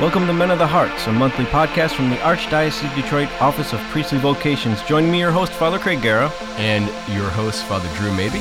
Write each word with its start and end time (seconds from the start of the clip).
Welcome 0.00 0.26
to 0.26 0.32
Men 0.32 0.50
of 0.50 0.58
the 0.58 0.66
Hearts, 0.66 1.06
a 1.06 1.12
monthly 1.12 1.44
podcast 1.44 1.94
from 1.94 2.10
the 2.10 2.16
Archdiocese 2.16 2.84
of 2.84 2.92
Detroit 2.96 3.28
Office 3.40 3.72
of 3.72 3.78
Priestly 3.90 4.18
Vocations. 4.18 4.82
Join 4.82 5.08
me, 5.08 5.20
your 5.20 5.30
host, 5.30 5.52
Father 5.52 5.78
Craig 5.78 6.02
Giera, 6.02 6.32
and 6.56 6.86
your 7.14 7.30
host, 7.30 7.64
Father 7.66 7.88
Drew 7.94 8.12
Maybe, 8.12 8.40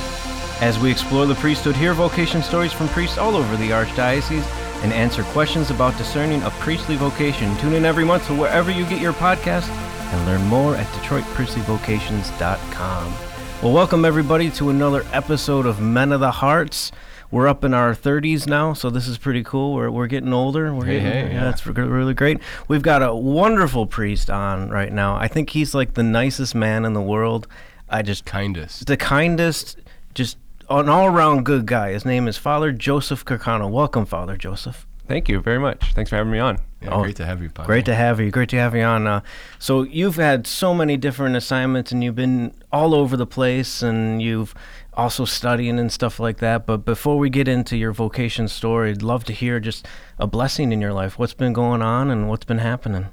as 0.62 0.80
we 0.80 0.90
explore 0.90 1.28
the 1.28 1.36
priesthood, 1.36 1.76
hear 1.76 1.94
vocation 1.94 2.42
stories 2.42 2.74
from 2.74 2.88
priests 2.88 3.20
all 3.20 3.36
over 3.36 3.56
the 3.56 3.70
Archdiocese, 3.70 4.44
and 4.82 4.92
answer 4.94 5.22
questions 5.26 5.70
about 5.70 5.96
discerning 5.96 6.42
a 6.42 6.50
priestly 6.50 6.96
vocation. 6.96 7.56
Tune 7.58 7.74
in 7.74 7.86
every 7.86 8.04
month 8.04 8.26
to 8.28 8.34
wherever 8.36 8.72
you 8.72 8.84
get 8.88 9.00
your 9.00 9.14
podcast 9.14 9.70
and 9.70 10.26
learn 10.26 10.44
more 10.48 10.76
at 10.76 10.88
DetroitPriestlyVocations.com. 10.88 13.14
Well, 13.62 13.74
welcome 13.74 14.06
everybody 14.06 14.50
to 14.52 14.72
another 14.72 15.06
episode 15.14 15.68
of 15.68 15.80
Men 15.80 16.14
of 16.14 16.20
the 16.20 16.32
Hearts 16.32 16.92
we're 17.34 17.48
up 17.48 17.64
in 17.64 17.74
our 17.74 17.96
30s 17.96 18.46
now, 18.46 18.74
so 18.74 18.92
this 18.92 19.08
is 19.08 19.18
pretty 19.18 19.44
cool. 19.44 19.74
We're, 19.74 19.90
we're 19.90 20.06
getting 20.06 20.32
older. 20.32 20.72
We're 20.72 20.86
hey, 20.86 21.00
getting, 21.00 21.28
hey, 21.30 21.34
yeah, 21.34 21.50
it's 21.50 21.66
really 21.66 22.14
great. 22.14 22.40
We've 22.68 22.84
got 22.84 23.02
a 23.02 23.14
wonderful 23.14 23.88
priest 23.88 24.30
on 24.30 24.70
right 24.70 24.94
now. 24.94 25.16
I 25.16 25.28
think 25.28 25.50
he's 25.50 25.74
like 25.74 25.96
the 25.96 26.04
nicest 26.04 26.54
man 26.54 26.86
in 26.86 26.94
the 26.94 27.02
world. 27.02 27.48
I 27.90 28.04
just 28.04 28.24
kindest, 28.24 28.86
the 28.86 28.98
kindest, 28.98 29.80
just 30.14 30.38
an 30.70 30.88
all-around 30.88 31.44
good 31.44 31.66
guy. 31.66 31.94
His 31.94 32.06
name 32.06 32.28
is 32.28 32.38
Father 32.38 32.72
Joseph 32.72 33.26
Kirkconnell. 33.26 33.72
Welcome, 33.72 34.06
Father 34.06 34.38
Joseph. 34.38 34.86
Thank 35.08 35.28
you 35.28 35.42
very 35.42 35.60
much. 35.60 35.94
Thanks 35.94 36.12
for 36.12 36.18
having 36.18 36.32
me 36.32 36.40
on. 36.40 36.60
Yeah, 36.82 36.92
oh, 36.92 37.02
great 37.02 37.16
to 37.16 37.26
have 37.26 37.42
you. 37.42 37.50
Padre. 37.50 37.66
Great 37.66 37.86
to 37.86 37.96
have 37.96 38.20
you. 38.20 38.30
Great 38.30 38.50
to 38.50 38.58
have 38.58 38.76
you 38.76 38.84
on. 38.84 39.08
Uh, 39.08 39.22
so 39.58 39.82
you've 39.82 40.16
had 40.16 40.46
so 40.46 40.74
many 40.74 40.98
different 40.98 41.36
assignments, 41.36 41.92
and 41.92 42.04
you've 42.04 42.16
been 42.16 42.54
all 42.72 42.94
over 42.94 43.18
the 43.18 43.26
place, 43.26 43.82
and 43.82 44.22
you've 44.22 44.54
also 44.96 45.26
studying 45.26 45.80
and 45.80 45.92
stuff 45.92 46.20
like 46.20 46.38
that. 46.38 46.66
But 46.66 46.86
before 46.86 47.18
we 47.18 47.30
get 47.30 47.48
into 47.48 47.78
your 47.78 47.92
vocation 47.92 48.48
story, 48.48 48.92
I'd 48.92 49.02
love 49.02 49.24
to 49.26 49.34
hear 49.34 49.60
just 49.60 49.88
a 50.20 50.28
blessing 50.28 50.72
in 50.72 50.82
your 50.82 50.94
life. 50.94 51.18
What's 51.20 51.34
been 51.34 51.54
going 51.54 51.82
on 51.82 52.10
and 52.10 52.30
what's 52.30 52.46
been 52.46 52.60
happening? 52.60 53.08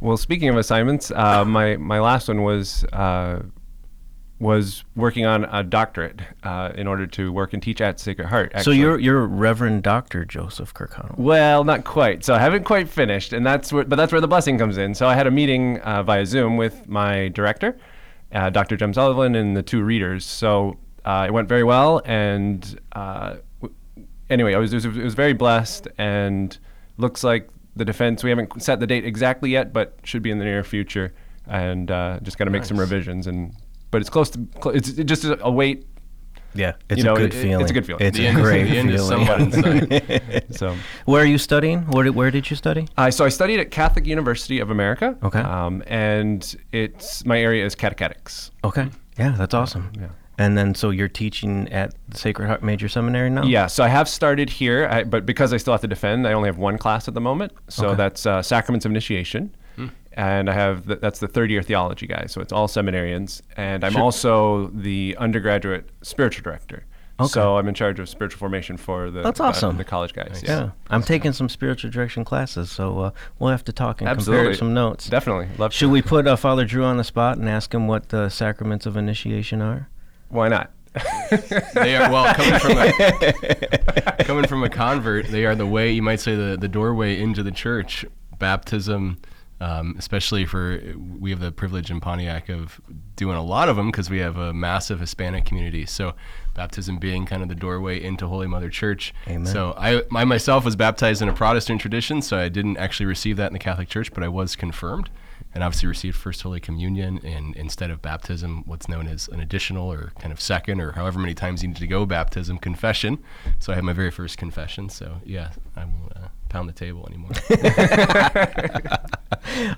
Well, 0.00 0.16
speaking 0.16 0.48
of 0.48 0.56
assignments, 0.56 1.10
uh, 1.10 1.44
my 1.46 1.76
my 1.76 2.00
last 2.00 2.28
one 2.28 2.42
was 2.42 2.84
uh, 2.92 3.42
was 4.40 4.84
working 4.96 5.26
on 5.26 5.44
a 5.44 5.62
doctorate 5.62 6.20
uh, 6.42 6.72
in 6.74 6.86
order 6.86 7.06
to 7.06 7.30
work 7.30 7.52
and 7.52 7.62
teach 7.62 7.80
at 7.80 8.00
Sacred 8.00 8.28
Heart. 8.28 8.52
Actually. 8.54 8.64
So 8.64 8.70
you're 8.70 8.98
you're 8.98 9.26
Reverend 9.26 9.82
Doctor 9.82 10.24
Joseph 10.24 10.72
Kirkconnell. 10.72 11.18
Well, 11.18 11.62
not 11.62 11.84
quite. 11.84 12.24
So 12.24 12.34
I 12.34 12.38
haven't 12.38 12.64
quite 12.64 12.88
finished, 12.88 13.32
and 13.32 13.44
that's 13.44 13.72
where, 13.72 13.84
but 13.84 13.96
that's 13.96 14.12
where 14.12 14.20
the 14.20 14.28
blessing 14.28 14.58
comes 14.58 14.78
in. 14.78 14.94
So 14.94 15.06
I 15.06 15.14
had 15.14 15.26
a 15.26 15.30
meeting 15.30 15.78
uh, 15.80 16.02
via 16.02 16.24
Zoom 16.24 16.56
with 16.56 16.88
my 16.88 17.28
director, 17.28 17.76
uh, 18.32 18.48
Dr. 18.48 18.76
Jem 18.76 18.94
Sullivan, 18.94 19.34
and 19.34 19.56
the 19.56 19.62
two 19.62 19.82
readers. 19.82 20.24
So 20.24 20.78
uh, 21.04 21.24
it 21.28 21.32
went 21.32 21.48
very 21.48 21.64
well, 21.64 22.02
and 22.04 22.80
uh, 22.92 23.36
w- 23.60 23.74
anyway, 24.28 24.54
I 24.54 24.58
was, 24.58 24.72
it 24.72 24.76
was, 24.76 24.84
it 24.84 25.04
was 25.04 25.14
very 25.14 25.32
blessed, 25.32 25.88
and 25.98 26.56
looks 26.96 27.24
like 27.24 27.48
the 27.76 27.84
defense. 27.84 28.22
We 28.22 28.30
haven't 28.30 28.62
set 28.62 28.80
the 28.80 28.86
date 28.86 29.04
exactly 29.04 29.50
yet, 29.50 29.72
but 29.72 29.98
should 30.04 30.22
be 30.22 30.30
in 30.30 30.38
the 30.38 30.44
near 30.44 30.62
future, 30.64 31.14
and 31.46 31.90
uh, 31.90 32.20
just 32.22 32.38
got 32.38 32.44
to 32.44 32.50
make 32.50 32.62
nice. 32.62 32.68
some 32.68 32.78
revisions. 32.78 33.26
And 33.26 33.54
but 33.90 34.00
it's 34.00 34.10
close 34.10 34.30
to 34.30 34.46
cl- 34.62 34.76
it's 34.76 34.92
just 34.92 35.24
a 35.24 35.50
wait. 35.50 35.86
Yeah, 36.52 36.74
it's 36.88 36.98
you 36.98 37.04
know, 37.04 37.14
a 37.14 37.16
good 37.16 37.32
it, 37.32 37.36
feeling. 37.36 37.60
It's 37.60 37.70
a 37.70 37.74
good 37.74 37.86
feeling. 37.86 38.04
It's 38.04 38.18
the 38.18 38.26
a 38.26 38.32
great 38.32 38.68
feeling. 38.68 40.42
so, 40.50 40.76
where 41.04 41.22
are 41.22 41.26
you 41.26 41.38
studying? 41.38 41.82
Where 41.82 42.02
did, 42.02 42.16
where 42.16 42.32
did 42.32 42.50
you 42.50 42.56
study? 42.56 42.88
Uh, 42.96 43.10
so 43.12 43.24
I 43.24 43.28
studied 43.28 43.60
at 43.60 43.70
Catholic 43.70 44.04
University 44.04 44.58
of 44.58 44.70
America. 44.70 45.16
Okay. 45.22 45.38
Um, 45.38 45.84
and 45.86 46.56
it's 46.72 47.24
my 47.24 47.40
area 47.40 47.64
is 47.64 47.76
catechetics. 47.76 48.50
Okay. 48.64 48.88
Yeah, 49.16 49.36
that's 49.38 49.54
awesome. 49.54 49.92
Yeah. 49.96 50.08
And 50.40 50.56
then, 50.56 50.74
so 50.74 50.88
you're 50.88 51.06
teaching 51.06 51.68
at 51.70 51.94
the 52.08 52.16
Sacred 52.16 52.46
Heart 52.46 52.62
Major 52.62 52.88
Seminary 52.88 53.28
now? 53.28 53.42
Yeah, 53.42 53.66
so 53.66 53.84
I 53.84 53.88
have 53.88 54.08
started 54.08 54.48
here, 54.48 54.88
I, 54.90 55.04
but 55.04 55.26
because 55.26 55.52
I 55.52 55.58
still 55.58 55.74
have 55.74 55.82
to 55.82 55.86
defend, 55.86 56.26
I 56.26 56.32
only 56.32 56.48
have 56.48 56.56
one 56.56 56.78
class 56.78 57.08
at 57.08 57.12
the 57.12 57.20
moment. 57.20 57.52
So 57.68 57.88
okay. 57.88 57.96
that's 57.96 58.24
uh, 58.24 58.40
Sacraments 58.40 58.86
of 58.86 58.90
Initiation. 58.90 59.54
Hmm. 59.76 59.88
And 60.14 60.48
I 60.48 60.54
have 60.54 60.86
the, 60.86 60.96
that's 60.96 61.18
the 61.18 61.28
third 61.28 61.50
year 61.50 61.62
theology 61.62 62.06
guy, 62.06 62.24
so 62.26 62.40
it's 62.40 62.54
all 62.54 62.68
seminarians. 62.68 63.42
And 63.58 63.84
I'm 63.84 63.92
sure. 63.92 64.00
also 64.00 64.68
the 64.68 65.14
undergraduate 65.18 65.90
spiritual 66.00 66.42
director. 66.42 66.86
Okay. 67.20 67.28
So 67.28 67.58
I'm 67.58 67.68
in 67.68 67.74
charge 67.74 68.00
of 68.00 68.08
spiritual 68.08 68.38
formation 68.38 68.78
for 68.78 69.10
the 69.10 69.20
That's 69.20 69.40
awesome. 69.40 69.76
the, 69.76 69.84
the 69.84 69.90
college 69.90 70.14
guys. 70.14 70.30
Nice. 70.30 70.42
Yeah. 70.44 70.60
yeah. 70.60 70.70
I'm 70.88 71.02
taking 71.02 71.34
some 71.34 71.50
spiritual 71.50 71.90
direction 71.90 72.24
classes, 72.24 72.70
so 72.70 72.98
uh, 72.98 73.10
we'll 73.38 73.50
have 73.50 73.64
to 73.64 73.74
talk 73.74 74.00
and 74.00 74.08
Absolutely. 74.08 74.44
compare 74.44 74.58
some 74.58 74.72
notes. 74.72 75.06
Definitely. 75.06 75.48
Love 75.58 75.74
Should 75.74 75.88
to. 75.88 75.90
we 75.90 76.00
put 76.00 76.26
uh, 76.26 76.36
Father 76.36 76.64
Drew 76.64 76.84
on 76.84 76.96
the 76.96 77.04
spot 77.04 77.36
and 77.36 77.46
ask 77.46 77.74
him 77.74 77.86
what 77.86 78.08
the 78.08 78.30
sacraments 78.30 78.86
of 78.86 78.96
initiation 78.96 79.60
are? 79.60 79.89
Why 80.30 80.48
not? 80.48 80.70
they 81.74 81.94
are 81.96 82.10
well 82.10 82.34
coming 82.34 82.58
from 82.58 82.78
a 82.78 84.24
coming 84.24 84.46
from 84.46 84.64
a 84.64 84.68
convert. 84.68 85.28
They 85.28 85.44
are 85.44 85.54
the 85.54 85.66
way 85.66 85.92
you 85.92 86.02
might 86.02 86.20
say 86.20 86.34
the 86.34 86.56
the 86.58 86.68
doorway 86.68 87.20
into 87.20 87.42
the 87.42 87.52
church. 87.52 88.04
Baptism, 88.38 89.18
um, 89.60 89.94
especially 89.98 90.46
for 90.46 90.80
we 90.96 91.30
have 91.30 91.40
the 91.40 91.52
privilege 91.52 91.90
in 91.90 92.00
Pontiac 92.00 92.48
of 92.48 92.80
doing 93.14 93.36
a 93.36 93.42
lot 93.42 93.68
of 93.68 93.76
them 93.76 93.90
because 93.90 94.10
we 94.10 94.18
have 94.18 94.36
a 94.36 94.52
massive 94.52 94.98
Hispanic 94.98 95.44
community. 95.44 95.86
So 95.86 96.14
baptism 96.54 96.98
being 96.98 97.24
kind 97.24 97.42
of 97.42 97.48
the 97.48 97.54
doorway 97.54 98.02
into 98.02 98.26
Holy 98.26 98.48
Mother 98.48 98.70
Church. 98.70 99.14
Amen. 99.28 99.46
So 99.46 99.74
I, 99.76 100.02
I 100.12 100.24
myself 100.24 100.64
was 100.64 100.74
baptized 100.74 101.22
in 101.22 101.28
a 101.28 101.34
Protestant 101.34 101.80
tradition, 101.80 102.20
so 102.22 102.36
I 102.38 102.48
didn't 102.48 102.78
actually 102.78 103.06
receive 103.06 103.36
that 103.36 103.48
in 103.48 103.52
the 103.52 103.58
Catholic 103.58 103.88
Church, 103.88 104.12
but 104.12 104.24
I 104.24 104.28
was 104.28 104.56
confirmed 104.56 105.10
and 105.54 105.64
obviously 105.64 105.88
received 105.88 106.16
First 106.16 106.42
Holy 106.42 106.60
Communion 106.60 107.18
and 107.24 107.56
instead 107.56 107.90
of 107.90 108.00
baptism, 108.00 108.62
what's 108.66 108.88
known 108.88 109.06
as 109.06 109.28
an 109.28 109.40
additional 109.40 109.90
or 109.92 110.12
kind 110.18 110.32
of 110.32 110.40
second 110.40 110.80
or 110.80 110.92
however 110.92 111.18
many 111.18 111.34
times 111.34 111.62
you 111.62 111.68
need 111.68 111.76
to 111.78 111.86
go 111.86 112.06
baptism 112.06 112.58
confession. 112.58 113.18
So 113.58 113.72
I 113.72 113.74
had 113.74 113.84
my 113.84 113.92
very 113.92 114.10
first 114.10 114.38
confession. 114.38 114.88
So 114.88 115.16
yeah, 115.24 115.50
I 115.76 115.84
won't 115.84 116.12
uh, 116.16 116.28
pound 116.48 116.68
the 116.68 116.72
table 116.72 117.08
anymore. 117.08 117.32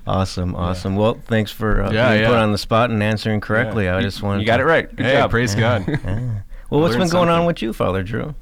awesome, 0.05 0.55
awesome. 0.55 0.93
Yeah. 0.93 0.99
Well, 0.99 1.19
thanks 1.25 1.51
for 1.51 1.81
uh, 1.81 1.91
yeah, 1.91 2.11
being 2.11 2.21
yeah. 2.21 2.29
put 2.29 2.37
on 2.37 2.51
the 2.51 2.57
spot 2.57 2.89
and 2.91 3.01
answering 3.01 3.41
correctly. 3.41 3.89
I 3.89 4.01
just 4.01 4.21
wanted 4.21 4.41
you 4.41 4.45
got 4.45 4.57
to, 4.57 4.63
it 4.63 4.67
right. 4.67 4.95
Good 4.95 5.05
hey, 5.05 5.13
job. 5.13 5.31
praise 5.31 5.55
God. 5.55 5.99
Well, 6.69 6.81
what's 6.81 6.93
been 6.93 7.01
going 7.01 7.09
something. 7.09 7.29
on 7.29 7.45
with 7.45 7.61
you, 7.61 7.71
Father 7.71 8.01
Drew? 8.01 8.33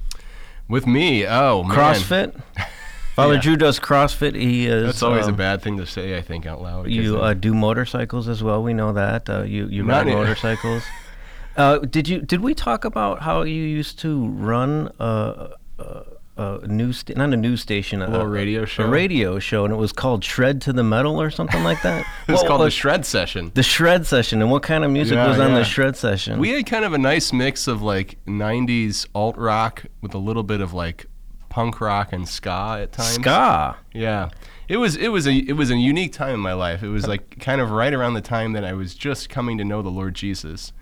With 0.69 0.87
me, 0.87 1.27
oh 1.27 1.63
man. 1.63 1.77
CrossFit. 1.77 2.41
Father. 3.15 3.37
Drew 3.37 3.57
does 3.57 3.79
CrossFit. 3.79 4.35
He 4.35 4.67
is. 4.67 4.85
That's 4.85 5.03
always 5.03 5.27
um, 5.27 5.33
a 5.33 5.37
bad 5.37 5.61
thing 5.61 5.77
to 5.77 5.85
say, 5.85 6.17
I 6.17 6.21
think, 6.21 6.45
out 6.45 6.61
loud. 6.61 6.89
You 6.89 7.19
uh, 7.19 7.33
do 7.33 7.53
motorcycles 7.53 8.27
as 8.27 8.41
well. 8.41 8.63
We 8.63 8.73
know 8.73 8.93
that. 8.93 9.29
Uh, 9.29 9.43
you 9.43 9.67
you 9.67 9.83
ride 9.83 10.07
motorcycles. 10.07 10.83
uh, 11.57 11.79
did 11.79 12.07
you 12.07 12.21
did 12.21 12.41
we 12.41 12.53
talk 12.53 12.85
about 12.85 13.21
how 13.21 13.43
you 13.43 13.63
used 13.63 13.99
to 13.99 14.27
run 14.27 14.91
a, 14.99 15.49
a, 15.77 16.03
a 16.37 16.67
news 16.67 16.99
sta- 16.99 17.15
not 17.15 17.33
a 17.33 17.37
news 17.37 17.61
station 17.61 18.01
a, 18.01 18.07
a 18.07 18.09
little 18.09 18.27
radio 18.27 18.63
show 18.63 18.85
a 18.85 18.87
radio 18.87 19.39
show 19.39 19.65
and 19.65 19.73
it 19.73 19.77
was 19.77 19.91
called 19.91 20.23
Shred 20.23 20.61
to 20.61 20.73
the 20.73 20.83
Metal 20.83 21.21
or 21.21 21.29
something 21.29 21.63
like 21.65 21.81
that. 21.81 22.05
it 22.29 22.31
was 22.31 22.43
called 22.43 22.61
the 22.61 22.71
Shred 22.71 23.05
Session. 23.05 23.51
The 23.53 23.63
Shred 23.63 24.07
Session. 24.07 24.41
And 24.41 24.49
what 24.49 24.63
kind 24.63 24.85
of 24.85 24.91
music 24.91 25.15
yeah, 25.15 25.27
was 25.27 25.37
on 25.37 25.51
yeah. 25.51 25.59
the 25.59 25.65
Shred 25.65 25.97
Session? 25.97 26.39
We 26.39 26.51
had 26.51 26.65
kind 26.65 26.85
of 26.85 26.93
a 26.93 26.97
nice 26.97 27.33
mix 27.33 27.67
of 27.67 27.81
like 27.81 28.17
'90s 28.25 29.05
alt 29.13 29.37
rock 29.37 29.83
with 29.99 30.13
a 30.13 30.19
little 30.19 30.43
bit 30.43 30.61
of 30.61 30.73
like 30.73 31.07
punk 31.51 31.79
rock 31.79 32.11
and 32.11 32.27
ska 32.27 32.79
at 32.81 32.91
times. 32.91 33.13
Ska. 33.13 33.77
Yeah. 33.93 34.29
It 34.67 34.77
was 34.77 34.95
it 34.95 35.09
was 35.09 35.27
a 35.27 35.33
it 35.33 35.53
was 35.53 35.69
a 35.69 35.75
unique 35.75 36.13
time 36.13 36.33
in 36.33 36.39
my 36.39 36.53
life. 36.53 36.81
It 36.81 36.87
was 36.87 37.07
like 37.07 37.39
kind 37.39 37.61
of 37.61 37.69
right 37.69 37.93
around 37.93 38.15
the 38.15 38.21
time 38.21 38.53
that 38.53 38.63
I 38.63 38.73
was 38.73 38.95
just 38.95 39.29
coming 39.29 39.57
to 39.59 39.65
know 39.65 39.81
the 39.81 39.89
Lord 39.89 40.15
Jesus. 40.15 40.73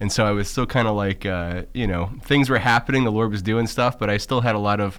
And 0.00 0.10
so 0.10 0.26
I 0.26 0.32
was 0.32 0.48
still 0.48 0.66
kind 0.66 0.88
of 0.88 0.96
like 0.96 1.24
uh, 1.24 1.62
you 1.74 1.86
know, 1.86 2.10
things 2.22 2.50
were 2.50 2.58
happening, 2.58 3.04
the 3.04 3.12
Lord 3.12 3.30
was 3.30 3.42
doing 3.42 3.66
stuff, 3.66 3.98
but 3.98 4.10
I 4.10 4.16
still 4.16 4.40
had 4.40 4.54
a 4.54 4.58
lot 4.58 4.80
of 4.80 4.98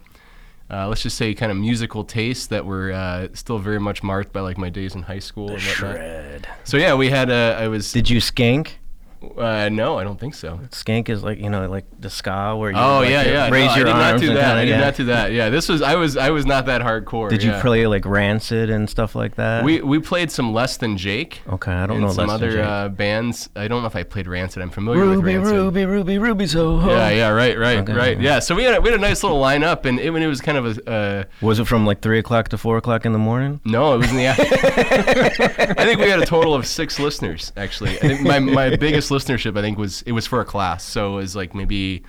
uh, 0.70 0.88
let's 0.88 1.02
just 1.02 1.18
say 1.18 1.34
kind 1.34 1.52
of 1.52 1.58
musical 1.58 2.04
tastes 2.04 2.48
that 2.48 2.66
were 2.66 2.92
uh, 2.92 3.28
still 3.34 3.58
very 3.58 3.80
much 3.80 4.04
marked 4.04 4.34
by 4.34 4.42
like 4.42 4.58
my 4.58 4.70
days 4.70 4.96
in 4.96 5.04
high 5.04 5.20
school. 5.20 5.48
The 5.48 5.60
shred. 5.60 6.48
So 6.64 6.78
yeah, 6.78 6.94
we 6.94 7.10
had. 7.10 7.30
Uh, 7.30 7.56
I 7.58 7.68
was. 7.70 7.92
Did 7.92 8.10
you 8.10 8.20
skank? 8.20 8.74
Uh, 9.22 9.70
no, 9.70 9.98
I 9.98 10.04
don't 10.04 10.20
think 10.20 10.36
so. 10.36 10.60
Skank 10.70 11.10
is 11.10 11.24
like 11.24 11.40
you 11.40 11.50
know 11.50 11.68
like 11.68 11.86
the 12.00 12.10
ska 12.10 12.56
where 12.56 12.70
you 12.70 12.78
oh 12.78 13.00
like 13.00 13.10
yeah 13.10 13.24
yeah 13.24 13.50
raise 13.50 13.70
no, 13.72 13.76
your 13.78 13.88
I 13.88 13.92
did 13.92 13.96
arms 13.96 14.00
not 14.00 14.20
do 14.20 14.28
that. 14.28 14.34
Kinda, 14.34 14.62
I 14.62 14.66
did 14.66 14.72
yeah. 14.72 14.80
not 14.80 14.96
do 14.96 15.04
that. 15.06 15.32
Yeah, 15.32 15.50
this 15.50 15.70
was 15.70 15.82
I 15.82 15.96
was 15.96 16.18
I 16.18 16.30
was 16.30 16.46
not 16.46 16.68
that 16.68 16.82
hardcore. 16.82 17.30
Did 17.30 17.42
you 17.42 17.52
yeah. 17.52 17.62
play 17.62 17.88
like 17.88 18.06
Rancid 18.06 18.70
and 18.70 18.88
stuff 18.90 19.16
like 19.16 19.36
that? 19.36 19.64
We 19.64 19.82
we 19.82 20.00
played 20.00 20.32
some 20.32 20.54
Less 20.54 20.78
Than 20.78 20.98
Jake. 20.98 21.42
Okay, 21.50 21.72
I 21.72 21.88
don't 21.88 22.02
know 22.02 22.12
some 22.12 22.28
Less 22.28 22.36
other 22.36 22.62
uh, 22.62 22.90
bands. 22.90 23.50
I 23.56 23.68
don't 23.68 23.82
know 23.82 23.88
if 23.88 23.96
I 23.96 24.04
played 24.04 24.28
Rancid. 24.28 24.62
I'm 24.62 24.70
familiar 24.70 25.02
Ruby, 25.02 25.16
with 25.18 25.26
Rancid. 25.26 25.56
Ruby, 25.56 25.86
Ruby, 25.86 26.18
Ruby, 26.20 26.48
so 26.48 26.80
yeah 26.88 27.10
yeah 27.10 27.30
right 27.30 27.58
right 27.58 27.80
okay. 27.80 27.94
right 27.94 28.22
yeah. 28.22 28.40
So 28.40 28.54
we 28.54 28.64
had 28.64 28.76
a, 28.76 28.82
we 28.82 28.90
had 28.90 29.00
a 29.00 29.02
nice 29.02 29.24
little 29.24 29.42
lineup 29.42 29.86
and 29.86 30.00
it, 30.00 30.12
when 30.12 30.22
it 30.22 30.28
was 30.28 30.42
kind 30.42 30.58
of 30.58 30.78
a. 30.78 30.90
Uh, 30.90 31.24
was 31.42 31.60
it 31.60 31.66
from 31.66 31.86
like 31.86 32.02
three 32.02 32.20
o'clock 32.20 32.50
to 32.50 32.58
four 32.58 32.78
o'clock 32.78 33.06
in 33.06 33.14
the 33.14 33.20
morning? 33.20 33.62
No, 33.66 33.96
it 33.96 33.98
was 33.98 34.12
in 34.12 34.18
the. 34.18 34.28
I 35.78 35.86
think 35.86 36.00
we 36.00 36.10
had 36.10 36.20
a 36.20 36.26
total 36.26 36.54
of 36.54 36.68
six 36.68 37.00
listeners 37.00 37.52
actually. 37.58 37.98
I 37.98 38.02
think 38.02 38.22
my 38.22 38.40
my 38.40 38.76
biggest 38.76 39.07
listenership 39.10 39.58
I 39.58 39.62
think 39.62 39.78
was 39.78 40.02
it 40.04 40.12
was 40.12 40.28
for 40.28 40.42
a 40.42 40.46
class 40.46 40.84
so 40.84 41.14
it 41.14 41.22
was 41.22 41.36
like 41.36 41.54
maybe 41.56 42.04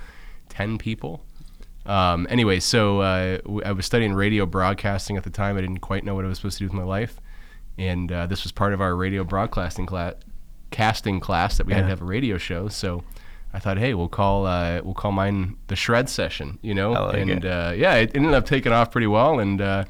ten 0.49 0.79
people. 0.79 1.25
Um, 1.87 2.27
anyway, 2.29 2.61
so 2.61 3.01
uh, 3.01 3.39
I 3.65 3.73
was 3.73 3.87
studying 3.87 4.13
radio 4.13 4.45
broadcasting 4.45 5.17
at 5.17 5.25
the 5.25 5.31
time. 5.31 5.57
I 5.57 5.63
didn't 5.63 5.79
quite 5.79 6.05
know 6.05 6.15
what 6.15 6.25
I 6.25 6.29
was 6.29 6.37
supposed 6.39 6.59
to 6.59 6.65
do 6.65 6.67
with 6.67 6.75
my 6.75 6.83
life, 6.83 7.19
and 7.79 8.13
uh, 8.13 8.27
this 8.27 8.43
was 8.43 8.53
part 8.53 8.75
of 8.75 8.81
our 8.81 8.95
radio 8.95 9.25
broadcasting 9.25 9.87
class, 9.87 10.15
casting 10.71 11.19
class 11.19 11.57
that 11.57 11.67
we 11.67 11.73
yeah. 11.73 11.79
had 11.79 11.83
to 11.85 11.89
have 11.89 12.03
a 12.03 12.05
radio 12.05 12.37
show. 12.37 12.69
So 12.69 13.05
I 13.55 13.59
thought, 13.59 13.79
hey, 13.79 13.95
we'll 13.95 14.09
call 14.09 14.45
uh, 14.45 14.83
we'll 14.83 14.95
call 14.95 15.13
mine 15.13 15.57
the 15.69 15.77
shred 15.77 16.11
session, 16.11 16.59
you 16.61 16.75
know, 16.75 16.93
like 16.93 17.27
and 17.27 17.47
uh, 17.47 17.73
yeah, 17.75 17.95
it 17.95 18.15
ended 18.15 18.35
up 18.35 18.45
taking 18.45 18.73
off 18.73 18.91
pretty 18.91 19.07
well, 19.07 19.41
and 19.41 19.61
uh, 19.61 19.85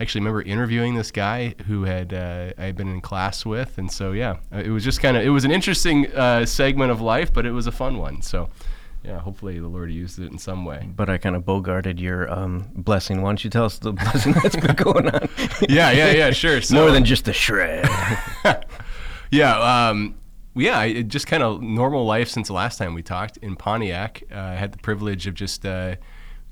I 0.00 0.02
actually 0.02 0.22
remember 0.22 0.40
interviewing 0.40 0.94
this 0.94 1.10
guy 1.10 1.54
who 1.66 1.84
had 1.84 2.14
uh, 2.14 2.52
I 2.56 2.64
had 2.64 2.74
been 2.76 2.88
in 2.88 3.02
class 3.02 3.44
with, 3.44 3.76
and 3.76 3.92
so 3.92 4.12
yeah, 4.12 4.38
uh, 4.50 4.56
it 4.64 4.70
was 4.70 4.82
just 4.82 4.98
kind 5.02 5.14
of 5.14 5.22
it 5.22 5.28
was 5.28 5.44
an 5.44 5.50
interesting 5.50 6.10
uh, 6.14 6.46
segment 6.46 6.90
of 6.90 7.02
life, 7.02 7.34
but 7.34 7.44
it 7.44 7.50
was 7.52 7.66
a 7.66 7.72
fun 7.72 7.98
one. 7.98 8.22
So 8.22 8.48
yeah, 9.04 9.18
hopefully 9.18 9.58
the 9.58 9.68
Lord 9.68 9.92
used 9.92 10.18
it 10.18 10.32
in 10.32 10.38
some 10.38 10.64
way. 10.64 10.88
But 10.96 11.10
I 11.10 11.18
kind 11.18 11.36
of 11.36 11.42
bogarted 11.44 12.00
your 12.00 12.32
um, 12.32 12.70
blessing. 12.74 13.20
Why 13.20 13.28
don't 13.28 13.44
you 13.44 13.50
tell 13.50 13.66
us 13.66 13.78
the 13.78 13.92
blessing 14.02 14.32
that's 14.32 14.56
been 14.56 14.74
going 14.74 15.10
on? 15.10 15.28
yeah, 15.68 15.90
yeah, 15.90 16.12
yeah, 16.12 16.30
sure. 16.30 16.62
So, 16.62 16.76
More 16.76 16.90
than 16.92 17.04
just 17.04 17.28
a 17.28 17.34
shred. 17.34 17.86
yeah, 19.30 19.88
um, 19.90 20.14
yeah, 20.54 20.78
I- 20.78 21.02
just 21.02 21.26
kind 21.26 21.42
of 21.42 21.60
normal 21.60 22.06
life 22.06 22.28
since 22.30 22.48
the 22.48 22.54
last 22.54 22.78
time 22.78 22.94
we 22.94 23.02
talked 23.02 23.36
in 23.38 23.54
Pontiac. 23.54 24.22
Uh, 24.32 24.38
I 24.38 24.54
had 24.54 24.72
the 24.72 24.78
privilege 24.78 25.26
of 25.26 25.34
just 25.34 25.64
uh, 25.66 25.96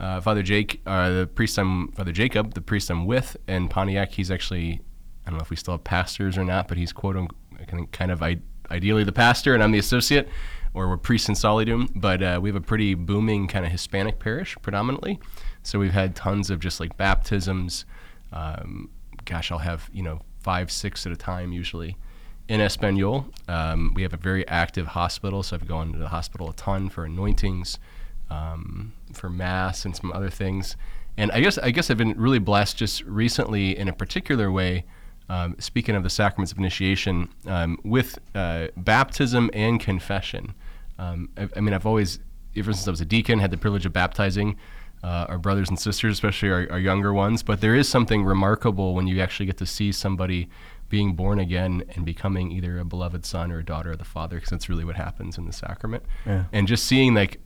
uh, 0.01 0.21
Father 0.21 0.43
Jake, 0.43 0.81
uh, 0.87 1.11
the 1.11 1.27
priest 1.27 1.59
I'm, 1.59 1.93
Father 1.93 2.13
Jacob, 2.13 2.55
the 2.55 2.61
priest 2.61 2.91
I'm 2.91 3.07
with 3.07 3.37
in 3.47 3.69
Pontiac. 3.69 4.13
He's 4.13 4.31
actually, 4.31 4.81
I 5.27 5.31
don't 5.31 5.39
know 5.39 5.43
if 5.43 5.51
we 5.51 5.57
still 5.57 5.75
have 5.75 5.85
pastors 5.85 6.39
or 6.39 6.45
not, 6.45 6.69
but 6.69 6.79
he's 6.79 6.93
quote 6.93 7.17
unquote 7.17 7.93
kind 7.93 8.11
of 8.11 8.23
I- 8.23 8.41
ideally 8.71 9.05
the 9.05 9.13
pastor, 9.13 9.55
and 9.55 9.63
I'm 9.63 9.73
the 9.73 9.79
associate, 9.79 10.29
or 10.75 10.89
we're 10.89 10.97
priests 10.97 11.29
in 11.29 11.35
solidum. 11.35 11.89
But 11.95 12.23
uh, 12.23 12.39
we 12.41 12.49
have 12.49 12.57
a 12.57 12.61
pretty 12.61 12.95
booming 12.95 13.49
kind 13.49 13.65
of 13.65 13.73
Hispanic 13.73 14.19
parish 14.19 14.57
predominantly, 14.63 15.19
so 15.63 15.79
we've 15.79 15.93
had 15.93 16.15
tons 16.15 16.51
of 16.51 16.61
just 16.61 16.81
like 16.81 16.97
baptisms. 16.97 17.85
Um, 18.33 18.91
gosh, 19.25 19.51
I'll 19.51 19.59
have 19.59 19.91
you 19.93 20.03
know 20.03 20.21
five, 20.41 20.71
six 20.71 21.05
at 21.07 21.13
a 21.13 21.17
time 21.17 21.53
usually 21.53 21.97
in 22.49 22.61
Espanol. 22.61 23.27
Um, 23.47 23.93
we 23.95 24.03
have 24.03 24.15
a 24.15 24.19
very 24.19 24.47
active 24.49 24.89
hospital, 24.89 25.43
so 25.43 25.57
I've 25.57 25.69
gone 25.69 25.93
to 25.93 25.99
the 25.99 26.09
hospital 26.09 26.49
a 26.49 26.55
ton 26.55 26.89
for 26.89 27.05
anointings, 27.05 27.79
um, 28.31 28.93
for 29.13 29.29
mass, 29.29 29.85
and 29.85 29.95
some 29.97 30.13
other 30.13 30.31
things. 30.31 30.77
And 31.17 31.31
I 31.33 31.41
guess 31.41 31.59
I 31.59 31.71
guess 31.71 31.91
I've 31.91 31.99
been 31.99 32.19
really 32.19 32.39
blessed 32.39 32.77
just 32.77 33.03
recently 33.05 33.77
in 33.77 33.89
a 33.89 33.93
particular 33.93 34.51
way. 34.51 34.85
Um, 35.31 35.57
speaking 35.59 35.95
of 35.95 36.03
the 36.03 36.11
sacraments 36.11 36.53
of 36.53 36.59
initiation, 36.59 37.29
um, 37.47 37.79
with 37.85 38.19
uh, 38.35 38.69
baptism 38.79 39.51
and 39.53 39.79
confession. 39.79 40.55
Um, 40.99 41.29
I, 41.37 41.49
I 41.55 41.61
mean, 41.61 41.75
I've 41.75 41.85
always, 41.85 42.19
ever 42.57 42.73
since 42.73 42.89
I 42.89 42.91
was 42.91 43.03
a 43.03 43.05
deacon, 43.05 43.39
had 43.39 43.51
the 43.51 43.59
privilege 43.59 43.85
of 43.85 43.93
baptizing 43.93 44.57
uh, 45.05 45.27
our 45.29 45.37
brothers 45.37 45.69
and 45.69 45.79
sisters, 45.79 46.15
especially 46.15 46.49
our, 46.49 46.67
our 46.71 46.79
younger 46.79 47.13
ones. 47.13 47.43
But 47.43 47.61
there 47.61 47.75
is 47.75 47.87
something 47.87 48.25
remarkable 48.25 48.95
when 48.95 49.07
you 49.07 49.21
actually 49.21 49.45
get 49.45 49.59
to 49.59 49.67
see 49.67 49.93
somebody 49.93 50.49
being 50.89 51.13
born 51.13 51.39
again 51.39 51.85
and 51.95 52.07
becoming 52.07 52.51
either 52.51 52.79
a 52.79 52.85
beloved 52.87 53.27
son 53.27 53.53
or 53.53 53.59
a 53.59 53.65
daughter 53.65 53.93
of 53.93 53.99
the 53.99 54.05
Father, 54.05 54.37
because 54.37 54.49
that's 54.49 54.71
really 54.71 54.85
what 54.85 54.97
happens 54.97 55.37
in 55.37 55.45
the 55.45 55.53
sacrament. 55.53 56.05
Yeah. 56.25 56.45
And 56.53 56.67
just 56.67 56.87
seeing 56.87 57.13
like 57.13 57.39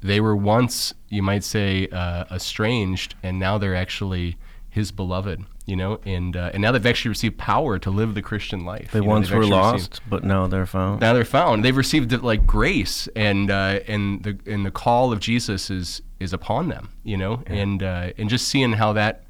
they 0.00 0.20
were 0.20 0.36
once, 0.36 0.94
you 1.08 1.22
might 1.22 1.44
say, 1.44 1.88
uh, 1.88 2.24
estranged, 2.34 3.14
and 3.22 3.38
now 3.38 3.58
they're 3.58 3.76
actually 3.76 4.36
His 4.68 4.92
beloved. 4.92 5.44
You 5.66 5.76
know, 5.76 6.00
and 6.04 6.36
uh, 6.36 6.50
and 6.52 6.62
now 6.62 6.72
they've 6.72 6.84
actually 6.84 7.10
received 7.10 7.38
power 7.38 7.78
to 7.78 7.90
live 7.90 8.14
the 8.16 8.22
Christian 8.22 8.64
life. 8.64 8.90
They 8.90 8.98
You 8.98 9.04
know, 9.04 9.10
once 9.10 9.30
were 9.30 9.36
actually 9.36 9.50
received- 9.56 9.92
lost, 9.92 10.00
but 10.08 10.24
now 10.24 10.48
they're 10.48 10.66
found. 10.66 11.00
now 11.00 11.12
they're 11.12 11.24
found. 11.24 11.64
They've 11.64 11.76
received 11.76 12.10
like 12.22 12.44
grace, 12.44 13.08
and 13.14 13.50
uh, 13.52 13.78
and 13.86 14.24
the 14.24 14.36
and 14.46 14.66
the 14.66 14.72
call 14.72 15.12
of 15.12 15.20
Jesus 15.20 15.70
is 15.70 16.02
is 16.18 16.32
upon 16.32 16.70
them. 16.70 16.88
You 17.04 17.18
know, 17.18 17.42
and 17.46 17.84
uh, 17.84 18.10
and 18.18 18.28
just 18.28 18.48
seeing 18.48 18.72
how 18.72 18.94
that, 18.94 19.22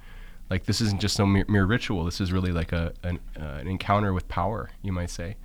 like, 0.49 0.64
this 0.64 0.81
isn't 0.81 1.00
just 1.02 1.14
some 1.16 1.31
mere, 1.31 1.44
mere 1.46 1.66
ritual. 1.66 2.05
This 2.05 2.23
is 2.23 2.32
really 2.32 2.52
like 2.52 2.73
a 2.73 2.94
an, 3.02 3.19
uh, 3.38 3.44
an 3.61 3.69
encounter 3.69 4.14
with 4.14 4.26
power, 4.28 4.70
you 4.82 4.93
might 4.93 5.11
say. 5.11 5.37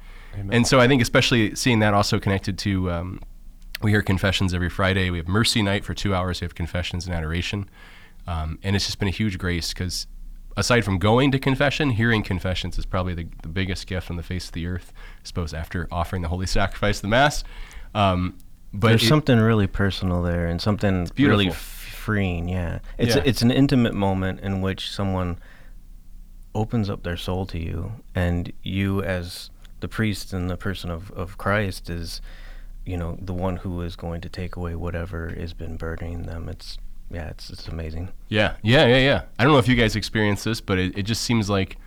And 0.50 0.66
so 0.66 0.80
I 0.80 0.88
think 0.88 1.02
especially 1.02 1.56
seeing 1.56 1.80
that 1.80 1.94
also 1.94 2.20
connected 2.20 2.58
to. 2.60 2.90
Um, 2.92 3.22
we 3.86 3.92
hear 3.92 4.02
confessions 4.02 4.52
every 4.52 4.68
Friday. 4.70 5.12
We 5.12 5.20
have 5.20 5.28
mercy 5.28 5.62
night 5.62 5.86
for 5.86 5.94
two 5.94 6.16
hours. 6.16 6.42
We 6.42 6.46
have 6.46 6.56
confessions 6.56 7.06
and 7.06 7.14
adoration, 7.16 7.70
um, 8.26 8.58
and 8.64 8.76
it's 8.76 8.88
just 8.88 8.98
been 8.98 9.08
a 9.08 9.12
huge 9.12 9.38
grace 9.38 9.74
because 9.76 10.08
aside 10.58 10.82
from 10.84 10.98
going 10.98 11.32
to 11.32 11.38
confession, 11.38 11.92
hearing 11.92 12.24
confessions 12.24 12.80
is 12.80 12.86
probably 12.88 13.14
the, 13.14 13.28
the 13.44 13.48
biggest 13.48 13.86
gift 13.86 14.10
on 14.10 14.18
the 14.18 14.24
face 14.24 14.48
of 14.48 14.54
the 14.54 14.66
earth. 14.66 14.92
I 14.96 15.22
suppose 15.24 15.54
after 15.54 15.88
offering 15.92 16.24
the 16.24 16.30
holy 16.30 16.48
sacrifice, 16.60 16.98
of 16.98 17.04
the 17.04 17.08
mass. 17.10 17.44
Um, 17.94 18.40
but 18.74 18.88
There's 18.90 19.04
it- 19.04 19.08
something 19.08 19.40
really 19.40 19.68
personal 19.68 20.24
there, 20.24 20.48
and 20.48 20.60
something 20.60 21.08
really 21.16 21.52
freeing. 21.52 22.50
Yeah, 22.50 22.80
it's 22.98 23.16
Yeah. 23.16 23.22
it's 23.24 23.44
an 23.44 23.52
intimate 23.52 23.94
moment 23.94 24.40
in 24.40 24.62
which 24.62 24.90
someone 24.90 25.38
opens 26.56 26.90
up 26.90 27.04
their 27.04 27.18
soul 27.18 27.46
to 27.46 27.60
you, 27.60 27.92
and 28.16 28.52
you, 28.64 29.04
as 29.04 29.52
the 29.82 29.88
priest 29.88 30.34
and 30.34 30.50
the 30.50 30.58
person 30.58 30.90
of, 30.90 31.12
of 31.12 31.38
Christ, 31.38 31.88
is 31.88 32.20
you 32.86 32.98
know 32.98 33.18
the 33.22 33.34
one 33.34 33.58
who 33.58 33.82
is 33.82 33.96
going 33.96 34.22
to 34.22 34.30
take 34.30 34.56
away 34.56 34.76
whatever 34.76 35.34
has 35.38 35.54
been 35.54 35.76
burdening 35.76 36.24
them. 36.24 36.50
It's 36.50 36.78
yeah, 37.12 37.30
it's 37.30 37.50
it's 37.50 37.68
amazing. 37.68 38.10
Yeah, 38.30 38.56
yeah, 38.64 38.86
yeah, 38.86 38.98
yeah. 38.98 39.22
I 39.38 39.44
don't 39.44 39.54
know 39.54 39.60
if 39.60 39.68
you 39.68 39.76
guys 39.76 39.96
experience 39.96 40.44
this, 40.44 40.62
but 40.62 40.78
it, 40.78 40.98
it 40.98 41.04
just 41.04 41.24
seems 41.24 41.50
like, 41.50 41.78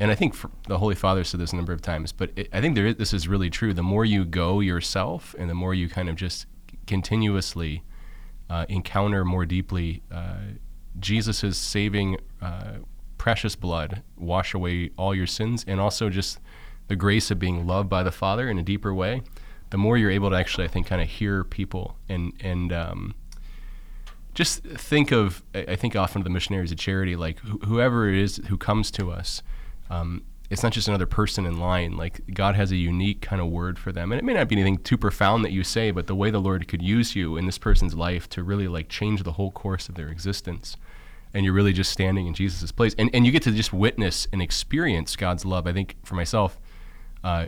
and 0.00 0.10
I 0.10 0.14
think 0.14 0.36
the 0.66 0.78
Holy 0.78 0.94
Father 0.94 1.24
said 1.24 1.40
this 1.40 1.52
a 1.52 1.56
number 1.56 1.72
of 1.72 1.82
times, 1.82 2.12
but 2.12 2.30
it, 2.36 2.48
I 2.52 2.60
think 2.60 2.74
there 2.74 2.86
is, 2.86 2.96
this 2.96 3.12
is 3.12 3.28
really 3.28 3.50
true. 3.50 3.72
The 3.72 3.82
more 3.82 4.04
you 4.04 4.24
go 4.24 4.60
yourself, 4.60 5.34
and 5.38 5.48
the 5.48 5.54
more 5.54 5.74
you 5.74 5.88
kind 5.88 6.08
of 6.08 6.16
just 6.16 6.46
continuously 6.86 7.82
uh, 8.50 8.66
encounter 8.68 9.24
more 9.24 9.46
deeply 9.46 10.02
uh, 10.10 10.38
Jesus' 10.98 11.56
saving 11.56 12.18
uh, 12.40 12.78
precious 13.18 13.56
blood, 13.56 14.02
wash 14.16 14.54
away 14.54 14.90
all 14.96 15.14
your 15.14 15.26
sins, 15.26 15.64
and 15.66 15.80
also 15.80 16.08
just 16.10 16.38
the 16.88 16.96
grace 16.96 17.30
of 17.30 17.38
being 17.38 17.66
loved 17.66 17.88
by 17.88 18.02
the 18.02 18.12
Father 18.12 18.48
in 18.48 18.58
a 18.58 18.62
deeper 18.62 18.94
way. 18.94 19.22
The 19.70 19.78
more 19.78 19.96
you're 19.98 20.10
able 20.10 20.30
to 20.30 20.36
actually, 20.36 20.64
I 20.64 20.68
think, 20.68 20.86
kind 20.86 21.02
of 21.02 21.08
hear 21.08 21.44
people 21.44 21.96
and 22.08 22.32
and 22.40 22.72
um, 22.72 23.14
just 24.38 24.62
think 24.62 25.10
of 25.10 25.42
I 25.52 25.74
think 25.74 25.96
often 25.96 26.20
of 26.20 26.24
the 26.24 26.30
missionaries 26.30 26.70
of 26.70 26.78
charity, 26.78 27.16
like 27.16 27.40
wh- 27.40 27.66
whoever 27.66 28.08
it 28.08 28.16
is 28.16 28.36
who 28.48 28.56
comes 28.56 28.90
to 28.92 29.10
us, 29.10 29.42
um, 29.90 30.22
it's 30.48 30.62
not 30.62 30.72
just 30.72 30.86
another 30.86 31.06
person 31.06 31.44
in 31.44 31.58
line. 31.58 31.96
Like 31.96 32.20
God 32.32 32.54
has 32.54 32.70
a 32.70 32.76
unique 32.76 33.20
kind 33.20 33.42
of 33.42 33.48
word 33.48 33.80
for 33.80 33.90
them, 33.90 34.12
and 34.12 34.18
it 34.20 34.24
may 34.24 34.34
not 34.34 34.48
be 34.48 34.54
anything 34.54 34.78
too 34.78 34.96
profound 34.96 35.44
that 35.44 35.50
you 35.50 35.64
say, 35.64 35.90
but 35.90 36.06
the 36.06 36.14
way 36.14 36.30
the 36.30 36.40
Lord 36.40 36.68
could 36.68 36.82
use 36.82 37.16
you 37.16 37.36
in 37.36 37.46
this 37.46 37.58
person's 37.58 37.94
life 37.94 38.28
to 38.30 38.44
really 38.44 38.68
like 38.68 38.88
change 38.88 39.24
the 39.24 39.32
whole 39.32 39.50
course 39.50 39.88
of 39.88 39.96
their 39.96 40.08
existence, 40.08 40.76
and 41.34 41.44
you're 41.44 41.52
really 41.52 41.72
just 41.72 41.90
standing 41.90 42.28
in 42.28 42.34
Jesus' 42.34 42.70
place, 42.70 42.94
and 42.96 43.10
and 43.12 43.26
you 43.26 43.32
get 43.32 43.42
to 43.42 43.50
just 43.50 43.72
witness 43.72 44.28
and 44.32 44.40
experience 44.40 45.16
God's 45.16 45.44
love. 45.44 45.66
I 45.66 45.72
think 45.72 45.96
for 46.04 46.14
myself, 46.14 46.60
uh, 47.24 47.46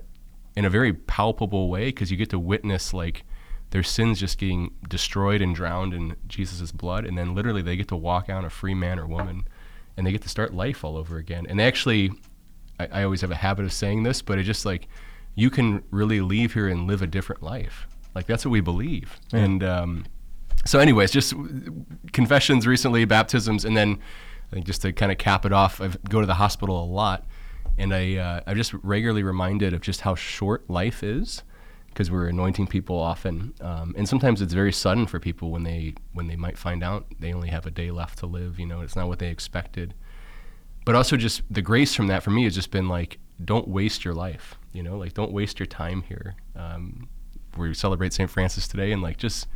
in 0.57 0.65
a 0.65 0.71
very 0.71 0.93
palpable 0.93 1.69
way, 1.69 1.87
because 1.87 2.11
you 2.11 2.17
get 2.17 2.31
to 2.31 2.39
witness 2.39 2.93
like 2.93 3.25
their 3.71 3.83
sins 3.83 4.19
just 4.19 4.39
getting 4.39 4.73
destroyed 4.89 5.41
and 5.41 5.55
drowned 5.55 5.95
in 5.95 6.17
Jesus' 6.27 6.73
blood, 6.73 7.05
and 7.05 7.17
then 7.17 7.35
literally 7.35 7.63
they 7.63 7.77
get 7.77 7.89
to 7.89 7.97
walk 7.97 8.29
out 8.29 8.45
a 8.45 8.51
free 8.51 8.75
man 8.75 8.99
or 8.99 9.07
woman, 9.07 9.47
and 9.97 10.07
they 10.07 10.13
get 10.13 10.23
to 10.23 10.29
start 10.29 10.53
life 10.53 10.85
all 10.85 10.97
over 10.97 11.19
again. 11.19 11.47
And 11.49 11.59
they 11.59 11.65
actually, 11.65 12.11
I, 12.79 12.89
I 12.93 13.03
always 13.05 13.21
have 13.21 13.31
a 13.31 13.37
habit 13.37 13.65
of 13.65 13.73
saying 13.73 14.03
this, 14.03 14.23
but 14.23 14.39
it 14.39 14.43
just 14.43 14.67
like 14.67 14.89
you 15.35 15.51
can 15.51 15.85
really 15.91 16.21
leave 16.21 16.55
here 16.55 16.69
and 16.69 16.87
live 16.87 17.03
a 17.03 17.07
different 17.07 17.43
life. 17.43 17.87
Like 18.15 18.27
that's 18.27 18.45
what 18.45 18.51
we 18.51 18.61
believe. 18.61 19.21
And 19.33 19.63
um, 19.63 20.05
so, 20.65 20.81
anyways, 20.81 21.13
just 21.13 21.33
confessions 22.13 22.67
recently, 22.67 23.05
baptisms, 23.05 23.65
and 23.65 23.77
then 23.77 24.01
I 24.51 24.55
think 24.55 24.67
just 24.67 24.83
to 24.83 24.93
kind 24.93 25.13
of 25.13 25.19
cap 25.19 25.47
it 25.47 25.53
off, 25.53 25.81
I 25.81 25.89
go 26.09 26.21
to 26.21 26.27
the 26.27 26.35
hospital 26.35 26.83
a 26.83 26.85
lot, 26.85 27.25
and 27.81 27.95
I 27.95 28.17
uh, 28.17 28.41
I'm 28.47 28.57
just 28.57 28.75
regularly 28.75 29.23
reminded 29.23 29.73
of 29.73 29.81
just 29.81 30.03
how 30.03 30.15
short 30.15 30.69
life 30.69 31.03
is 31.03 31.43
because 31.89 32.11
we're 32.11 32.29
anointing 32.29 32.69
people 32.69 32.97
often, 32.97 33.53
um, 33.61 33.95
and 33.97 34.09
sometimes 34.09 34.41
it's 34.41 34.53
very 34.53 34.73
sudden 34.73 35.07
for 35.07 35.19
people 35.19 35.51
when 35.51 35.65
they 35.65 35.95
when 36.13 36.29
they 36.29 36.37
might 36.37 36.59
find 36.59 36.85
out 36.85 37.07
they 37.19 37.33
only 37.33 37.49
have 37.49 37.67
a 37.67 37.71
day 37.71 37.91
left 37.91 38.19
to 38.19 38.27
live. 38.27 38.61
You 38.61 38.67
know, 38.67 38.83
it's 38.83 38.95
not 38.95 39.09
what 39.09 39.19
they 39.19 39.29
expected. 39.29 39.95
But 40.85 40.95
also, 40.95 41.17
just 41.17 41.43
the 41.51 41.63
grace 41.63 41.95
from 41.95 42.07
that 42.09 42.23
for 42.23 42.31
me 42.31 42.45
has 42.45 42.55
just 42.55 42.71
been 42.71 42.89
like, 42.89 43.19
don't 43.45 43.69
waste 43.69 44.05
your 44.05 44.15
life. 44.15 44.57
You 44.73 44.83
know, 44.83 44.97
like 44.99 45.15
don't 45.15 45.33
waste 45.33 45.59
your 45.59 45.67
time 45.67 46.03
here. 46.03 46.37
Um, 46.55 47.09
we 47.57 47.75
celebrate 47.75 48.13
St. 48.13 48.31
Francis 48.31 48.69
today, 48.69 48.93
and 48.93 49.03
like 49.03 49.17
just 49.17 49.49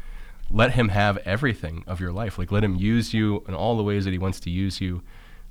let 0.50 0.72
him 0.72 0.88
have 0.88 1.18
everything 1.18 1.84
of 1.86 2.00
your 2.00 2.12
life. 2.12 2.38
Like 2.38 2.50
let 2.50 2.64
him 2.64 2.74
use 2.76 3.12
you 3.12 3.44
in 3.46 3.54
all 3.54 3.76
the 3.76 3.82
ways 3.82 4.04
that 4.06 4.12
he 4.12 4.18
wants 4.18 4.40
to 4.40 4.50
use 4.50 4.80
you. 4.80 5.02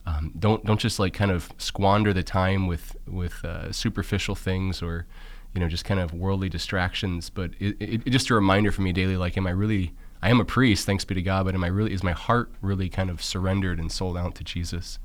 Um, 0.06 0.34
don't 0.38 0.66
don't 0.66 0.80
just 0.80 1.00
like 1.00 1.14
kind 1.14 1.32
of 1.32 1.50
squander 1.58 2.14
the 2.14 2.24
time 2.24 2.68
with 2.68 2.96
with 3.08 3.44
uh, 3.46 3.72
superficial 3.72 4.36
things 4.36 4.82
or 4.82 5.06
you 5.54 5.62
know 5.62 5.70
just 5.70 5.86
kind 5.86 6.00
of 6.00 6.14
worldly 6.14 6.50
distractions. 6.50 7.30
But 7.30 7.52
it, 7.60 7.78
it, 7.80 8.02
it 8.06 8.10
just 8.10 8.30
a 8.30 8.34
reminder 8.34 8.72
for 8.72 8.82
me 8.82 8.92
daily. 8.92 9.18
Like, 9.18 9.38
am 9.38 9.48
I 9.48 9.52
really? 9.52 9.94
I 10.22 10.30
am 10.30 10.40
a 10.40 10.46
priest, 10.46 10.86
thanks 10.86 11.04
be 11.04 11.16
to 11.16 11.22
God. 11.22 11.46
But 11.46 11.56
am 11.56 11.64
I 11.64 11.68
really? 11.68 11.94
Is 11.94 12.04
my 12.04 12.14
heart 12.14 12.50
really 12.62 12.90
kind 12.90 13.10
of 13.10 13.22
surrendered 13.22 13.80
and 13.80 13.92
sold 13.92 14.18
out 14.18 14.36
to 14.36 14.44
Jesus? 14.44 15.00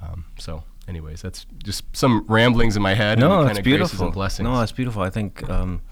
Um, 0.00 0.24
so, 0.38 0.64
anyways, 0.88 1.22
that's 1.22 1.46
just 1.62 1.84
some 1.92 2.24
ramblings 2.28 2.76
in 2.76 2.82
my 2.82 2.94
head. 2.94 3.18
No, 3.18 3.40
and 3.40 3.42
it's 3.42 3.48
kind 3.48 3.58
of 3.58 3.64
beautiful. 3.64 4.04
and 4.06 4.14
blessings. 4.14 4.44
No, 4.44 4.60
it's 4.60 4.72
beautiful. 4.72 5.02
I 5.02 5.10
think, 5.10 5.48
um, 5.48 5.82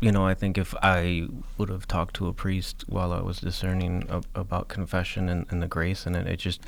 you 0.00 0.10
know, 0.12 0.26
I 0.26 0.34
think 0.34 0.58
if 0.58 0.74
I 0.82 1.28
would 1.58 1.68
have 1.68 1.86
talked 1.86 2.14
to 2.16 2.26
a 2.28 2.32
priest 2.32 2.84
while 2.88 3.12
I 3.12 3.20
was 3.20 3.38
discerning 3.38 4.06
ab- 4.10 4.26
about 4.34 4.68
confession 4.68 5.28
and, 5.28 5.46
and 5.50 5.62
the 5.62 5.68
grace 5.68 6.06
in 6.06 6.14
it, 6.14 6.26
it 6.26 6.38
just, 6.38 6.62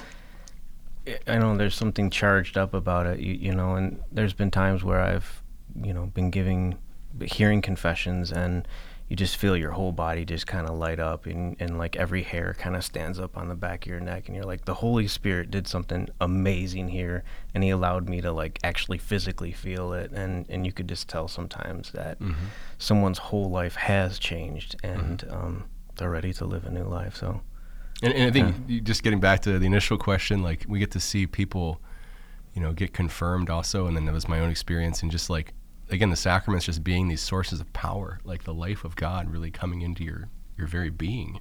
I- 1.26 1.38
know 1.38 1.56
there's 1.56 1.74
something 1.74 2.10
charged 2.10 2.56
up 2.56 2.74
about 2.74 3.06
it, 3.06 3.20
you, 3.20 3.34
you 3.34 3.54
know, 3.54 3.74
and 3.76 4.00
there's 4.12 4.32
been 4.34 4.50
times 4.50 4.84
where 4.84 5.00
I've, 5.00 5.42
you 5.82 5.92
know, 5.94 6.06
been 6.06 6.30
giving, 6.30 6.78
hearing 7.22 7.62
confessions 7.62 8.32
and, 8.32 8.66
you 9.08 9.16
just 9.16 9.38
feel 9.38 9.56
your 9.56 9.70
whole 9.70 9.92
body 9.92 10.26
just 10.26 10.46
kind 10.46 10.68
of 10.68 10.76
light 10.76 11.00
up 11.00 11.24
and, 11.24 11.56
and 11.60 11.78
like 11.78 11.96
every 11.96 12.22
hair 12.22 12.54
kind 12.58 12.76
of 12.76 12.84
stands 12.84 13.18
up 13.18 13.38
on 13.38 13.48
the 13.48 13.54
back 13.54 13.86
of 13.86 13.90
your 13.90 14.00
neck 14.00 14.26
and 14.26 14.36
you're 14.36 14.44
like 14.44 14.66
the 14.66 14.74
holy 14.74 15.08
spirit 15.08 15.50
did 15.50 15.66
something 15.66 16.06
amazing 16.20 16.88
here 16.88 17.24
and 17.54 17.64
he 17.64 17.70
allowed 17.70 18.06
me 18.06 18.20
to 18.20 18.30
like 18.30 18.58
actually 18.62 18.98
physically 18.98 19.50
feel 19.50 19.94
it 19.94 20.10
and 20.12 20.44
and 20.50 20.66
you 20.66 20.72
could 20.72 20.86
just 20.86 21.08
tell 21.08 21.26
sometimes 21.26 21.90
that 21.92 22.18
someone's 22.76 23.16
whole 23.18 23.48
life 23.48 23.76
has 23.76 24.18
changed 24.18 24.76
and 24.82 25.24
um, 25.30 25.64
they're 25.96 26.10
ready 26.10 26.34
to 26.34 26.44
live 26.44 26.66
a 26.66 26.70
new 26.70 26.84
life 26.84 27.16
so 27.16 27.40
And, 28.02 28.12
and 28.14 28.24
I 28.24 28.30
think 28.30 28.56
you- 28.68 28.80
just 28.80 29.02
getting 29.02 29.20
back 29.20 29.40
to 29.42 29.58
the 29.58 29.66
initial 29.66 29.98
question, 29.98 30.42
like 30.42 30.64
we 30.68 30.78
get 30.78 30.90
to 30.92 31.00
see 31.00 31.26
people, 31.26 31.80
you 32.54 32.62
know, 32.62 32.72
get 32.72 32.92
confirmed 32.92 33.50
also, 33.50 33.86
and 33.86 33.96
then 33.96 34.04
that 34.06 34.12
was 34.14 34.28
my 34.28 34.40
own 34.40 34.50
experience, 34.50 35.02
and 35.02 35.10
just 35.10 35.28
like 35.30 35.52
again, 35.90 36.10
the 36.10 36.16
sacraments 36.16 36.66
just 36.66 36.84
being 36.84 37.08
these 37.08 37.20
sources 37.22 37.60
of 37.60 37.72
power, 37.72 38.20
like 38.22 38.44
the 38.44 38.52
life 38.52 38.84
of 38.84 38.94
God 38.94 39.30
really 39.30 39.50
coming 39.50 39.80
into 39.82 40.04
your 40.04 40.28
your 40.56 40.66
very 40.66 40.90
being. 40.90 41.40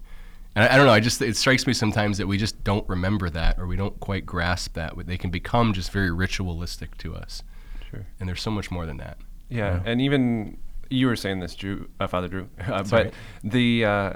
And 0.55 0.63
I, 0.65 0.73
I 0.73 0.77
don't 0.77 0.85
know, 0.87 0.93
I 0.93 0.99
just 0.99 1.21
it 1.21 1.35
strikes 1.35 1.67
me 1.67 1.73
sometimes 1.73 2.17
that 2.17 2.27
we 2.27 2.37
just 2.37 2.63
don't 2.63 2.87
remember 2.89 3.29
that, 3.29 3.59
or 3.59 3.67
we 3.67 3.75
don't 3.75 3.99
quite 3.99 4.25
grasp 4.25 4.73
that. 4.73 4.93
They 5.05 5.17
can 5.17 5.29
become 5.29 5.73
just 5.73 5.91
very 5.91 6.09
ritualistic 6.11 6.97
to 6.99 7.15
us, 7.15 7.43
Sure. 7.91 8.05
and 8.19 8.27
there's 8.27 8.41
so 8.41 8.51
much 8.51 8.71
more 8.71 8.85
than 8.85 8.97
that. 8.97 9.17
Yeah, 9.49 9.81
and 9.85 10.01
even 10.01 10.57
you 10.89 11.07
were 11.07 11.15
saying 11.15 11.39
this, 11.41 11.53
Drew, 11.55 11.89
uh, 11.99 12.07
Father 12.07 12.27
Drew, 12.27 12.49
uh, 12.67 12.83
but 12.83 12.91
right. 12.91 13.13
the 13.43 13.85
uh, 13.85 14.13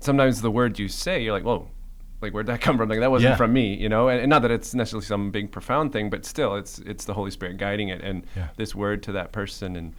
sometimes 0.00 0.42
the 0.42 0.50
word 0.50 0.78
you 0.78 0.88
say, 0.88 1.22
you're 1.22 1.32
like, 1.32 1.44
whoa, 1.44 1.68
like 2.20 2.32
where'd 2.32 2.46
that 2.46 2.60
come 2.66 2.76
from? 2.76 2.88
Like 2.88 3.00
that 3.00 3.10
wasn't 3.10 3.32
Yeah. 3.32 3.36
from 3.36 3.52
me, 3.52 3.74
you 3.74 3.88
know. 3.88 4.08
And, 4.08 4.20
and 4.20 4.30
not 4.30 4.42
that 4.42 4.50
it's 4.50 4.74
necessarily 4.74 5.06
some 5.06 5.30
big 5.30 5.50
profound 5.50 5.92
thing, 5.92 6.10
but 6.10 6.24
still, 6.24 6.56
it's 6.56 6.78
it's 6.80 7.04
the 7.04 7.14
Holy 7.14 7.30
Spirit 7.30 7.56
guiding 7.58 7.88
it, 7.88 8.00
and 8.02 8.24
Yeah. 8.36 8.48
this 8.56 8.74
word 8.74 9.02
to 9.04 9.12
that 9.12 9.32
person. 9.32 9.76
And 9.76 9.94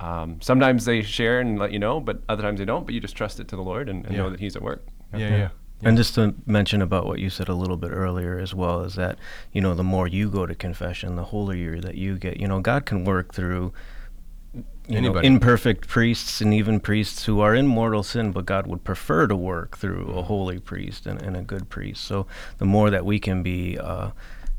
um, 0.00 0.40
sometimes 0.40 0.84
they 0.86 1.02
share 1.02 1.40
and 1.40 1.58
let 1.58 1.72
you 1.72 1.78
know, 1.78 2.00
but 2.00 2.22
other 2.28 2.42
times 2.42 2.58
they 2.58 2.64
don't. 2.64 2.86
But 2.86 2.94
you 2.94 3.00
just 3.00 3.16
trust 3.16 3.38
it 3.40 3.48
to 3.48 3.56
the 3.56 3.62
Lord 3.62 3.88
and, 3.88 4.04
and 4.06 4.14
Yeah. 4.14 4.22
know 4.22 4.30
that 4.30 4.40
He's 4.40 4.56
at 4.56 4.62
work. 4.62 4.82
Yeah, 5.14 5.28
yeah. 5.28 5.48
And 5.82 5.96
just 5.96 6.14
to 6.16 6.34
mention 6.46 6.82
about 6.82 7.06
what 7.06 7.20
you 7.20 7.30
said 7.30 7.48
a 7.48 7.54
little 7.54 7.78
bit 7.78 7.90
earlier 7.90 8.38
as 8.38 8.54
well 8.54 8.82
is 8.82 8.96
that, 8.96 9.18
you 9.50 9.62
know, 9.62 9.74
the 9.74 9.82
more 9.82 10.06
you 10.06 10.28
go 10.30 10.44
to 10.44 10.54
confession, 10.54 11.16
the 11.16 11.24
holier 11.24 11.80
that 11.80 11.94
you 11.94 12.18
get. 12.18 12.38
You 12.38 12.48
know, 12.48 12.60
God 12.60 12.84
can 12.84 13.04
work 13.06 13.32
through 13.34 13.72
you 14.90 15.00
know, 15.00 15.18
imperfect 15.18 15.88
priests 15.88 16.40
and 16.40 16.52
even 16.52 16.80
priests 16.80 17.24
who 17.24 17.40
are 17.40 17.54
in 17.54 17.66
mortal 17.66 18.02
sin, 18.02 18.32
but 18.32 18.44
God 18.46 18.66
would 18.66 18.84
prefer 18.84 19.26
to 19.26 19.36
work 19.36 19.78
through 19.78 20.06
a 20.16 20.22
holy 20.22 20.58
priest 20.58 21.06
and, 21.06 21.22
and 21.22 21.36
a 21.36 21.42
good 21.42 21.68
priest. 21.68 22.04
So 22.04 22.26
the 22.58 22.64
more 22.64 22.90
that 22.90 23.04
we 23.04 23.18
can 23.20 23.42
be, 23.42 23.78
uh, 23.78 24.10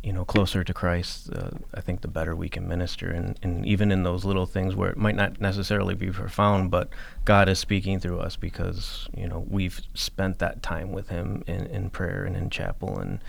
you 0.04 0.12
know, 0.12 0.26
closer 0.26 0.64
to 0.64 0.74
Christ, 0.74 1.30
uh, 1.32 1.52
I 1.76 1.82
think 1.82 2.02
the 2.02 2.08
better 2.08 2.36
we 2.36 2.50
can 2.50 2.68
minister. 2.68 3.12
And, 3.12 3.38
and 3.44 3.66
even 3.68 3.92
in 3.92 4.02
those 4.04 4.26
little 4.26 4.48
things 4.48 4.76
where 4.76 4.90
it 4.90 4.98
might 4.98 5.16
not 5.16 5.40
necessarily 5.40 5.94
be 5.94 6.10
profound, 6.10 6.72
but 6.72 6.90
God 7.26 7.48
is 7.48 7.60
speaking 7.60 8.00
through 8.00 8.20
us 8.20 8.36
because, 8.36 9.08
you 9.16 9.28
know, 9.28 9.46
we've 9.48 9.80
spent 9.94 10.40
that 10.40 10.64
time 10.64 10.92
with 10.92 11.10
Him 11.10 11.44
in, 11.46 11.68
in 11.68 11.90
prayer 11.92 12.24
and 12.24 12.36
in 12.36 12.50
chapel 12.50 12.98
and 12.98 13.20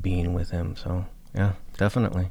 being 0.00 0.34
with 0.34 0.50
Him. 0.50 0.74
So, 0.74 1.06
yeah, 1.34 1.52
definitely. 1.76 2.30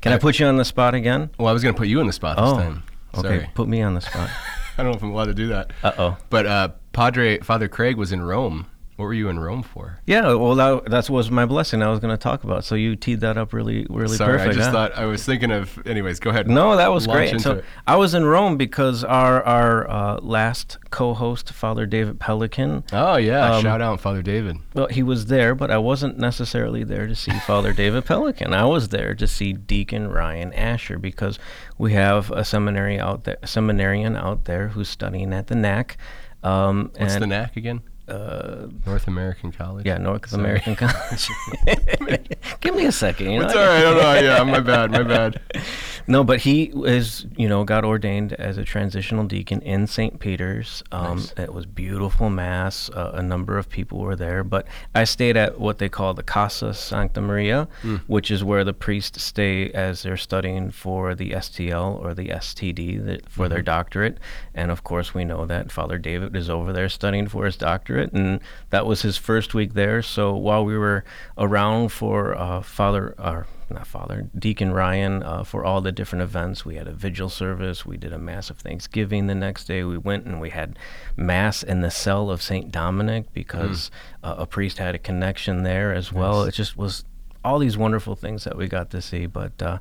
Can 0.00 0.12
I 0.12 0.18
put 0.18 0.38
you 0.38 0.46
on 0.46 0.56
the 0.56 0.64
spot 0.64 0.94
again? 0.94 1.30
Well, 1.38 1.48
I 1.48 1.52
was 1.52 1.62
going 1.62 1.74
to 1.74 1.78
put 1.78 1.88
you 1.88 2.00
on 2.00 2.06
the 2.06 2.12
spot 2.12 2.36
this 2.36 2.46
Oh, 2.46 2.56
time. 2.56 2.82
Okay. 3.18 3.28
Sorry. 3.28 3.50
Put 3.54 3.68
me 3.68 3.82
on 3.82 3.94
the 3.94 4.00
spot. 4.00 4.30
I 4.78 4.82
don't 4.82 4.92
know 4.92 4.96
if 4.96 5.02
I'm 5.02 5.10
allowed 5.12 5.26
to 5.26 5.34
do 5.34 5.48
that. 5.48 5.72
Uh 5.82 5.92
oh. 5.98 6.16
But 6.30 6.46
uh, 6.46 6.68
Padre 6.92 7.38
Father 7.40 7.68
Craig 7.68 7.96
was 7.96 8.12
in 8.12 8.22
Rome. 8.22 8.66
What 8.96 9.06
were 9.06 9.14
you 9.14 9.28
in 9.28 9.40
Rome 9.40 9.64
for? 9.64 9.98
Yeah, 10.06 10.34
well, 10.34 10.54
that 10.54 10.84
that 10.90 11.10
was 11.10 11.28
my 11.28 11.46
blessing 11.46 11.82
I 11.82 11.88
was 11.88 11.98
going 11.98 12.14
to 12.14 12.22
talk 12.22 12.44
about. 12.44 12.64
So 12.64 12.76
you 12.76 12.94
teed 12.94 13.20
that 13.22 13.36
up 13.36 13.52
really, 13.52 13.86
really 13.90 14.16
Sorry, 14.16 14.38
perfect. 14.38 14.54
I 14.54 14.56
just 14.56 14.70
thought 14.70 14.96
I 14.96 15.04
was 15.06 15.24
thinking 15.24 15.50
of. 15.50 15.84
Anyways, 15.84 16.20
go 16.20 16.30
ahead. 16.30 16.48
No, 16.48 16.76
that 16.76 16.92
was 16.92 17.08
great. 17.08 17.40
So 17.40 17.56
it. 17.56 17.64
I 17.88 17.96
was 17.96 18.14
in 18.14 18.24
Rome 18.24 18.56
because 18.56 19.02
our 19.02 19.42
our 19.42 19.90
uh, 19.90 20.20
last 20.20 20.78
co-host, 20.90 21.52
Father 21.52 21.86
David 21.86 22.20
Pelican, 22.20 22.84
Oh 22.92 23.16
yeah, 23.16 23.56
Um, 23.56 23.62
shout 23.62 23.82
out 23.82 24.00
Father 24.00 24.22
David. 24.22 24.58
well, 24.74 24.86
he 24.86 25.02
was 25.02 25.26
there, 25.26 25.56
but 25.56 25.72
I 25.72 25.78
wasn't 25.78 26.16
necessarily 26.16 26.84
there 26.84 27.08
to 27.08 27.16
see 27.16 27.32
Father 27.40 27.72
David 27.82 28.04
Pelican. 28.04 28.54
I 28.54 28.64
was 28.64 28.90
there 28.90 29.16
to 29.16 29.26
see 29.26 29.52
Deacon 29.52 30.08
Ryan 30.08 30.52
Asher 30.52 30.98
because 30.98 31.40
we 31.78 31.94
have 31.94 32.30
a 32.30 32.44
seminary 32.44 33.00
out 33.00 33.24
there, 33.24 33.38
seminarian 33.44 34.14
out 34.16 34.44
there 34.44 34.68
who's 34.68 34.88
studying 34.88 35.32
at 35.32 35.48
the 35.48 35.56
NAC. 35.56 35.96
Um, 36.44 36.92
What's 36.96 37.16
the 37.16 37.26
NAC 37.26 37.56
again? 37.56 37.82
Uh, 38.06 38.66
North 38.86 39.06
American 39.08 39.50
College. 39.52 39.86
yeah, 39.86 39.96
North. 39.98 40.32
American 40.32 40.76
College. 40.76 41.28
Give 42.60 42.74
me 42.74 42.84
a 42.86 42.92
second. 42.92 43.30
You 43.30 43.38
know? 43.40 43.46
It's 43.46 43.54
all 43.54 43.62
right. 43.66 43.78
I 43.78 43.82
don't 43.82 43.96
know. 43.96 44.20
Yeah, 44.20 44.42
my 44.44 44.60
bad. 44.60 44.90
My 44.90 45.02
bad. 45.02 45.40
No, 46.06 46.22
but 46.22 46.40
he 46.40 46.64
is, 46.84 47.24
you 47.34 47.48
know, 47.48 47.64
got 47.64 47.82
ordained 47.82 48.34
as 48.34 48.58
a 48.58 48.62
transitional 48.64 49.24
deacon 49.24 49.62
in 49.62 49.86
St. 49.86 50.20
Peter's. 50.20 50.82
Um, 50.92 51.16
Nice. 51.16 51.32
It 51.38 51.54
was 51.54 51.64
beautiful 51.64 52.28
mass. 52.28 52.90
Uh, 52.90 53.12
a 53.14 53.22
number 53.22 53.56
of 53.56 53.70
people 53.70 54.00
were 54.00 54.14
there, 54.14 54.44
but 54.44 54.66
I 54.94 55.04
stayed 55.04 55.38
at 55.38 55.58
what 55.58 55.78
they 55.78 55.88
call 55.88 56.12
the 56.12 56.22
Casa 56.22 56.74
Santa 56.74 57.22
Maria, 57.22 57.68
which 58.06 58.30
is 58.30 58.44
where 58.44 58.64
the 58.64 58.74
priests 58.74 59.22
stay 59.22 59.70
as 59.70 60.02
they're 60.02 60.18
studying 60.18 60.70
for 60.70 61.14
the 61.14 61.30
STL 61.30 61.98
or 62.04 62.12
the 62.12 62.28
STD 62.28 63.02
that, 63.06 63.30
for 63.30 63.48
their 63.48 63.62
doctorate. 63.62 64.18
And 64.54 64.70
of 64.70 64.84
course, 64.84 65.14
we 65.14 65.24
know 65.24 65.46
that 65.46 65.72
Father 65.72 65.96
David 65.96 66.36
is 66.36 66.50
over 66.50 66.74
there 66.74 66.90
studying 66.90 67.28
for 67.28 67.46
his 67.46 67.56
doctorate, 67.56 67.93
and 67.98 68.40
that 68.70 68.86
was 68.86 69.02
his 69.02 69.16
first 69.16 69.54
week 69.54 69.74
there. 69.74 70.02
So 70.02 70.34
while 70.34 70.64
we 70.64 70.76
were 70.76 71.04
around 71.38 71.90
for 71.90 72.36
uh, 72.36 72.62
Father, 72.62 73.14
or 73.18 73.46
not 73.70 73.86
Father, 73.86 74.28
Deacon 74.38 74.72
Ryan 74.72 75.22
uh, 75.22 75.44
for 75.44 75.64
all 75.64 75.80
the 75.80 75.92
different 75.92 76.22
events. 76.22 76.64
We 76.64 76.76
had 76.76 76.86
a 76.86 76.92
vigil 76.92 77.28
service. 77.28 77.84
We 77.86 77.96
did 77.96 78.12
a 78.12 78.18
mass 78.18 78.50
of 78.50 78.58
Thanksgiving 78.58 79.26
the 79.26 79.34
next 79.34 79.64
day. 79.64 79.84
We 79.84 79.98
went 79.98 80.26
and 80.26 80.40
we 80.40 80.50
had 80.50 80.78
mass 81.16 81.62
in 81.62 81.80
the 81.80 81.90
cell 81.90 82.30
of 82.30 82.42
Saint 82.42 82.70
Dominic 82.70 83.32
because 83.32 83.90
uh, 84.22 84.36
a 84.38 84.46
priest 84.46 84.78
had 84.78 84.94
a 84.94 84.98
connection 84.98 85.62
there 85.62 85.92
as 85.92 86.12
well. 86.12 86.44
It 86.44 86.52
just 86.52 86.76
was 86.76 87.04
all 87.44 87.58
these 87.58 87.76
wonderful 87.76 88.16
things 88.16 88.44
that 88.44 88.56
we 88.56 88.68
got 88.68 88.90
to 88.90 89.02
see. 89.02 89.26
But 89.26 89.60
uh, 89.62 89.78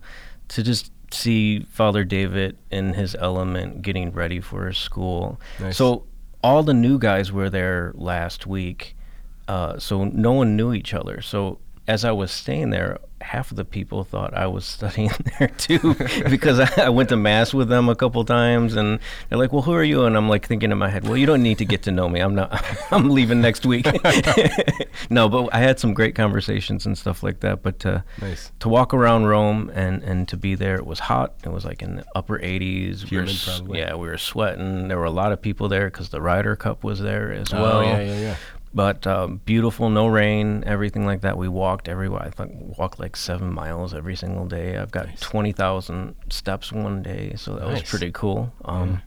to 0.49 0.63
just 0.63 0.91
see 1.11 1.59
Father 1.59 2.03
David 2.03 2.57
in 2.71 2.93
his 2.93 3.15
element, 3.15 3.81
getting 3.81 4.11
ready 4.11 4.39
for 4.39 4.67
his 4.67 4.77
school. 4.77 5.39
Nice. 5.59 5.77
So 5.77 6.05
all 6.43 6.61
the 6.63 6.73
new 6.73 6.99
guys 6.99 7.31
were 7.31 7.49
there 7.49 7.93
last 7.95 8.45
week. 8.45 8.95
Uh, 9.47 9.77
so 9.79 10.05
no 10.05 10.33
one 10.33 10.55
knew 10.55 10.73
each 10.73 10.93
other. 10.93 11.21
So 11.21 11.59
as 11.87 12.05
I 12.05 12.11
was 12.11 12.31
staying 12.31 12.69
there, 12.69 12.97
half 13.19 13.51
of 13.51 13.57
the 13.57 13.65
people 13.65 14.03
thought 14.03 14.33
I 14.33 14.47
was 14.47 14.65
studying 14.77 15.11
there 15.39 15.47
too, 15.49 15.95
because 16.29 16.59
I, 16.59 16.69
I 16.85 16.89
went 16.89 17.09
to 17.09 17.17
mass 17.17 17.53
with 17.53 17.67
them 17.69 17.89
a 17.89 17.95
couple 17.95 18.23
times, 18.25 18.75
and 18.75 18.99
they're 19.29 19.37
like, 19.37 19.51
"Well, 19.51 19.61
who 19.63 19.73
are 19.73 19.83
you?" 19.83 20.05
And 20.05 20.15
I'm 20.15 20.29
like 20.29 20.47
thinking 20.47 20.71
in 20.71 20.77
my 20.77 20.89
head, 20.89 21.05
"Well, 21.07 21.17
you 21.17 21.25
don't 21.25 21.43
need 21.43 21.57
to 21.57 21.65
get 21.65 21.83
to 21.83 21.91
know 21.91 22.07
me. 22.07 22.19
I'm 22.21 22.35
not. 22.35 22.63
I'm 22.91 23.09
leaving 23.09 23.41
next 23.41 23.65
week." 23.65 23.85
no, 25.09 25.29
but 25.29 25.49
I 25.53 25.59
had 25.59 25.79
some 25.79 25.93
great 25.93 26.15
conversations 26.15 26.85
and 26.85 26.97
stuff 26.97 27.23
like 27.23 27.39
that. 27.41 27.61
But 27.63 27.85
uh, 27.85 28.01
Nice. 28.21 28.51
to 28.59 28.69
walk 28.69 28.93
around 28.93 29.25
Rome 29.25 29.69
and 29.73 30.03
and 30.03 30.27
to 30.29 30.37
be 30.37 30.55
there, 30.55 30.75
it 30.75 30.85
was 30.85 30.99
hot. 30.99 31.33
It 31.43 31.51
was 31.51 31.65
like 31.65 31.81
in 31.81 31.97
the 31.97 32.05
upper 32.15 32.39
80s. 32.39 33.09
We 33.09 33.17
were 33.17 33.25
probably. 33.45 33.79
Yeah, 33.79 33.95
we 33.95 34.07
were 34.07 34.17
sweating. 34.17 34.87
There 34.87 34.97
were 34.97 35.03
a 35.05 35.11
lot 35.11 35.31
of 35.31 35.41
people 35.41 35.67
there 35.69 35.85
because 35.87 36.09
the 36.09 36.21
Ryder 36.21 36.55
Cup 36.55 36.83
was 36.83 36.99
there 36.99 37.31
as 37.31 37.53
Oh, 37.53 37.61
well. 37.61 37.83
yeah, 37.83 38.01
yeah, 38.01 38.19
yeah. 38.19 38.35
But 38.75 39.05
um, 39.05 39.39
beautiful, 39.45 39.89
no 39.89 40.07
rain, 40.07 40.63
everything 40.65 41.05
like 41.05 41.21
that. 41.21 41.37
We 41.37 41.47
walked 41.47 41.87
everywhere. 41.87 42.23
I 42.23 42.31
think 42.31 42.77
walked 42.77 42.99
like 42.99 43.15
seven 43.15 43.53
miles 43.53 43.93
every 43.93 44.15
single 44.15 44.47
day. 44.47 44.77
I've 44.77 44.91
got 44.91 45.15
twenty 45.19 45.51
thousand 45.51 46.15
steps 46.29 46.71
one 46.71 47.03
day, 47.03 47.33
so 47.35 47.55
that 47.55 47.67
was 47.67 47.83
pretty 47.83 48.11
cool. 48.11 48.51
Um, 48.65 49.01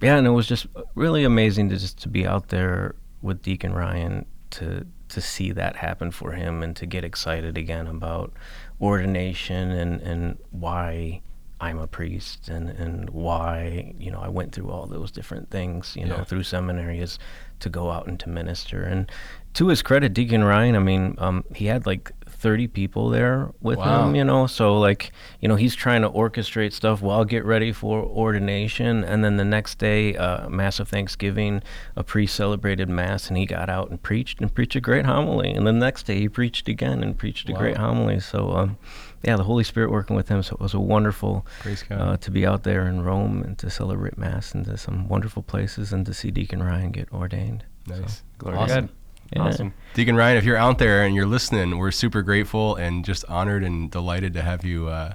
yeah. 0.00 0.16
and 0.16 0.26
it 0.26 0.30
was 0.30 0.46
just 0.46 0.66
really 0.94 1.24
amazing 1.24 1.70
to 1.70 1.76
just 1.76 1.98
to 2.02 2.08
be 2.08 2.24
out 2.24 2.48
there 2.48 2.94
with 3.20 3.42
Deacon 3.42 3.72
Ryan 3.72 4.26
to 4.50 4.86
to 5.08 5.20
see 5.20 5.50
that 5.52 5.76
happen 5.76 6.10
for 6.10 6.32
him 6.32 6.62
and 6.62 6.76
to 6.76 6.86
get 6.86 7.04
excited 7.04 7.58
again 7.58 7.88
about 7.88 8.32
ordination 8.80 9.70
and 9.70 10.00
and 10.02 10.38
why 10.50 11.20
I'm 11.64 11.78
a 11.78 11.86
priest 11.86 12.48
and 12.48 12.68
and 12.68 13.10
why 13.10 13.94
you 13.98 14.10
know 14.12 14.20
I 14.20 14.28
went 14.38 14.52
through 14.54 14.70
all 14.70 14.86
those 14.86 15.10
different 15.18 15.50
things 15.50 15.96
you 16.00 16.06
know 16.06 16.22
through 16.24 16.42
seminary 16.44 16.98
is 17.00 17.18
to 17.60 17.68
go 17.70 17.90
out 17.90 18.06
and 18.06 18.18
to 18.20 18.28
minister. 18.28 18.82
And 18.82 19.10
to 19.54 19.68
his 19.68 19.80
credit 19.82 20.12
Deacon 20.12 20.44
Ryan 20.44 20.74
I 20.76 20.80
mean 20.80 21.14
um, 21.18 21.44
he 21.54 21.66
had 21.66 21.86
like 21.86 22.12
30 22.26 22.66
people 22.68 23.08
there 23.08 23.50
with 23.62 23.78
Wow. 23.78 24.08
him 24.08 24.14
you 24.16 24.24
know? 24.24 24.46
So 24.46 24.78
like 24.88 25.12
you 25.40 25.48
know 25.48 25.56
he's 25.56 25.74
trying 25.74 26.02
to 26.02 26.10
orchestrate 26.10 26.72
stuff 26.72 27.00
while 27.00 27.24
get 27.24 27.44
ready 27.44 27.72
for 27.72 28.02
ordination. 28.02 29.04
And 29.04 29.24
then 29.24 29.36
the 29.36 29.44
next 29.56 29.78
day 29.78 30.16
uh, 30.16 30.48
mass 30.50 30.80
of 30.80 30.88
thanksgiving 30.88 31.62
a 31.96 32.02
priest 32.04 32.34
celebrated 32.34 32.88
mass 32.88 33.28
and 33.28 33.36
he 33.38 33.46
got 33.46 33.68
out 33.70 33.88
and 33.90 34.02
preached 34.02 34.40
and 34.40 34.52
preached 34.52 34.76
a 34.76 34.80
great 34.80 35.06
homily. 35.06 35.50
And 35.56 35.66
the 35.66 35.72
next 35.72 36.02
day 36.04 36.18
he 36.18 36.28
preached 36.28 36.68
again 36.68 37.02
and 37.02 37.16
preached 37.16 37.48
a 37.48 37.52
Wow. 37.52 37.58
great 37.60 37.76
homily. 37.78 38.20
So 38.20 38.38
um, 38.60 38.76
yeah 39.24 39.36
the 39.36 39.44
holy 39.44 39.64
spirit 39.64 39.90
working 39.90 40.16
with 40.16 40.28
him 40.28 40.42
so 40.42 40.54
it 40.54 40.60
was 40.60 40.74
a 40.74 40.80
wonderful 40.80 41.46
uh, 41.90 42.16
to 42.18 42.30
be 42.30 42.46
out 42.46 42.62
there 42.62 42.86
in 42.86 43.02
rome 43.02 43.42
and 43.42 43.58
to 43.58 43.70
celebrate 43.70 44.18
mass 44.18 44.54
and 44.54 44.64
to 44.64 44.76
some 44.76 45.08
wonderful 45.08 45.42
places 45.42 45.92
and 45.92 46.04
to 46.06 46.14
see 46.14 46.30
deacon 46.30 46.62
ryan 46.62 46.90
get 46.90 47.12
ordained 47.12 47.64
Nice. 47.86 48.22
Glory 48.38 48.56
awesome. 48.56 48.68
to 48.68 48.80
God. 48.82 48.90
Yeah. 49.32 49.42
Awesome. 49.42 49.74
Deacon 49.94 50.16
Ryan, 50.16 50.36
if 50.36 50.44
you're 50.44 50.56
out 50.56 50.78
there 50.78 51.04
and 51.04 51.14
you're 51.14 51.26
listening, 51.26 51.78
we're 51.78 51.90
super 51.90 52.22
grateful 52.22 52.76
and 52.76 53.04
just 53.04 53.24
honored 53.26 53.64
and 53.64 53.90
delighted 53.90 54.34
to 54.34 54.42
have 54.42 54.64
you 54.64 54.88
uh, 54.88 55.14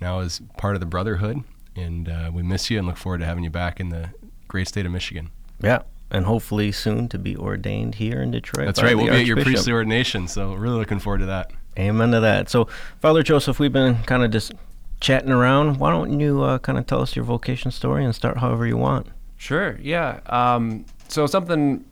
now 0.00 0.20
as 0.20 0.40
part 0.56 0.74
of 0.74 0.80
the 0.80 0.86
Brotherhood. 0.86 1.42
And 1.76 2.08
uh, 2.08 2.30
we 2.32 2.42
miss 2.42 2.70
you 2.70 2.78
and 2.78 2.86
look 2.86 2.96
forward 2.96 3.18
to 3.18 3.26
having 3.26 3.44
you 3.44 3.50
back 3.50 3.78
in 3.78 3.90
the 3.90 4.10
great 4.46 4.68
state 4.68 4.86
of 4.86 4.92
Michigan. 4.92 5.30
Yeah, 5.60 5.82
and 6.10 6.24
hopefully 6.24 6.72
soon 6.72 7.08
to 7.08 7.18
be 7.18 7.36
ordained 7.36 7.96
here 7.96 8.22
in 8.22 8.30
Detroit. 8.30 8.66
That's 8.66 8.82
right. 8.82 8.96
We'll 8.96 9.06
be 9.06 9.12
at 9.12 9.26
your 9.26 9.36
priestly 9.36 9.72
ordination, 9.72 10.28
so 10.28 10.54
really 10.54 10.76
looking 10.76 10.98
forward 10.98 11.18
to 11.18 11.26
that. 11.26 11.52
Amen 11.78 12.10
to 12.10 12.20
that. 12.20 12.48
So, 12.48 12.68
Father 13.00 13.22
Joseph, 13.22 13.60
we've 13.60 13.72
been 13.72 14.02
kind 14.02 14.24
of 14.24 14.30
just 14.30 14.52
chatting 15.00 15.30
around. 15.30 15.78
Why 15.78 15.90
don't 15.90 16.18
you 16.18 16.42
uh, 16.42 16.58
kind 16.58 16.78
of 16.78 16.86
tell 16.86 17.00
us 17.00 17.14
your 17.14 17.24
vocation 17.24 17.70
story 17.70 18.04
and 18.04 18.14
start 18.14 18.38
however 18.38 18.66
you 18.66 18.76
want? 18.76 19.06
Sure. 19.36 19.78
Yeah. 19.80 20.20
Um, 20.26 20.84
so 21.06 21.26
something 21.26 21.84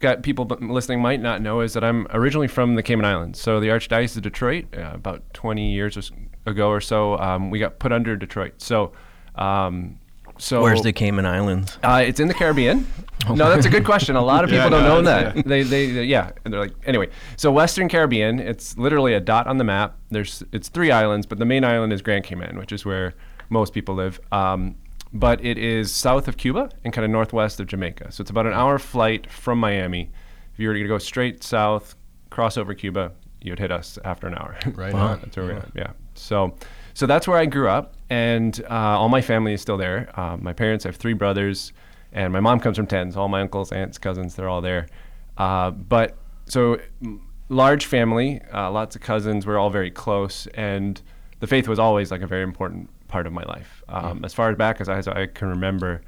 got 0.00 0.22
people 0.22 0.44
listening 0.46 1.00
might 1.00 1.20
not 1.20 1.42
know 1.42 1.60
is 1.60 1.72
that 1.74 1.84
I'm 1.84 2.06
originally 2.10 2.48
from 2.48 2.74
the 2.74 2.82
Cayman 2.82 3.04
Islands. 3.04 3.40
So 3.40 3.60
the 3.60 3.68
Archdiocese 3.68 4.16
of 4.16 4.22
Detroit, 4.22 4.66
uh, 4.76 4.90
about 4.92 5.22
20 5.32 5.72
years 5.72 6.10
ago 6.46 6.68
or 6.68 6.80
so, 6.80 7.18
um, 7.18 7.50
we 7.50 7.58
got 7.58 7.78
put 7.78 7.92
under 7.92 8.16
Detroit. 8.16 8.54
So, 8.58 8.92
um, 9.36 9.98
so 10.40 10.62
Where's 10.62 10.82
the 10.82 10.92
Cayman 10.92 11.26
Islands? 11.26 11.78
Uh, 11.82 12.02
it's 12.04 12.18
in 12.20 12.28
the 12.28 12.34
Caribbean. 12.34 12.86
No, 13.28 13.50
that's 13.50 13.66
a 13.66 13.70
good 13.70 13.84
question. 13.84 14.16
A 14.16 14.22
lot 14.24 14.44
of 14.44 14.50
Yeah, 14.52 14.64
people 14.64 14.78
don't 14.80 14.88
no, 14.88 15.00
know 15.02 15.18
it's- 15.20 15.34
that. 15.34 15.46
They, 15.46 15.62
they, 15.62 15.90
they- 15.90 16.04
yeah. 16.04 16.30
And 16.44 16.52
they're 16.52 16.60
like, 16.60 16.74
anyway. 16.86 17.08
So 17.36 17.52
Western 17.52 17.88
Caribbean, 17.88 18.38
it's 18.40 18.76
literally 18.78 19.12
a 19.14 19.20
dot 19.20 19.46
on 19.46 19.58
the 19.58 19.64
map. 19.64 19.96
There's, 20.10 20.42
it's 20.52 20.68
three 20.68 20.90
islands, 20.90 21.26
but 21.26 21.38
the 21.38 21.44
main 21.44 21.62
island 21.64 21.92
is 21.92 22.00
Grand 22.02 22.24
Cayman, 22.24 22.56
which 22.58 22.72
is 22.72 22.84
where 22.84 23.14
most 23.50 23.72
people 23.74 23.94
live. 23.94 24.18
Um, 24.32 24.76
but 25.12 25.44
it 25.44 25.58
is 25.58 25.92
south 25.92 26.28
of 26.28 26.36
Cuba 26.36 26.70
and 26.84 26.92
kind 26.92 27.04
of 27.04 27.10
northwest 27.10 27.60
of 27.60 27.66
Jamaica. 27.66 28.12
So 28.12 28.22
it's 28.22 28.30
about 28.30 28.46
an 28.46 28.52
hour 28.54 28.78
flight 28.78 29.30
from 29.30 29.58
Miami. 29.60 30.10
If 30.54 30.58
you 30.60 30.68
were 30.68 30.74
to 30.74 30.86
go 30.88 30.98
straight 30.98 31.42
south, 31.44 31.96
cross 32.30 32.56
over 32.56 32.72
Cuba, 32.74 33.12
you'd 33.42 33.58
hit 33.58 33.72
us 33.72 33.98
after 34.04 34.26
an 34.28 34.34
hour. 34.34 34.56
Right 34.74 34.94
Wow. 34.94 35.06
on. 35.08 35.20
That's 35.20 35.36
where 35.36 35.46
we're 35.46 35.52
at. 35.54 35.68
Yeah. 35.74 35.90
So, 36.14 36.54
so 36.94 37.06
that's 37.06 37.26
where 37.28 37.38
I 37.38 37.46
grew 37.46 37.68
up, 37.68 37.94
and 38.08 38.62
uh, 38.70 38.98
all 38.98 39.08
my 39.08 39.20
family 39.20 39.52
is 39.52 39.60
still 39.60 39.76
there. 39.76 40.10
Uh, 40.18 40.36
my 40.36 40.52
parents, 40.52 40.84
I 40.84 40.88
have 40.88 40.96
three 40.96 41.14
brothers, 41.14 41.72
and 42.12 42.32
my 42.32 42.40
mom 42.40 42.60
comes 42.60 42.76
from 42.76 42.86
Tens. 42.86 43.16
All 43.16 43.28
my 43.28 43.40
uncles, 43.40 43.72
aunts, 43.72 43.98
cousins, 43.98 44.34
they're 44.34 44.48
all 44.48 44.60
there. 44.60 44.86
Uh, 45.38 45.70
but 45.70 46.16
so 46.46 46.78
large 47.48 47.86
family, 47.86 48.40
uh, 48.52 48.70
lots 48.70 48.96
of 48.96 49.02
cousins. 49.02 49.46
We're 49.46 49.58
all 49.58 49.70
very 49.70 49.90
close, 49.90 50.46
and 50.54 51.00
the 51.40 51.46
faith 51.46 51.68
was 51.68 51.78
always 51.78 52.10
like 52.10 52.22
a 52.22 52.26
very 52.26 52.42
important 52.42 52.90
part 53.08 53.26
of 53.26 53.32
my 53.32 53.42
life. 53.42 53.82
Um, 53.88 54.24
As 54.24 54.34
far 54.34 54.54
back 54.54 54.80
as 54.80 54.88
I, 54.88 54.98
as 54.98 55.08
I 55.08 55.26
can 55.26 55.48
remember, 55.48 56.02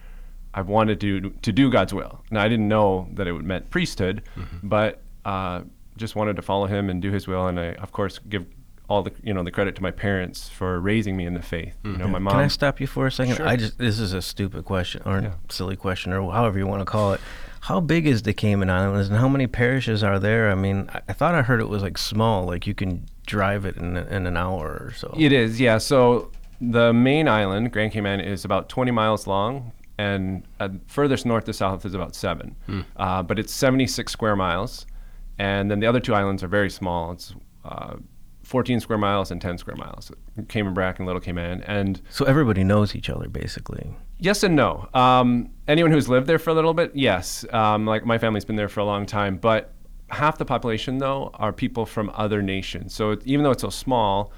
I've 0.55 0.69
wanted 0.69 1.01
to 1.01 1.31
to 1.31 1.53
do 1.53 1.71
God's 1.71 1.95
will. 1.95 2.23
Now 2.31 2.43
I 2.43 2.49
didn't 2.49 2.69
know 2.69 3.09
that 3.15 3.27
it 3.27 3.33
would 3.33 3.45
meant 3.47 3.71
priesthood, 3.71 4.23
but 4.63 5.01
uh, 5.25 5.63
just 5.97 6.15
wanted 6.15 6.37
to 6.37 6.43
follow 6.43 6.67
Him 6.67 6.91
and 6.91 7.01
do 7.01 7.11
His 7.11 7.27
will. 7.27 7.47
And 7.47 7.59
I, 7.59 7.73
of 7.75 7.91
course, 7.93 8.19
give 8.29 8.45
all 8.89 9.03
the 9.03 9.13
you 9.23 9.33
know 9.33 9.43
the 9.43 9.51
credit 9.51 9.75
to 9.77 9.83
my 9.83 9.91
parents 9.91 10.49
for 10.49 10.79
raising 10.81 11.17
me 11.17 11.25
in 11.27 11.35
the 11.35 11.43
faith. 11.43 11.75
You 11.85 11.97
know, 11.97 12.09
my 12.09 12.19
mom. 12.19 12.33
Can 12.35 12.41
I 12.41 12.49
stop 12.49 12.81
you 12.81 12.87
for 12.87 13.07
a 13.07 13.13
second? 13.13 13.37
Sure. 13.37 13.47
I 13.49 13.57
just 13.57 13.79
this 13.79 13.99
is 13.99 14.13
a 14.13 14.21
stupid 14.23 14.65
question 14.65 15.03
or 15.05 15.21
Yeah. 15.21 15.35
silly 15.49 15.77
question 15.77 16.13
or 16.13 16.31
however 16.33 16.59
you 16.59 16.67
want 16.67 16.81
to 16.81 16.85
call 16.87 17.13
it. 17.15 17.21
How 17.63 17.79
big 17.81 18.07
is 18.09 18.23
the 18.23 18.35
Cayman 18.35 18.71
Islands 18.71 19.09
and 19.09 19.17
how 19.19 19.29
many 19.29 19.47
parishes 19.47 20.03
are 20.03 20.19
there? 20.19 20.51
I 20.51 20.57
mean, 20.57 20.91
I, 20.93 21.01
I 21.09 21.13
thought 21.13 21.35
I 21.35 21.43
heard 21.43 21.61
it 21.61 21.69
was 21.69 21.81
like 21.83 21.97
small, 21.97 22.45
like 22.45 22.67
you 22.67 22.75
can 22.75 23.07
drive 23.27 23.65
it 23.65 23.77
in, 23.77 23.97
in 23.97 24.27
an 24.27 24.37
hour 24.37 24.67
or 24.89 24.93
so. 24.97 25.15
It 25.17 25.33
is, 25.33 25.61
yeah. 25.61 25.79
So 25.79 26.33
the 26.61 26.93
main 26.93 27.29
island, 27.29 27.73
Grand 27.73 27.93
Cayman, 27.93 28.19
is 28.21 28.45
about 28.45 28.69
20 28.69 28.91
miles 28.91 29.29
long, 29.29 29.71
and 29.97 30.43
uh, 30.59 30.71
furthest 30.89 31.25
north 31.25 31.45
to 31.45 31.53
south 31.53 31.85
is 31.87 31.95
about 31.95 32.17
seven. 32.17 32.57
Uh, 32.97 33.23
but 33.23 33.39
it's 33.39 33.53
76 33.55 34.11
square 34.11 34.35
miles, 34.35 34.85
and 35.39 35.71
then 35.71 35.79
the 35.79 35.87
other 35.87 36.01
two 36.01 36.15
islands 36.15 36.43
are 36.43 36.49
very 36.49 36.69
small. 36.71 37.13
It's 37.13 37.33
uh, 37.65 37.95
14 38.53 38.81
square 38.81 38.99
miles 38.99 39.31
and 39.31 39.41
10 39.41 39.57
square 39.57 39.77
miles. 39.77 40.13
Cayman 40.49 40.75
Brac 40.75 40.99
and 40.99 41.07
Little 41.07 41.23
Cayman, 41.23 41.63
and 41.63 42.03
So 42.11 42.27
everybody 42.27 42.63
knows 42.63 42.95
each 42.95 43.09
other 43.09 43.27
basically. 43.31 43.97
Yes 44.19 44.43
and 44.43 44.55
no. 44.55 44.91
Um, 44.93 45.49
anyone 45.69 45.91
who's 45.91 46.07
lived 46.11 46.27
there 46.27 46.39
for 46.39 46.51
a 46.51 46.55
little 46.55 46.75
bit, 46.75 46.91
yes. 46.95 47.47
Um, 47.51 47.87
like 47.87 48.05
my 48.05 48.19
family's 48.19 48.45
been 48.45 48.57
there 48.57 48.69
for 48.69 48.81
a 48.81 48.85
long 48.85 49.07
time, 49.07 49.39
but 49.39 49.73
half 50.11 50.37
the 50.37 50.45
population 50.45 50.99
though 50.99 51.31
are 51.35 51.51
people 51.51 51.87
from 51.87 52.11
other 52.15 52.43
nations. 52.43 52.95
So 52.95 53.13
it, 53.13 53.23
even 53.25 53.43
though 53.43 53.53
it's 53.53 53.63
so 53.63 53.71
small, 53.71 54.33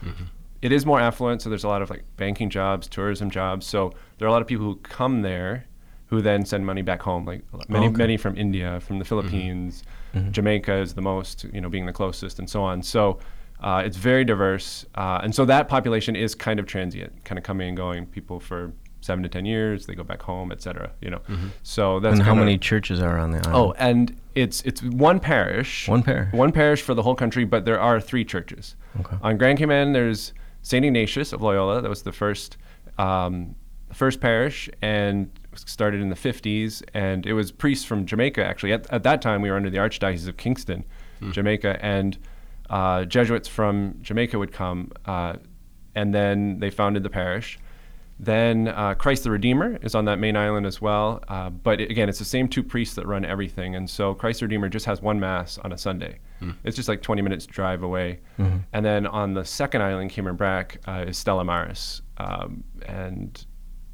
it 0.62 0.70
is 0.70 0.86
more 0.86 1.00
affluent. 1.00 1.42
So 1.42 1.48
there's 1.50 1.64
a 1.64 1.68
lot 1.68 1.82
of 1.82 1.90
like 1.90 2.04
banking 2.16 2.50
jobs, 2.50 2.86
tourism 2.86 3.30
jobs. 3.30 3.66
So 3.66 3.92
there 4.18 4.26
are 4.26 4.30
a 4.30 4.32
lot 4.32 4.42
of 4.42 4.46
people 4.46 4.64
who 4.64 4.76
come 4.76 5.22
there, 5.22 5.66
who 6.06 6.22
then 6.22 6.46
send 6.46 6.64
money 6.64 6.82
back 6.82 7.02
home. 7.02 7.24
Like 7.24 7.42
many, 7.68 7.88
Okay. 7.88 7.96
many 7.96 8.16
from 8.16 8.36
India, 8.38 8.78
from 8.78 9.00
the 9.00 9.04
Philippines, 9.04 9.82
Jamaica 10.30 10.76
is 10.76 10.94
the 10.94 11.02
most, 11.02 11.42
you 11.52 11.60
know, 11.60 11.68
being 11.68 11.86
the 11.86 11.92
closest, 11.92 12.38
and 12.38 12.48
so 12.48 12.62
on. 12.62 12.80
So. 12.80 13.18
Uh, 13.64 13.82
it's 13.82 13.96
very 13.96 14.26
diverse, 14.26 14.84
uh, 14.94 15.20
and 15.22 15.34
so 15.34 15.46
that 15.46 15.68
population 15.68 16.14
is 16.14 16.34
kind 16.34 16.60
of 16.60 16.66
transient, 16.66 17.24
kind 17.24 17.38
of 17.38 17.44
coming 17.44 17.68
and 17.68 17.76
going. 17.76 18.04
People 18.04 18.38
for 18.38 18.74
seven 19.00 19.22
to 19.22 19.28
ten 19.30 19.46
years, 19.46 19.86
they 19.86 19.94
go 19.94 20.04
back 20.04 20.20
home, 20.20 20.52
et 20.52 20.60
cetera. 20.60 20.92
You 21.00 21.08
know, 21.08 21.22
so 21.62 21.98
that's 21.98 22.18
and 22.18 22.22
how 22.22 22.34
many 22.34 22.58
churches 22.58 23.00
are 23.00 23.18
on 23.18 23.30
the 23.30 23.38
island? 23.38 23.54
Oh, 23.56 23.72
and 23.78 24.20
it's 24.34 24.60
it's 24.62 24.82
one 24.82 25.18
parish. 25.18 25.88
One 25.88 26.02
parish. 26.02 26.30
One 26.34 26.52
parish 26.52 26.82
for 26.82 26.92
the 26.92 27.00
whole 27.00 27.14
country, 27.14 27.46
but 27.46 27.64
there 27.64 27.80
are 27.80 28.02
three 28.02 28.22
churches. 28.22 28.76
Okay. 29.00 29.16
On 29.22 29.38
Grand 29.38 29.58
Cayman, 29.58 29.94
there's 29.94 30.34
Saint 30.60 30.84
Ignatius 30.84 31.32
of 31.32 31.40
Loyola. 31.40 31.80
That 31.80 31.88
was 31.88 32.02
the 32.02 32.12
first 32.12 32.58
um, 32.98 33.54
first 33.94 34.20
parish, 34.20 34.68
and 34.82 35.30
started 35.54 36.02
in 36.02 36.10
the 36.10 36.16
50s. 36.16 36.82
And 36.92 37.24
it 37.24 37.32
was 37.32 37.50
priests 37.50 37.86
from 37.86 38.04
Jamaica. 38.04 38.44
Actually, 38.44 38.74
at, 38.74 38.92
at 38.92 39.04
that 39.04 39.22
time, 39.22 39.40
we 39.40 39.50
were 39.50 39.56
under 39.56 39.70
the 39.70 39.78
Archdiocese 39.78 40.28
of 40.28 40.36
Kingston, 40.36 40.84
Jamaica, 41.30 41.78
and 41.82 42.18
uh, 42.70 43.04
Jesuits 43.04 43.48
from 43.48 43.98
Jamaica 44.02 44.38
would 44.38 44.52
come, 44.52 44.90
uh, 45.06 45.34
and 45.94 46.14
then 46.14 46.58
they 46.60 46.70
founded 46.70 47.02
the 47.02 47.10
parish. 47.10 47.58
Then 48.20 48.68
uh, 48.68 48.94
Christ 48.94 49.24
the 49.24 49.30
Redeemer 49.32 49.76
is 49.82 49.94
on 49.96 50.04
that 50.04 50.20
main 50.20 50.36
island 50.36 50.66
as 50.66 50.80
well. 50.80 51.22
Uh, 51.26 51.50
but 51.50 51.80
it- 51.80 51.90
again, 51.90 52.08
it's 52.08 52.20
the 52.20 52.24
same 52.24 52.46
two 52.46 52.62
priests 52.62 52.94
that 52.94 53.06
run 53.06 53.24
everything. 53.24 53.74
And 53.74 53.90
so 53.90 54.14
Christ 54.14 54.38
the 54.40 54.46
Redeemer 54.46 54.68
just 54.68 54.86
has 54.86 55.02
one 55.02 55.18
Mass 55.18 55.58
on 55.58 55.72
a 55.72 55.78
Sunday. 55.78 56.18
It's 56.62 56.76
just 56.76 56.88
like 56.88 57.00
20 57.02 57.22
minutes 57.22 57.44
drive 57.46 57.82
away. 57.82 58.20
And 58.72 58.84
then 58.84 59.06
on 59.06 59.34
the 59.34 59.44
second 59.44 59.82
island, 59.82 60.10
Cayman 60.10 60.36
Brac, 60.36 60.78
uh, 60.86 61.06
is 61.08 61.18
Stella 61.18 61.42
Maris. 61.44 62.02
Um, 62.18 62.62
and 62.86 63.44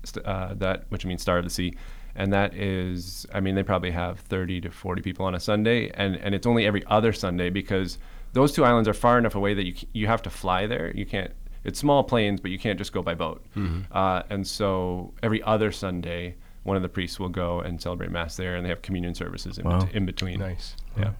st- 0.04 0.26
uh, 0.26 0.54
that, 0.54 0.84
which 0.90 1.06
means 1.06 1.22
Star 1.22 1.38
of 1.38 1.44
the 1.44 1.50
Sea. 1.50 1.72
And 2.16 2.32
that 2.32 2.54
is, 2.54 3.24
I 3.32 3.40
mean, 3.40 3.54
they 3.54 3.62
probably 3.62 3.92
have 3.92 4.20
30 4.20 4.60
to 4.62 4.70
40 4.70 5.00
people 5.00 5.24
on 5.24 5.34
a 5.34 5.40
Sunday. 5.40 5.90
And, 5.94 6.16
and 6.16 6.34
it's 6.34 6.46
only 6.46 6.66
every 6.66 6.84
other 6.86 7.12
Sunday 7.14 7.48
because 7.50 7.98
those 8.32 8.52
two 8.52 8.64
islands 8.64 8.88
are 8.88 8.94
far 8.94 9.18
enough 9.18 9.34
away 9.34 9.54
that 9.54 9.66
you, 9.66 9.74
you 9.92 10.06
have 10.06 10.22
to 10.22 10.30
fly 10.30 10.66
there. 10.66 10.92
You 10.94 11.06
can't 11.06 11.32
it's 11.62 11.78
small 11.78 12.02
planes, 12.04 12.40
but 12.40 12.50
you 12.50 12.58
can't 12.58 12.78
just 12.78 12.92
go 12.92 13.02
by 13.02 13.14
boat. 13.14 13.44
Uh, 13.92 14.22
and 14.30 14.46
so 14.46 15.12
every 15.22 15.42
other 15.42 15.70
Sunday, 15.70 16.36
one 16.62 16.74
of 16.76 16.82
the 16.82 16.88
priests 16.88 17.20
will 17.20 17.28
go 17.28 17.60
and 17.60 17.80
celebrate 17.82 18.10
mass 18.10 18.36
there, 18.36 18.56
and 18.56 18.64
they 18.64 18.70
have 18.70 18.80
communion 18.80 19.14
services 19.14 19.58
in, 19.58 19.66
Wow. 19.66 19.80
bet- 19.80 19.94
in 19.94 20.06
between. 20.06 20.38
Nice. 20.38 20.74
Yeah. 20.98 21.12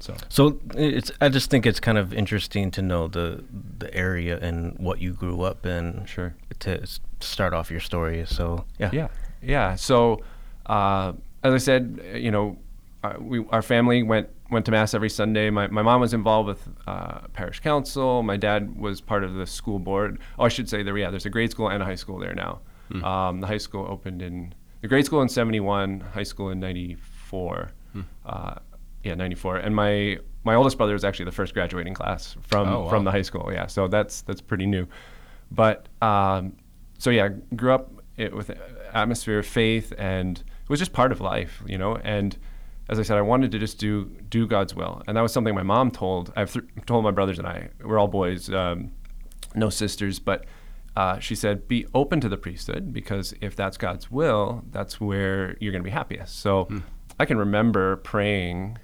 So 0.00 0.16
So 0.30 0.58
it's 0.74 1.12
I 1.20 1.28
just 1.28 1.50
think 1.50 1.66
it's 1.66 1.78
kind 1.78 1.98
of 1.98 2.12
interesting 2.14 2.70
to 2.72 2.82
know 2.82 3.06
the 3.06 3.44
the 3.78 3.92
area 3.94 4.38
and 4.40 4.76
what 4.78 5.00
you 5.00 5.12
grew 5.12 5.42
up 5.42 5.66
in. 5.66 6.04
Sure. 6.06 6.34
To 6.60 6.86
start 7.20 7.52
off 7.52 7.70
your 7.70 7.80
story. 7.80 8.24
So 8.26 8.64
yeah. 8.78 8.90
yeah, 8.92 9.08
yeah. 9.42 9.74
So 9.76 10.22
uh, 10.66 11.12
as 11.44 11.52
I 11.54 11.58
said, 11.58 12.00
uh, 12.14 12.16
you 12.16 12.30
know, 12.30 12.56
uh, 13.04 13.14
we 13.20 13.44
our 13.50 13.62
family 13.62 14.02
went 14.02 14.28
went 14.52 14.64
to 14.66 14.70
mass 14.70 14.94
every 14.94 15.10
Sunday. 15.10 15.50
My 15.50 15.66
my 15.66 15.82
mom 15.82 16.00
was 16.00 16.12
involved 16.14 16.46
with 16.48 16.68
uh, 16.86 17.20
parish 17.32 17.60
council. 17.60 18.22
My 18.22 18.36
dad 18.36 18.76
was 18.76 19.00
part 19.00 19.24
of 19.24 19.34
the 19.34 19.46
school 19.46 19.78
board. 19.78 20.18
Oh, 20.38 20.44
I 20.44 20.48
should 20.48 20.68
say 20.68 20.82
there. 20.82 20.96
Yeah, 20.96 21.10
there's 21.10 21.26
a 21.26 21.30
grade 21.30 21.50
school 21.50 21.68
and 21.68 21.82
a 21.82 21.86
high 21.86 21.96
school 21.96 22.18
there 22.18 22.34
now. 22.34 22.60
Um, 23.02 23.40
the 23.40 23.46
high 23.46 23.56
school 23.58 23.86
opened 23.88 24.20
in 24.20 24.52
the 24.82 24.88
grade 24.88 25.06
school 25.06 25.22
in 25.22 25.28
'71, 25.28 26.00
high 26.00 26.22
school 26.24 26.50
in 26.50 26.60
'94. 26.60 27.70
Uh, 28.26 28.54
yeah, 29.02 29.14
'94. 29.14 29.56
And 29.58 29.74
my 29.74 30.18
my 30.44 30.54
oldest 30.54 30.76
brother 30.76 30.92
was 30.92 31.04
actually 31.04 31.24
the 31.24 31.32
first 31.32 31.54
graduating 31.54 31.94
class 31.94 32.36
from 32.42 32.68
Oh, 32.68 32.80
wow. 32.82 32.88
from 32.90 33.04
the 33.04 33.10
high 33.10 33.22
school. 33.22 33.50
Yeah, 33.52 33.66
so 33.66 33.88
that's 33.88 34.22
that's 34.22 34.40
pretty 34.42 34.66
new. 34.66 34.86
But 35.50 35.88
um, 36.02 36.56
so 36.98 37.10
yeah, 37.10 37.28
grew 37.56 37.72
up 37.72 37.90
it, 38.16 38.34
with 38.34 38.50
atmosphere 38.92 39.38
of 39.38 39.46
faith, 39.46 39.92
and 39.98 40.38
it 40.38 40.68
was 40.68 40.78
just 40.78 40.92
part 40.92 41.12
of 41.12 41.20
life, 41.20 41.62
you 41.66 41.78
know. 41.78 41.96
And 41.96 42.36
as 42.92 42.98
I 43.00 43.02
said, 43.02 43.18
I 43.18 43.22
wanted 43.22 43.50
to 43.52 43.58
just 43.58 43.78
do 43.78 44.04
do 44.28 44.46
God's 44.46 44.74
will, 44.74 45.02
and 45.06 45.16
that 45.16 45.22
was 45.22 45.32
something 45.32 45.54
my 45.54 45.62
mom 45.62 45.90
told. 45.90 46.32
I've 46.36 46.52
th- 46.52 46.64
told 46.86 47.02
my 47.02 47.10
brothers 47.10 47.38
and 47.38 47.46
I. 47.48 47.70
We're 47.82 47.98
all 47.98 48.08
boys, 48.08 48.50
um, 48.50 48.92
no 49.54 49.70
sisters, 49.70 50.18
but. 50.18 50.44
Uh, 50.94 51.18
she 51.18 51.34
said, 51.34 51.66
"Be 51.68 51.86
open 51.94 52.20
to 52.20 52.28
the 52.28 52.36
priesthood 52.36 52.92
because 52.92 53.32
if 53.40 53.56
that's 53.56 53.78
God's 53.78 54.10
will, 54.10 54.62
that's 54.72 55.00
where 55.00 55.56
you're 55.58 55.72
going 55.72 55.82
to 55.82 55.88
be 55.88 55.90
happiest." 55.90 56.38
So, 56.40 56.68
I 57.18 57.24
can 57.24 57.38
remember 57.38 57.96
praying 57.96 58.76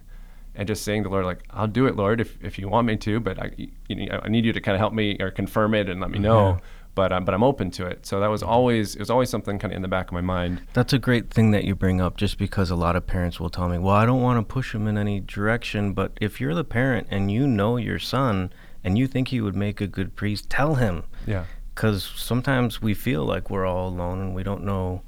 and 0.54 0.66
just 0.66 0.84
saying 0.84 1.02
to 1.02 1.08
the 1.08 1.12
Lord, 1.12 1.26
like, 1.26 1.42
I'll 1.50 1.66
do 1.68 1.86
it, 1.86 1.96
Lord, 1.96 2.20
if, 2.20 2.36
if 2.42 2.58
you 2.58 2.68
want 2.68 2.86
me 2.86 2.96
to, 2.96 3.20
but 3.20 3.38
I, 3.38 3.50
you 3.88 4.06
know, 4.08 4.20
I 4.22 4.28
need 4.28 4.44
you 4.44 4.52
to 4.54 4.60
kind 4.60 4.74
of 4.74 4.80
help 4.80 4.92
me 4.92 5.16
or 5.20 5.30
confirm 5.30 5.74
it 5.74 5.88
and 5.88 6.00
let 6.00 6.10
me 6.10 6.18
know. 6.18 6.58
But 6.98 7.12
um, 7.12 7.24
but 7.24 7.32
I'm 7.32 7.44
open 7.44 7.70
to 7.78 7.86
it. 7.86 8.04
So 8.06 8.18
that 8.18 8.26
was 8.26 8.42
always 8.42 8.96
it 8.96 8.98
was 8.98 9.08
always 9.10 9.30
something 9.30 9.56
kind 9.60 9.72
of 9.72 9.76
in 9.76 9.82
the 9.82 9.88
back 9.96 10.06
of 10.08 10.12
my 10.12 10.20
mind. 10.20 10.62
That's 10.72 10.92
a 10.92 10.98
great 10.98 11.30
thing 11.30 11.52
that 11.52 11.62
you 11.62 11.76
bring 11.76 12.00
up 12.00 12.16
just 12.16 12.38
because 12.38 12.70
a 12.70 12.74
lot 12.76 12.96
of 12.96 13.06
parents 13.06 13.38
will 13.38 13.50
tell 13.50 13.68
me, 13.68 13.78
well, 13.78 13.94
I 13.94 14.04
don't 14.04 14.20
want 14.20 14.36
to 14.40 14.52
push 14.52 14.74
him 14.74 14.88
in 14.88 14.98
any 14.98 15.20
direction. 15.20 15.92
But 15.92 16.10
if 16.20 16.40
you're 16.40 16.54
the 16.56 16.64
parent 16.64 17.06
and 17.08 17.30
you 17.30 17.46
know 17.46 17.76
your 17.76 18.00
son 18.00 18.52
and 18.82 18.98
you 18.98 19.06
think 19.06 19.28
he 19.28 19.40
would 19.40 19.54
make 19.54 19.80
a 19.80 19.86
good 19.86 20.16
priest, 20.16 20.50
tell 20.50 20.74
him. 20.74 21.04
Yeah. 21.24 21.44
Because 21.72 22.02
sometimes 22.16 22.82
we 22.82 22.94
feel 22.94 23.24
like 23.24 23.48
we're 23.48 23.64
all 23.66 23.86
alone 23.88 24.18
and 24.20 24.34
we 24.34 24.42
don't 24.42 24.64
know, 24.64 25.02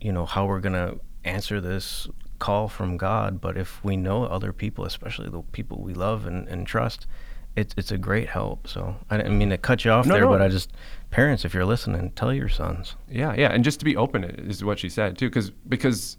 you 0.00 0.10
know, 0.12 0.26
how 0.26 0.44
we're 0.46 0.58
going 0.60 0.72
to 0.72 0.98
answer 1.24 1.60
this 1.60 2.08
call 2.40 2.66
from 2.68 2.96
God, 2.96 3.40
but 3.40 3.56
if 3.56 3.82
we 3.84 3.96
know 3.96 4.24
other 4.24 4.52
people, 4.52 4.84
especially 4.84 5.28
the 5.28 5.42
people 5.52 5.80
we 5.80 5.94
love 5.94 6.26
and, 6.26 6.48
and 6.48 6.66
trust, 6.66 7.06
it's 7.56 7.74
it's 7.76 7.90
a 7.90 7.98
great 7.98 8.28
help. 8.28 8.68
So 8.68 8.94
I 9.10 9.16
didn't 9.16 9.36
mean 9.38 9.50
to 9.50 9.58
cut 9.58 9.84
you 9.84 9.90
off 9.90 10.06
No, 10.06 10.14
there, 10.14 10.22
no. 10.22 10.28
but 10.30 10.40
I 10.42 10.48
just 10.48 10.70
parents, 11.10 11.44
if 11.44 11.54
you're 11.54 11.64
listening, 11.64 12.10
tell 12.12 12.32
your 12.32 12.48
sons. 12.48 12.96
Yeah, 13.10 13.34
yeah, 13.36 13.48
and 13.52 13.64
just 13.64 13.78
to 13.80 13.84
be 13.84 13.96
open 13.96 14.24
is 14.24 14.64
what 14.64 14.78
she 14.78 14.88
said 14.88 15.16
too, 15.18 15.28
because 15.28 15.50
because 15.68 16.16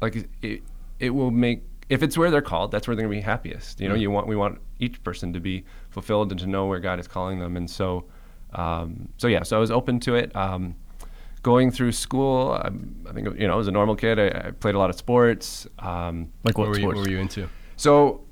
like 0.00 0.28
it 0.42 0.62
it 0.98 1.10
will 1.10 1.30
make 1.30 1.62
if 1.88 2.02
it's 2.02 2.16
where 2.16 2.30
they're 2.30 2.40
called, 2.40 2.70
that's 2.70 2.86
where 2.88 2.96
they're 2.96 3.06
gonna 3.06 3.16
be 3.16 3.20
happiest. 3.22 3.80
You 3.80 3.88
know, 3.88 3.94
you 3.94 4.10
want 4.10 4.26
we 4.26 4.36
want 4.36 4.58
each 4.78 5.02
person 5.04 5.32
to 5.34 5.40
be 5.40 5.64
fulfilled 5.90 6.30
and 6.30 6.40
to 6.40 6.46
know 6.46 6.66
where 6.66 6.80
God 6.80 6.98
is 6.98 7.06
calling 7.08 7.38
them, 7.38 7.56
and 7.56 7.68
so 7.70 8.04
um, 8.54 9.08
so 9.18 9.28
yeah, 9.28 9.42
so 9.42 9.56
I 9.56 9.60
was 9.60 9.70
open 9.70 10.00
to 10.00 10.14
it. 10.14 10.34
Um, 10.36 10.76
going 11.42 11.70
through 11.72 11.92
school, 11.92 12.52
I, 12.52 12.68
I 13.08 13.12
think 13.12 13.28
you 13.38 13.46
know, 13.48 13.54
I 13.54 13.56
was 13.56 13.66
a 13.68 13.72
normal 13.72 13.96
kid. 13.96 14.18
I, 14.18 14.48
I 14.48 14.50
played 14.52 14.74
a 14.74 14.78
lot 14.78 14.90
of 14.90 14.96
sports. 14.96 15.66
Um, 15.78 16.32
Like 16.44 16.56
what, 16.56 16.68
What 16.68 16.68
were, 16.68 16.74
you, 16.76 16.82
sports? 16.82 16.96
what 16.98 17.06
were 17.06 17.10
you 17.12 17.18
into? 17.18 17.48
so 17.76 18.22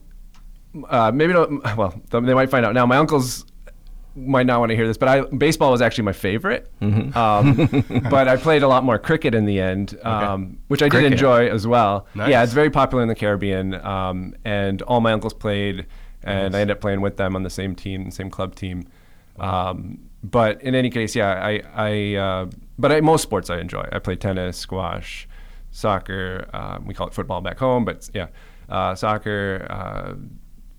uh, 0.89 1.11
maybe 1.13 1.33
don't, 1.33 1.63
well 1.77 2.01
they 2.11 2.21
might 2.35 2.51
find 2.51 2.65
out 2.65 2.73
now. 2.75 2.87
My 2.87 2.97
uncles 2.97 3.45
might 4.17 4.47
not 4.47 4.61
want 4.61 4.71
to 4.71 4.77
hear 4.77 4.87
this, 4.87 4.97
but 4.97 5.09
I 5.09 5.21
baseball 5.23 5.71
was 5.71 5.81
actually 5.81 6.05
my 6.05 6.13
favorite. 6.13 6.71
Mm-hmm. 6.81 7.17
Um, 7.17 8.03
but 8.11 8.29
I 8.29 8.37
played 8.37 8.63
a 8.63 8.69
lot 8.69 8.85
more 8.85 8.99
cricket 8.99 9.35
in 9.35 9.45
the 9.45 9.61
end, 9.61 9.99
um, 10.03 10.59
which 10.69 10.83
I 10.83 10.87
did 10.87 10.93
Cricket. 10.93 11.13
enjoy 11.13 11.49
as 11.49 11.67
well. 11.67 12.07
Yeah, 12.15 12.43
it's 12.43 12.53
very 12.53 12.71
popular 12.71 13.03
in 13.03 13.09
the 13.09 13.15
Caribbean, 13.15 13.75
um, 13.75 14.35
and 14.45 14.83
all 14.83 15.01
my 15.01 15.13
uncles 15.13 15.35
played, 15.35 15.87
and 16.23 16.57
I 16.57 16.61
ended 16.61 16.77
up 16.77 16.81
playing 16.81 17.01
with 17.01 17.17
them 17.17 17.37
on 17.37 17.43
the 17.43 17.51
same 17.51 17.75
team, 17.75 18.11
same 18.11 18.31
club 18.31 18.55
team. 18.55 18.87
Um, 19.39 19.99
but 20.23 20.61
in 20.63 20.75
any 20.75 20.91
case, 20.91 21.17
yeah, 21.17 21.33
I, 21.33 21.63
I 21.75 22.15
uh, 22.17 22.51
but 22.79 22.93
I, 22.93 23.01
most 23.01 23.23
sports 23.23 23.51
I 23.51 23.59
enjoy. 23.59 23.89
I 23.91 23.99
play 23.99 24.17
tennis, 24.17 24.57
squash, 24.57 25.29
soccer. 25.71 26.49
Um, 26.53 26.87
we 26.87 26.95
call 26.95 27.07
it 27.07 27.15
football 27.15 27.41
back 27.41 27.59
home, 27.59 27.85
but 27.85 28.09
yeah, 28.13 28.29
uh, 28.69 28.95
soccer. 28.95 29.67
Uh, 29.71 30.15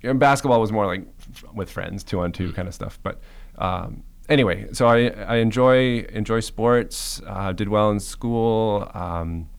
and 0.04 0.20
basketball 0.20 0.60
was 0.60 0.72
more 0.72 0.86
like 0.86 1.06
with 1.54 1.70
friends, 1.72 2.04
two 2.04 2.20
on 2.20 2.32
two 2.32 2.52
kind 2.54 2.67
of 2.67 2.74
stuff. 2.74 3.00
But 3.04 3.20
um, 3.58 4.04
anyway, 4.30 4.67
so 4.74 4.88
I, 4.88 5.08
I 5.10 5.36
enjoy 5.38 6.00
enjoy 6.10 6.39
sports. 6.41 7.22
Uh, 7.26 7.52
did 7.54 7.70
well 7.70 7.91
in 7.91 8.00
school. 8.00 8.89
Um, 8.94 9.50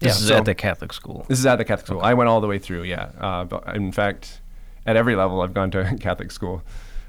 This 0.00 0.16
yeah, 0.16 0.22
is 0.22 0.28
so- 0.28 0.36
at 0.38 0.44
the 0.44 0.54
Catholic 0.54 0.92
school. 0.92 1.24
this 1.28 1.38
is 1.38 1.46
at 1.46 1.56
the 1.56 1.64
Catholic 1.64 1.86
school. 1.86 2.00
I 2.02 2.14
went 2.14 2.28
all 2.28 2.40
the 2.40 2.46
way 2.48 2.58
through. 2.58 2.84
Yeah. 2.84 3.10
Uh, 3.20 3.44
but 3.44 3.74
in 3.76 3.90
fact, 3.92 4.40
at 4.86 4.96
every 4.96 5.16
level, 5.16 5.40
I've 5.42 5.54
gone 5.54 5.70
to 5.72 5.96
Catholic 6.00 6.30
school, 6.30 6.62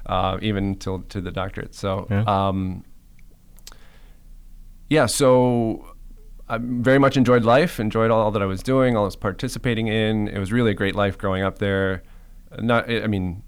uh, 0.06 0.38
even 0.42 0.74
till 0.76 1.00
to 1.08 1.20
the 1.20 1.30
doctorate. 1.30 1.74
So, 1.74 2.06
Yeah. 2.10 2.24
um, 2.26 2.84
yeah. 4.88 5.06
So, 5.06 5.94
I 6.48 6.58
very 6.60 6.98
much 6.98 7.16
enjoyed 7.16 7.44
life. 7.44 7.78
Enjoyed 7.78 8.10
all, 8.10 8.30
that 8.32 8.42
I 8.42 8.46
was 8.46 8.62
doing. 8.62 8.96
All 8.96 9.04
I 9.04 9.06
was 9.06 9.16
participating 9.16 9.86
in. 9.86 10.28
It 10.28 10.38
was 10.38 10.50
really 10.52 10.72
a 10.72 10.74
great 10.74 10.94
life 10.96 11.16
growing 11.16 11.42
up 11.42 11.58
there. 11.58 12.02
Not. 12.58 12.90
I 12.90 13.06
mean, 13.06 13.42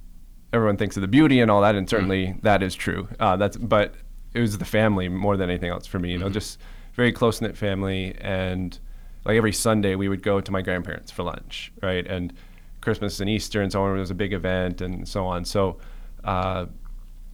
everyone 0.52 0.76
thinks 0.76 0.96
of 0.96 1.00
the 1.00 1.08
beauty 1.08 1.40
and 1.40 1.50
all 1.50 1.62
that, 1.62 1.74
and 1.74 1.88
certainly 1.88 2.34
that 2.42 2.62
is 2.62 2.74
true. 2.74 3.08
Uh, 3.18 3.36
that's. 3.36 3.56
But 3.56 3.94
it 4.34 4.40
was 4.40 4.58
the 4.58 4.64
family 4.64 5.08
more 5.08 5.36
than 5.36 5.50
anything 5.50 5.70
else 5.70 5.86
for 5.86 5.98
me. 5.98 6.10
You 6.12 6.18
know, 6.18 6.28
just 6.28 6.58
very 6.94 7.12
close 7.12 7.40
knit 7.40 7.56
family 7.56 8.14
and 8.20 8.78
like 9.24 9.36
every 9.36 9.52
Sunday 9.52 9.94
we 9.94 10.08
would 10.08 10.22
go 10.22 10.40
to 10.40 10.52
my 10.52 10.62
grandparents 10.62 11.10
for 11.10 11.22
lunch, 11.22 11.72
right? 11.82 12.06
And 12.06 12.32
Christmas 12.80 13.20
and 13.20 13.30
Easter 13.30 13.62
and 13.62 13.70
so 13.70 13.82
on 13.82 13.96
was 13.96 14.10
a 14.10 14.14
big 14.14 14.32
event 14.32 14.80
and 14.80 15.06
so 15.06 15.24
on. 15.24 15.44
So, 15.44 15.78
uh, 16.24 16.66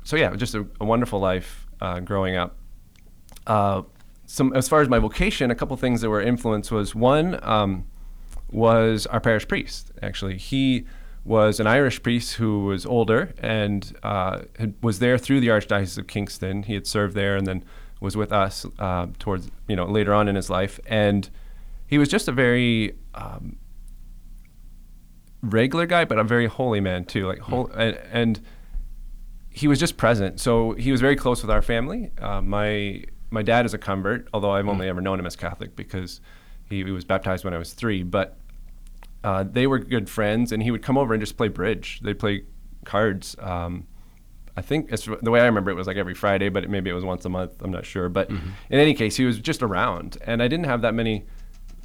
so 0.05 0.17
yeah, 0.17 0.35
just 0.37 0.55
a, 0.55 0.67
a 0.81 0.85
wonderful 0.85 1.19
life 1.19 1.67
uh, 1.81 2.01
growing 2.01 2.37
up. 2.37 2.57
Uh, 3.47 3.83
some 4.27 4.53
as 4.55 4.69
far 4.69 4.83
as 4.83 4.89
my 4.89 4.99
vocation, 4.99 5.51
a 5.51 5.55
couple 5.55 5.77
things 5.77 6.03
that 6.03 6.11
were 6.11 6.21
influenced 6.21 6.71
was 6.71 6.95
one 6.95 7.39
um, 7.43 7.87
was 8.51 9.07
our 9.07 9.21
parish 9.21 9.49
priest. 9.49 9.91
Actually, 10.03 10.37
he 10.37 10.85
was 11.29 11.61
an 11.61 11.67
Irish 11.67 12.03
priest 12.03 12.35
who 12.35 12.65
was 12.65 12.87
older 12.87 13.35
and 13.39 13.95
uh, 14.03 14.41
had, 14.59 14.75
was 14.83 14.99
there 14.99 15.19
through 15.19 15.41
the 15.41 15.49
Archdiocese 15.49 15.99
of 15.99 16.07
Kingston. 16.07 16.63
He 16.63 16.73
had 16.73 16.87
served 16.87 17.15
there 17.15 17.37
and 17.37 17.47
then 17.47 17.63
was 18.01 18.17
with 18.17 18.33
us 18.33 18.65
uh, 18.79 19.09
towards 19.19 19.51
you 19.69 19.77
know 19.77 19.85
later 19.85 20.15
on 20.15 20.27
in 20.29 20.37
his 20.37 20.49
life, 20.49 20.81
and 20.87 21.29
he 21.87 21.99
was 21.99 22.09
just 22.09 22.29
a 22.29 22.33
very 22.33 22.95
um, 23.15 23.57
regular 25.43 25.85
guy, 25.85 26.05
but 26.05 26.19
a 26.19 26.25
very 26.25 26.47
holy 26.47 26.81
man 26.81 27.05
too. 27.05 27.27
Like 27.27 27.41
hol- 27.41 27.71
and, 27.75 27.99
and 28.11 28.41
he 29.51 29.69
was 29.69 29.79
just 29.79 29.97
present. 29.97 30.41
So 30.41 30.73
he 30.73 30.93
was 30.93 31.01
very 31.01 31.17
close 31.17 31.43
with 31.43 31.51
our 31.51 31.63
family. 31.63 32.11
Uh, 32.19 32.41
my 32.41 33.05
my 33.31 33.43
dad 33.43 33.67
is 33.67 33.75
a 33.75 33.79
convert, 33.79 34.29
although 34.33 34.53
I've 34.53 34.69
only 34.69 34.89
ever 34.89 35.03
known 35.03 35.19
him 35.19 35.27
as 35.27 35.37
Catholic 35.37 35.77
because 35.77 36.23
he, 36.71 36.77
he 36.85 36.91
was 36.91 37.05
baptized 37.05 37.45
when 37.45 37.53
I 37.53 37.59
was 37.59 37.75
three. 37.75 38.03
But 38.03 38.39
uh, 39.25 39.45
they 39.45 39.67
were 39.67 39.79
good 39.79 40.09
friends, 40.09 40.53
and 40.53 40.63
he 40.63 40.71
would 40.71 40.83
come 40.83 40.97
over 40.97 41.15
and 41.15 41.21
just 41.21 41.37
play 41.37 41.49
bridge. 41.49 42.01
They'd 42.03 42.19
play 42.19 42.45
cards. 42.85 43.37
Um, 43.39 43.87
I 44.57 44.63
think 44.63 44.91
the 44.91 45.31
way 45.31 45.41
I 45.41 45.47
remember 45.47 45.71
it 45.71 45.75
was 45.75 45.87
like 45.87 45.97
every 45.97 46.15
Friday, 46.15 46.49
but 46.49 46.65
it, 46.65 46.71
maybe 46.71 46.91
it 46.91 46.95
was 46.95 47.05
once 47.05 47.25
a 47.25 47.29
month. 47.29 47.63
I'm 47.63 47.71
not 47.71 47.87
sure. 47.87 48.09
But 48.09 48.29
in 48.31 48.55
any 48.71 48.95
case, 48.95 49.17
he 49.17 49.25
was 49.25 49.39
just 49.39 49.63
around, 49.63 50.19
and 50.23 50.43
I 50.43 50.49
didn't 50.49 50.67
have 50.67 50.83
that 50.83 50.95
many 50.95 51.27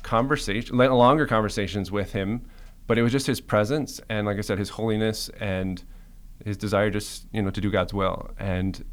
conversations, 0.02 0.72
longer 0.72 1.28
conversations 1.28 1.92
with 1.92 2.12
him. 2.14 2.46
But 2.86 2.98
it 2.98 3.04
was 3.04 3.12
just 3.12 3.28
his 3.28 3.40
presence, 3.40 4.02
and 4.10 4.28
like 4.28 4.38
I 4.38 4.42
said, 4.42 4.60
his 4.60 4.70
holiness 4.70 5.30
and 5.40 5.82
his 6.44 6.58
desire 6.58 6.90
just 6.90 7.28
you 7.32 7.42
know 7.42 7.50
to 7.50 7.62
do 7.62 7.72
God's 7.72 7.94
will. 7.94 8.32
And 8.40 8.84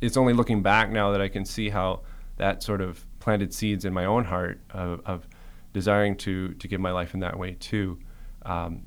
it's 0.00 0.16
only 0.16 0.32
looking 0.32 0.62
back 0.62 0.90
now 0.90 1.12
that 1.12 1.20
I 1.20 1.28
can 1.28 1.44
see 1.44 1.68
how 1.68 2.02
that 2.36 2.62
sort 2.62 2.80
of 2.80 3.04
planted 3.20 3.52
seeds 3.52 3.84
in 3.84 3.92
my 3.92 4.04
own 4.04 4.24
heart 4.24 4.60
of, 4.70 5.00
of 5.04 5.28
desiring 5.72 6.16
to 6.16 6.54
to 6.54 6.68
give 6.68 6.80
my 6.80 6.90
life 6.90 7.14
in 7.14 7.20
that 7.20 7.38
way 7.38 7.56
too. 7.58 7.98
Um, 8.42 8.86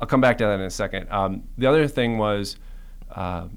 I'll 0.00 0.06
come 0.06 0.20
back 0.20 0.38
to 0.38 0.44
that 0.44 0.54
in 0.54 0.62
a 0.62 0.70
second. 0.70 1.10
Um, 1.10 1.42
the 1.58 1.66
other 1.66 1.86
thing 1.86 2.16
was 2.16 2.56
uh, 3.14 3.48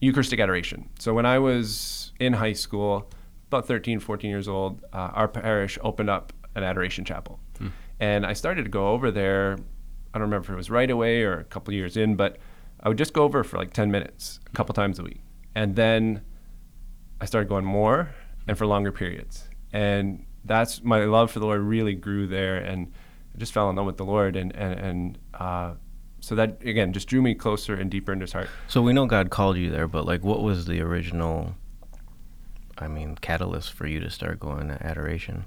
Eucharistic 0.00 0.40
adoration. 0.40 0.88
So 0.98 1.12
when 1.12 1.26
I 1.26 1.38
was 1.38 2.12
in 2.18 2.32
high 2.32 2.54
school, 2.54 3.10
about 3.48 3.66
13, 3.66 4.00
14 4.00 4.30
years 4.30 4.48
old, 4.48 4.82
uh, 4.92 5.10
our 5.12 5.28
parish 5.28 5.78
opened 5.82 6.08
up 6.08 6.32
an 6.54 6.64
adoration 6.64 7.04
chapel. 7.04 7.40
And 8.00 8.24
I 8.24 8.32
started 8.32 8.64
to 8.64 8.70
go 8.70 8.88
over 8.88 9.10
there. 9.10 9.58
I 10.14 10.18
don't 10.18 10.22
remember 10.22 10.46
if 10.46 10.50
it 10.50 10.56
was 10.56 10.70
right 10.70 10.90
away 10.90 11.22
or 11.22 11.38
a 11.38 11.44
couple 11.44 11.72
of 11.72 11.76
years 11.76 11.96
in, 11.96 12.16
but 12.16 12.38
I 12.80 12.88
would 12.88 12.98
just 12.98 13.12
go 13.12 13.22
over 13.22 13.44
for 13.44 13.58
like 13.58 13.72
10 13.72 13.90
minutes, 13.90 14.40
a 14.46 14.50
couple 14.50 14.74
times 14.74 14.98
a 14.98 15.02
week. 15.02 15.20
And 15.54 15.76
then 15.76 16.22
I 17.20 17.26
started 17.26 17.48
going 17.48 17.64
more 17.64 18.14
and 18.48 18.58
for 18.58 18.66
longer 18.66 18.90
periods. 18.90 19.48
And 19.72 20.26
that's 20.44 20.82
my 20.82 21.04
love 21.04 21.30
for 21.30 21.38
the 21.38 21.46
Lord 21.46 21.60
really 21.60 21.94
grew 21.94 22.26
there. 22.26 22.56
And 22.56 22.92
I 23.34 23.38
just 23.38 23.52
fell 23.52 23.70
in 23.70 23.76
love 23.76 23.86
with 23.86 23.96
the 23.96 24.04
Lord. 24.04 24.36
And, 24.36 24.54
and, 24.54 24.80
and 24.80 25.18
uh, 25.34 25.74
so 26.20 26.34
that, 26.34 26.62
again, 26.62 26.92
just 26.92 27.08
drew 27.08 27.22
me 27.22 27.34
closer 27.34 27.74
and 27.74 27.90
deeper 27.90 28.12
into 28.12 28.24
his 28.24 28.32
heart. 28.32 28.48
So 28.68 28.82
we 28.82 28.92
know 28.92 29.06
God 29.06 29.30
called 29.30 29.56
you 29.56 29.70
there, 29.70 29.88
but 29.88 30.06
like, 30.06 30.22
what 30.22 30.42
was 30.42 30.66
the 30.66 30.80
original? 30.80 31.54
I 32.78 32.88
mean, 32.88 33.16
catalyst 33.16 33.72
for 33.72 33.86
you 33.86 34.00
to 34.00 34.10
start 34.10 34.40
going 34.40 34.68
to 34.68 34.84
adoration? 34.84 35.44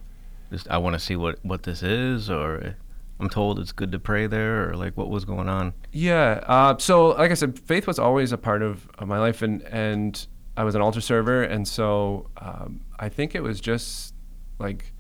Just 0.52 0.70
I 0.70 0.78
want 0.78 0.94
to 0.94 1.00
see 1.00 1.16
what 1.16 1.40
what 1.44 1.64
this 1.64 1.82
is, 1.82 2.30
or 2.30 2.76
I'm 3.20 3.30
told 3.30 3.60
it's 3.60 3.72
good 3.72 3.92
to 3.92 4.00
pray 4.00 4.28
there, 4.28 4.70
or 4.70 4.76
like 4.76 4.96
what 4.96 5.10
was 5.10 5.26
going 5.26 5.50
on? 5.50 5.74
Yeah. 5.92 6.44
Uh, 6.46 6.78
so, 6.78 7.10
like 7.10 7.32
I 7.32 7.34
said, 7.34 7.60
faith 7.60 7.88
was 7.88 8.00
always 8.00 8.32
a 8.32 8.38
part 8.38 8.62
of, 8.62 8.88
of 9.00 9.08
my 9.08 9.20
life, 9.20 9.42
and 9.42 9.62
and 9.64 10.26
I 10.58 10.64
was 10.64 10.76
an 10.76 10.82
altar 10.82 11.02
server, 11.02 11.44
and 11.44 11.68
so 11.68 12.30
um, 12.38 12.82
I 13.00 13.10
think 13.10 13.36
it 13.36 13.44
was 13.44 13.60
just 13.60 14.14
like, 14.60 14.92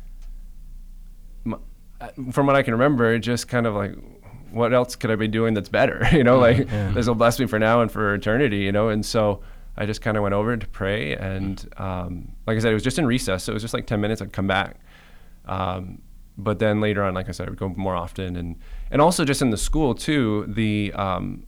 uh, 2.02 2.10
from 2.32 2.46
what 2.46 2.56
I 2.56 2.64
can 2.64 2.74
remember, 2.74 3.18
just 3.20 3.48
kind 3.48 3.66
of 3.66 3.76
like, 3.76 3.96
what 4.52 4.74
else 4.74 4.96
could 4.96 5.12
I 5.12 5.16
be 5.16 5.28
doing 5.28 5.54
that's 5.54 5.70
better? 5.70 6.06
You 6.12 6.24
know, 6.24 6.40
like 6.40 6.68
this 6.68 7.08
will 7.08 7.16
bless 7.16 7.40
me 7.40 7.46
for 7.46 7.60
now 7.60 7.82
and 7.82 7.92
for 7.92 8.14
eternity. 8.14 8.60
You 8.60 8.72
know, 8.72 8.90
and 8.90 9.06
so 9.06 9.42
I 9.78 9.86
just 9.86 10.02
kind 10.02 10.18
of 10.18 10.24
went 10.24 10.34
over 10.34 10.56
to 10.56 10.68
pray, 10.68 11.16
and 11.16 11.68
um, 11.78 12.34
like 12.48 12.58
I 12.58 12.60
said, 12.60 12.72
it 12.72 12.74
was 12.74 12.84
just 12.84 12.98
in 13.00 13.06
recess, 13.06 13.44
so 13.44 13.52
it 13.52 13.56
was 13.56 13.64
just 13.64 13.74
like 13.74 13.86
ten 13.88 14.02
minutes. 14.02 14.22
I'd 14.22 14.34
come 14.34 14.48
back. 14.48 14.80
Um, 15.46 16.02
but 16.38 16.60
then 16.60 16.82
later 16.82 17.04
on, 17.04 17.14
like 17.14 17.30
I 17.30 17.32
said, 17.32 17.48
I 17.48 17.50
would 17.50 17.60
go 17.60 17.70
more 17.70 17.96
often, 17.96 18.36
and 18.36 18.58
and 18.92 19.02
also 19.02 19.26
just 19.26 19.42
in 19.42 19.50
the 19.50 19.58
school 19.58 19.94
too. 19.96 20.46
The 20.48 20.94
um, 20.94 21.46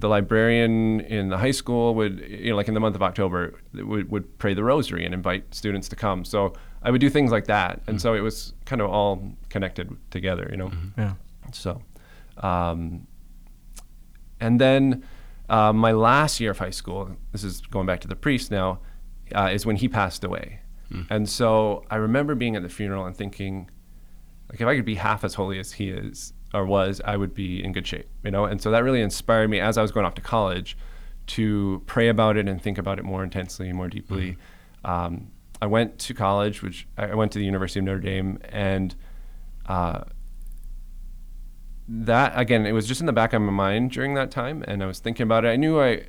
the 0.00 0.08
librarian 0.08 1.00
in 1.00 1.28
the 1.28 1.38
high 1.38 1.50
school 1.52 1.94
would, 1.94 2.20
you 2.20 2.50
know, 2.50 2.56
like 2.56 2.68
in 2.68 2.74
the 2.74 2.80
month 2.80 2.96
of 2.96 3.02
October, 3.02 3.54
would 3.74 4.10
would 4.10 4.38
pray 4.38 4.54
the 4.54 4.64
Rosary 4.64 5.04
and 5.04 5.14
invite 5.14 5.54
students 5.54 5.88
to 5.88 5.96
come. 5.96 6.24
So 6.24 6.52
I 6.82 6.90
would 6.90 7.00
do 7.00 7.10
things 7.10 7.30
like 7.30 7.46
that, 7.46 7.80
and 7.86 8.00
so 8.00 8.14
it 8.14 8.20
was 8.20 8.52
kind 8.64 8.80
of 8.80 8.90
all 8.90 9.32
connected 9.48 9.96
together, 10.10 10.48
you 10.50 10.56
know. 10.56 10.70
Yeah. 10.96 11.14
So, 11.52 11.82
um, 12.38 13.06
and 14.40 14.60
then 14.60 15.04
uh, 15.48 15.72
my 15.72 15.92
last 15.92 16.40
year 16.40 16.50
of 16.52 16.58
high 16.58 16.70
school, 16.70 17.16
this 17.32 17.42
is 17.42 17.60
going 17.62 17.86
back 17.86 18.00
to 18.00 18.08
the 18.08 18.16
priest 18.16 18.50
now, 18.50 18.80
uh, 19.34 19.50
is 19.52 19.66
when 19.66 19.76
he 19.76 19.88
passed 19.88 20.24
away. 20.24 20.60
And 21.10 21.28
so 21.28 21.84
I 21.90 21.96
remember 21.96 22.34
being 22.34 22.56
at 22.56 22.62
the 22.62 22.68
funeral 22.68 23.04
and 23.04 23.14
thinking, 23.14 23.68
like, 24.50 24.60
if 24.60 24.66
I 24.66 24.74
could 24.74 24.86
be 24.86 24.94
half 24.94 25.22
as 25.24 25.34
holy 25.34 25.58
as 25.58 25.72
he 25.72 25.90
is 25.90 26.32
or 26.54 26.64
was, 26.64 27.00
I 27.04 27.16
would 27.16 27.34
be 27.34 27.62
in 27.62 27.72
good 27.72 27.86
shape, 27.86 28.08
you 28.24 28.30
know? 28.30 28.44
And 28.44 28.60
so 28.60 28.70
that 28.70 28.82
really 28.82 29.02
inspired 29.02 29.50
me 29.50 29.60
as 29.60 29.76
I 29.76 29.82
was 29.82 29.92
going 29.92 30.06
off 30.06 30.14
to 30.14 30.22
college 30.22 30.76
to 31.28 31.82
pray 31.86 32.08
about 32.08 32.36
it 32.36 32.48
and 32.48 32.60
think 32.60 32.78
about 32.78 32.98
it 32.98 33.04
more 33.04 33.22
intensely 33.22 33.68
and 33.68 33.76
more 33.76 33.88
deeply. 33.88 34.36
Um, 34.84 35.30
I 35.60 35.66
went 35.66 35.98
to 36.00 36.14
college, 36.14 36.62
which 36.62 36.86
I 36.96 37.08
I 37.08 37.14
went 37.14 37.32
to 37.32 37.38
the 37.38 37.44
University 37.44 37.80
of 37.80 37.84
Notre 37.84 38.00
Dame, 38.00 38.38
and 38.48 38.94
uh, 39.66 40.04
that 41.88 42.32
again, 42.36 42.64
it 42.64 42.72
was 42.72 42.86
just 42.86 43.00
in 43.00 43.06
the 43.06 43.12
back 43.12 43.32
of 43.32 43.42
my 43.42 43.52
mind 43.52 43.90
during 43.90 44.14
that 44.14 44.30
time, 44.30 44.64
and 44.68 44.82
I 44.82 44.86
was 44.86 45.00
thinking 45.00 45.24
about 45.24 45.44
it. 45.44 45.48
I 45.48 45.56
knew 45.56 45.80
I 45.80 46.06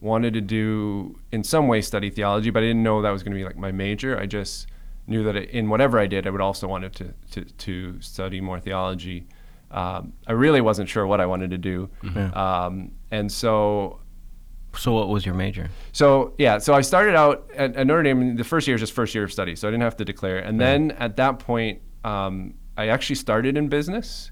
wanted 0.00 0.34
to 0.34 0.40
do, 0.40 1.18
in 1.32 1.42
some 1.44 1.68
way, 1.68 1.80
study 1.80 2.10
theology, 2.10 2.50
but 2.50 2.62
I 2.62 2.66
didn't 2.66 2.82
know 2.82 3.02
that 3.02 3.10
was 3.10 3.22
going 3.22 3.32
to 3.32 3.38
be 3.38 3.44
like 3.44 3.56
my 3.56 3.72
major. 3.72 4.18
I 4.18 4.26
just 4.26 4.66
knew 5.06 5.22
that 5.24 5.36
in 5.36 5.68
whatever 5.68 5.98
I 5.98 6.06
did, 6.06 6.26
I 6.26 6.30
would 6.30 6.40
also 6.40 6.66
wanted 6.66 6.92
to 6.94 7.14
to, 7.32 7.44
to 7.44 8.00
study 8.00 8.40
more 8.40 8.60
theology. 8.60 9.28
Um, 9.76 10.12
I 10.26 10.32
really 10.32 10.60
wasn't 10.62 10.88
sure 10.88 11.06
what 11.06 11.20
I 11.20 11.26
wanted 11.26 11.50
to 11.50 11.58
do, 11.58 11.90
um, 12.34 12.92
and 13.10 13.30
so 13.30 14.00
So 14.74 14.92
what 14.92 15.08
was 15.08 15.24
your 15.26 15.34
major? 15.34 15.68
so 15.92 16.32
yeah, 16.38 16.58
so 16.58 16.74
I 16.74 16.82
started 16.82 17.14
out 17.14 17.50
at, 17.54 17.76
at 17.76 17.86
Notre 17.86 18.02
Dame. 18.02 18.36
The 18.36 18.44
first 18.44 18.66
year 18.66 18.74
is 18.76 18.80
just 18.80 18.92
first 18.94 19.14
year 19.14 19.24
of 19.24 19.32
study, 19.32 19.54
so 19.56 19.68
I 19.68 19.70
didn't 19.70 19.82
have 19.82 19.96
to 19.98 20.04
declare. 20.04 20.38
And 20.38 20.58
then 20.60 20.90
at 20.92 21.16
that 21.16 21.38
point, 21.38 21.80
um, 22.04 22.54
I 22.76 22.88
actually 22.88 23.16
started 23.16 23.56
in 23.56 23.68
business, 23.68 24.30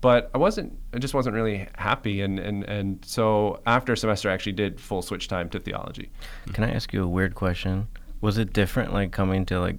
but 0.00 0.30
I 0.34 0.38
wasn't. 0.38 0.72
I 0.94 0.98
just 0.98 1.14
wasn't 1.14 1.34
really 1.34 1.68
happy. 1.76 2.20
And 2.22 2.38
and 2.38 2.64
and 2.64 3.04
so 3.04 3.60
after 3.66 3.92
a 3.92 3.96
semester, 3.96 4.30
I 4.30 4.34
actually 4.34 4.52
did 4.52 4.80
full 4.80 5.02
switch 5.02 5.26
time 5.28 5.48
to 5.50 5.58
theology. 5.58 6.10
Can 6.52 6.62
I 6.64 6.70
ask 6.72 6.92
you 6.92 7.02
a 7.04 7.08
weird 7.08 7.34
question? 7.34 7.88
Was 8.20 8.38
it 8.38 8.52
different 8.52 8.92
like 8.92 9.10
coming 9.12 9.44
to 9.46 9.60
like 9.60 9.78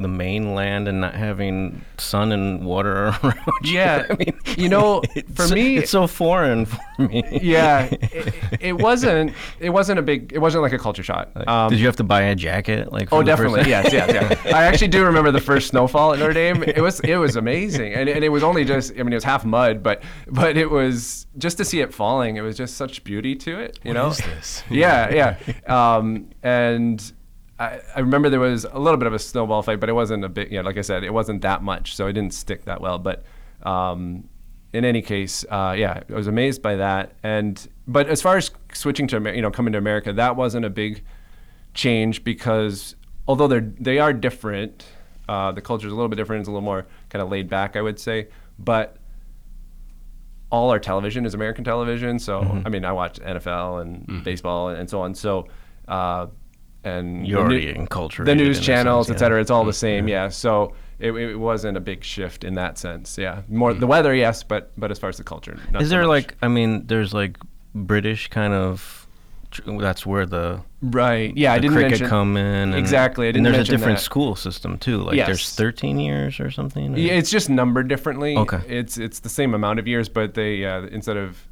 the 0.00 0.08
mainland 0.08 0.88
and 0.88 1.00
not 1.00 1.14
having 1.14 1.84
sun 1.98 2.32
and 2.32 2.64
water 2.64 3.08
around 3.22 3.36
you? 3.62 3.72
Yeah, 3.74 4.06
I 4.10 4.14
mean, 4.14 4.38
you 4.56 4.68
know, 4.68 5.02
for 5.34 5.46
me- 5.48 5.76
it's 5.76 5.90
so 5.90 6.06
foreign 6.06 6.64
for 6.66 6.78
me. 6.98 7.22
Yeah, 7.42 7.84
it, 7.90 8.34
it 8.60 8.72
wasn't. 8.78 9.32
It 9.60 9.70
wasn't 9.70 9.98
a 9.98 10.02
big. 10.02 10.32
It 10.32 10.38
wasn't 10.38 10.62
like 10.62 10.72
a 10.72 10.78
culture 10.78 11.02
shock. 11.02 11.28
Um, 11.46 11.70
Did 11.70 11.78
you 11.78 11.86
have 11.86 11.96
to 11.96 12.04
buy 12.04 12.22
a 12.22 12.34
jacket? 12.34 12.92
Like, 12.92 13.12
Oh, 13.12 13.22
definitely. 13.22 13.68
yes, 13.68 13.92
yes, 13.92 14.10
yeah. 14.12 14.56
I 14.56 14.64
actually 14.64 14.88
do 14.88 15.04
remember 15.04 15.30
the 15.30 15.40
first 15.40 15.68
snowfall 15.68 16.12
at 16.12 16.18
Notre 16.18 16.32
Dame. 16.32 16.62
It 16.62 16.80
was 16.80 17.00
it 17.00 17.16
was 17.16 17.36
amazing, 17.36 17.94
and, 17.94 18.08
and 18.08 18.24
it 18.24 18.28
was 18.30 18.42
only 18.42 18.64
just. 18.64 18.92
I 18.92 19.02
mean, 19.02 19.12
it 19.12 19.16
was 19.16 19.24
half 19.24 19.44
mud, 19.44 19.82
but 19.82 20.02
but 20.28 20.56
it 20.56 20.70
was 20.70 21.26
just 21.38 21.56
to 21.58 21.64
see 21.64 21.80
it 21.80 21.92
falling. 21.94 22.36
It 22.36 22.42
was 22.42 22.56
just 22.56 22.76
such 22.76 23.04
beauty 23.04 23.34
to 23.36 23.58
it. 23.60 23.78
You 23.84 23.90
What 23.90 23.94
know. 24.00 24.08
is 24.08 24.18
this? 24.18 24.62
Yeah, 24.70 25.12
yeah. 25.12 25.36
Um, 25.70 26.30
and 26.42 27.00
I, 27.60 27.80
I 27.94 28.00
remember 28.00 28.30
there 28.30 28.40
was 28.40 28.64
a 28.64 28.78
little 28.78 28.96
bit 28.96 29.06
of 29.06 29.12
a 29.12 29.18
snowball 29.18 29.62
fight, 29.62 29.80
but 29.80 29.90
it 29.90 29.92
wasn't 29.92 30.24
a 30.24 30.28
big. 30.28 30.50
Yeah, 30.50 30.62
like 30.62 30.78
I 30.78 30.80
said, 30.80 31.04
it 31.04 31.12
wasn't 31.12 31.42
that 31.42 31.62
much, 31.62 31.94
so 31.94 32.06
it 32.06 32.14
didn't 32.14 32.32
stick 32.32 32.64
that 32.64 32.80
well. 32.80 32.98
But 32.98 33.24
um, 33.62 34.28
in 34.72 34.86
any 34.86 35.02
case, 35.02 35.44
uh, 35.50 35.74
yeah, 35.76 36.02
I 36.08 36.12
was 36.14 36.26
amazed 36.26 36.62
by 36.62 36.76
that. 36.76 37.12
And 37.22 37.68
but 37.86 38.08
as 38.08 38.22
far 38.22 38.38
as 38.38 38.50
switching 38.72 39.06
to 39.08 39.16
Amer- 39.16 39.34
you 39.34 39.42
know 39.42 39.50
coming 39.50 39.72
to 39.72 39.78
America, 39.78 40.12
that 40.14 40.36
wasn't 40.36 40.64
a 40.64 40.70
big 40.70 41.04
change 41.74 42.24
because 42.24 42.96
although 43.28 43.46
they're 43.46 43.72
they 43.78 43.98
are 43.98 44.14
different, 44.14 44.86
uh, 45.28 45.52
the 45.52 45.60
culture 45.60 45.86
is 45.86 45.92
a 45.92 45.96
little 45.96 46.08
bit 46.08 46.16
different. 46.16 46.40
It's 46.40 46.48
a 46.48 46.52
little 46.52 46.64
more 46.64 46.86
kind 47.10 47.22
of 47.22 47.28
laid 47.28 47.50
back, 47.50 47.76
I 47.76 47.82
would 47.82 48.00
say. 48.00 48.28
But 48.58 48.96
all 50.50 50.70
our 50.70 50.78
television 50.78 51.26
is 51.26 51.34
American 51.34 51.62
television. 51.62 52.18
So 52.18 52.40
I 52.64 52.70
mean, 52.70 52.86
I 52.86 52.92
watch 52.92 53.20
NFL 53.20 53.82
and 53.82 54.24
baseball 54.24 54.70
and, 54.70 54.88
so 54.88 55.02
on. 55.02 55.14
So 55.14 55.46
uh, 55.86 56.26
and 56.84 57.26
You're 57.26 57.48
the 57.48 57.54
new- 57.58 57.74
enculturated 57.74 58.24
the 58.26 58.34
news 58.34 58.60
channels, 58.60 59.06
sense, 59.08 59.16
et 59.16 59.18
cetera. 59.20 59.38
yeah. 59.38 59.42
It's 59.42 59.50
all 59.50 59.64
the 59.64 59.72
same. 59.72 60.08
Yeah. 60.08 60.28
So 60.28 60.74
it, 60.98 61.12
it 61.12 61.36
wasn't 61.36 61.76
a 61.76 61.80
big 61.80 62.02
shift 62.04 62.44
in 62.44 62.54
that 62.54 62.78
sense. 62.78 63.16
Yeah. 63.18 63.42
More 63.48 63.72
the 63.74 63.86
weather, 63.86 64.14
yes, 64.14 64.42
but 64.42 64.72
but 64.78 64.90
as 64.90 64.98
far 64.98 65.08
as 65.10 65.16
the 65.16 65.24
culture, 65.24 65.58
Is 65.78 65.88
so 65.88 65.90
there 65.90 66.02
much. 66.02 66.08
like, 66.08 66.36
I 66.42 66.48
mean, 66.48 66.86
there's 66.86 67.12
like 67.14 67.38
British 67.74 68.28
kind 68.28 68.52
of. 68.54 68.96
That's 69.66 70.06
where 70.06 70.26
the, 70.26 70.60
right? 70.80 71.36
Yeah, 71.36 71.52
I 71.52 71.56
the 71.56 71.62
didn't 71.62 71.74
cricket 71.74 71.90
mention 71.90 72.06
come 72.08 72.36
in. 72.36 72.44
And, 72.68 72.74
Exactly, 72.76 73.26
I 73.26 73.30
and 73.30 73.34
didn't 73.38 73.52
there's 73.52 73.68
a 73.68 73.72
different 73.72 73.98
that. 73.98 74.04
school 74.04 74.36
system 74.36 74.78
too. 74.78 74.98
Like 75.02 75.16
there's 75.16 75.52
13 75.56 75.98
years 75.98 76.38
or 76.38 76.52
something. 76.52 76.94
or- 76.94 76.98
Yeah, 76.98 77.14
it's 77.14 77.30
just 77.32 77.50
numbered 77.50 77.88
differently. 77.88 78.36
Okay. 78.36 78.60
It's 78.68 78.96
it's 78.96 79.18
the 79.18 79.28
same 79.28 79.52
amount 79.52 79.80
of 79.80 79.88
years, 79.88 80.08
but 80.08 80.34
they 80.34 80.64
uh, 80.64 80.82
instead 80.92 81.16
of 81.16 81.48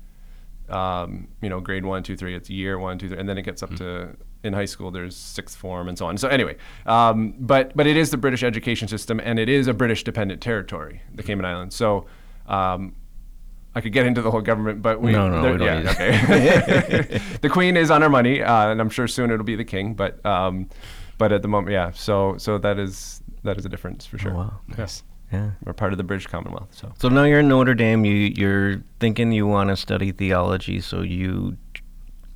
um, 0.68 1.26
you 1.42 1.48
know 1.48 1.58
grade 1.60 1.84
one, 1.84 2.02
two, 2.04 2.16
three, 2.16 2.36
it's 2.36 2.48
year 2.48 2.78
one, 2.78 2.98
two, 2.98 3.08
three, 3.08 3.18
and 3.18 3.28
then 3.28 3.36
it 3.38 3.42
gets 3.42 3.64
up 3.64 3.74
to 3.76 4.10
in 4.44 4.52
high 4.52 4.64
school. 4.66 4.90
There's 4.90 5.16
sixth 5.16 5.56
form 5.56 5.88
and 5.88 5.98
so 5.98 6.06
on. 6.06 6.16
So 6.18 6.28
anyway, 6.28 6.56
um, 6.86 7.34
but 7.38 7.76
but 7.76 7.86
it 7.86 7.96
is 7.96 8.10
the 8.10 8.16
British 8.16 8.42
education 8.42 8.88
system, 8.88 9.20
and 9.22 9.38
it 9.38 9.48
is 9.48 9.66
a 9.66 9.74
British 9.74 10.04
dependent 10.04 10.40
territory, 10.40 11.02
the 11.14 11.22
Cayman 11.22 11.44
Islands. 11.44 11.74
So. 11.76 12.06
Um, 12.46 12.94
I 13.74 13.80
could 13.80 13.92
get 13.92 14.06
into 14.06 14.22
the 14.22 14.30
whole 14.30 14.40
government, 14.40 14.82
but 14.82 15.00
we 15.00 15.12
No, 15.12 15.28
no, 15.28 15.42
there- 15.42 15.52
we 15.52 15.58
don't 15.58 15.66
yeah, 15.66 15.78
need 15.80 16.94
okay. 16.94 17.20
the 17.42 17.48
Queen 17.48 17.76
is 17.76 17.90
on 17.92 18.02
our 18.02 18.08
money, 18.08 18.42
uh, 18.42 18.70
and 18.70 18.80
I'm 18.80 18.88
sure 18.90 19.06
soon 19.06 19.30
it'll 19.30 19.44
be 19.44 19.54
the 19.54 19.64
King. 19.64 19.94
But 19.94 20.24
um, 20.26 20.68
but 21.18 21.30
at 21.32 21.42
the 21.42 21.48
moment, 21.48 21.72
yeah. 21.74 21.92
So 21.92 22.36
so 22.38 22.58
that 22.58 22.78
is 22.78 23.22
that 23.44 23.56
is 23.58 23.64
a 23.66 23.68
difference 23.68 24.04
for 24.06 24.18
sure. 24.18 24.32
Oh, 24.32 24.36
wow. 24.36 24.60
Yes. 24.76 25.04
yeah. 25.30 25.50
We're 25.64 25.74
part 25.74 25.92
of 25.92 25.98
the 25.98 26.02
British 26.02 26.26
Commonwealth, 26.26 26.70
so 26.72 26.92
So 26.98 27.08
now 27.08 27.22
you're 27.24 27.40
in 27.40 27.48
Notre 27.48 27.74
Dame. 27.74 28.04
You 28.04 28.32
you're 28.34 28.82
thinking 28.98 29.30
you 29.30 29.46
want 29.46 29.68
to 29.68 29.76
study 29.76 30.10
theology, 30.10 30.80
so 30.80 31.02
you 31.02 31.56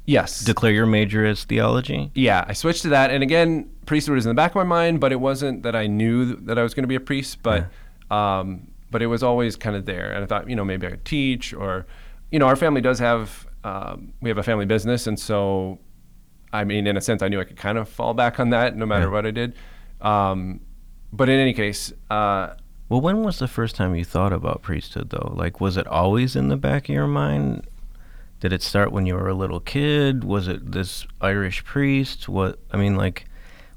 yes, 0.07 0.45
declare 0.45 0.73
your 0.73 0.87
major 0.87 1.25
as 1.25 1.45
theology. 1.45 2.11
yeah. 2.15 2.45
I 2.49 2.53
switched 2.53 2.83
to 2.83 2.89
that, 2.91 3.11
and 3.11 3.23
again, 3.23 3.71
priesthood 3.87 4.15
was 4.17 4.27
in 4.27 4.31
the 4.31 4.35
back 4.35 4.53
of 4.53 4.57
my 4.57 4.65
mind, 4.65 5.01
but 5.01 5.13
it 5.13 5.21
wasn't 5.21 5.63
that 5.63 5.75
I 5.77 5.87
knew 5.87 6.35
that 6.37 6.59
I 6.59 6.63
was 6.63 6.75
going 6.75 6.85
to 6.85 6.89
be 6.89 6.95
a 6.95 7.01
priest, 7.01 7.39
but 7.43 7.67
um, 8.11 8.69
but 8.91 9.01
it 9.03 9.07
was 9.07 9.23
always 9.23 9.57
kind 9.57 9.75
of 9.77 9.87
there, 9.87 10.13
and 10.13 10.23
I 10.23 10.27
thought, 10.27 10.49
you 10.51 10.57
know, 10.57 10.65
maybe 10.65 10.87
I 10.87 10.91
could 10.91 11.05
teach, 11.05 11.55
or 11.55 11.87
you 12.31 12.39
know, 12.39 12.47
our 12.47 12.57
family 12.57 12.81
does 12.81 12.99
have 12.99 13.47
um, 13.65 14.13
we 14.21 14.29
have 14.29 14.39
a 14.39 14.43
family 14.43 14.67
business, 14.67 15.07
and 15.07 15.19
so 15.19 15.79
I 16.53 16.65
mean, 16.65 16.87
in 16.87 16.97
a 16.97 17.01
sense, 17.01 17.23
I 17.23 17.29
knew 17.29 17.41
I 17.41 17.45
could 17.45 17.57
kind 17.57 17.79
of 17.79 17.89
fall 17.89 18.13
back 18.15 18.39
on 18.39 18.51
that 18.51 18.77
no 18.77 18.85
matter 18.87 19.07
Yeah. 19.07 19.11
what 19.13 19.27
I 19.27 19.31
did. 19.31 19.55
Um, 20.03 20.61
but 21.13 21.29
in 21.29 21.39
any 21.39 21.53
case, 21.55 21.93
uh, 22.11 22.55
Well, 22.91 23.01
when 23.01 23.23
was 23.23 23.39
the 23.39 23.49
first 23.49 23.75
time 23.77 23.95
you 23.95 24.05
thought 24.05 24.33
about 24.35 24.61
priesthood, 24.63 25.11
though? 25.11 25.33
Like, 25.35 25.61
was 25.61 25.77
it 25.79 25.87
always 25.87 26.37
in 26.37 26.49
the 26.49 26.57
back 26.59 26.89
of 26.91 26.95
your 26.95 27.07
mind? 27.07 27.67
Did 28.43 28.53
it 28.53 28.61
start 28.61 28.91
when 28.91 29.07
you 29.07 29.15
were 29.15 29.29
a 29.29 29.35
little 29.35 29.61
kid? 29.61 30.25
Was 30.25 30.49
it 30.49 30.73
this 30.73 31.07
Irish 31.21 31.65
priest? 31.65 32.29
What 32.29 32.59
I 32.73 32.77
mean, 32.77 32.97
like, 32.97 33.27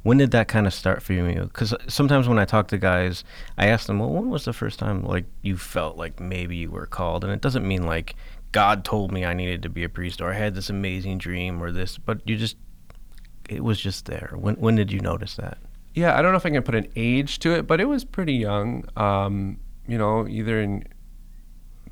when 0.01 0.17
did 0.17 0.31
that 0.31 0.47
kind 0.47 0.65
of 0.65 0.73
start 0.73 1.03
for 1.03 1.13
you? 1.13 1.41
Because 1.43 1.75
sometimes 1.87 2.27
when 2.27 2.39
I 2.39 2.45
talk 2.45 2.69
to 2.69 2.79
guys, 2.79 3.23
I 3.59 3.67
ask 3.67 3.85
them, 3.85 3.99
"Well, 3.99 4.09
when 4.09 4.31
was 4.31 4.43
the 4.43 4.53
first 4.53 4.79
time 4.79 5.05
like 5.05 5.25
you 5.43 5.55
felt 5.55 5.97
like 5.97 6.19
maybe 6.19 6.55
you 6.55 6.71
were 6.71 6.87
called?" 6.87 7.23
And 7.23 7.31
it 7.31 7.41
doesn't 7.41 7.67
mean 7.67 7.85
like 7.85 8.15
God 8.53 8.83
told 8.83 9.11
me 9.11 9.23
I 9.23 9.35
needed 9.35 9.61
to 9.61 9.69
be 9.69 9.83
a 9.83 9.89
priest 9.89 10.19
or 10.19 10.31
I 10.31 10.35
had 10.35 10.55
this 10.55 10.71
amazing 10.71 11.19
dream 11.19 11.61
or 11.61 11.71
this, 11.71 11.99
but 11.99 12.27
you 12.27 12.35
just 12.35 12.57
it 13.47 13.63
was 13.63 13.79
just 13.79 14.07
there. 14.07 14.33
When 14.33 14.55
when 14.55 14.73
did 14.73 14.91
you 14.91 14.99
notice 14.99 15.35
that? 15.35 15.59
Yeah, 15.93 16.17
I 16.17 16.23
don't 16.23 16.31
know 16.31 16.37
if 16.37 16.45
I 16.47 16.49
can 16.49 16.63
put 16.63 16.73
an 16.73 16.87
age 16.95 17.37
to 17.41 17.53
it, 17.53 17.67
but 17.67 17.79
it 17.79 17.85
was 17.85 18.03
pretty 18.03 18.33
young. 18.33 18.89
Um, 18.97 19.59
you 19.87 19.99
know, 19.99 20.27
either 20.27 20.59
in 20.59 20.85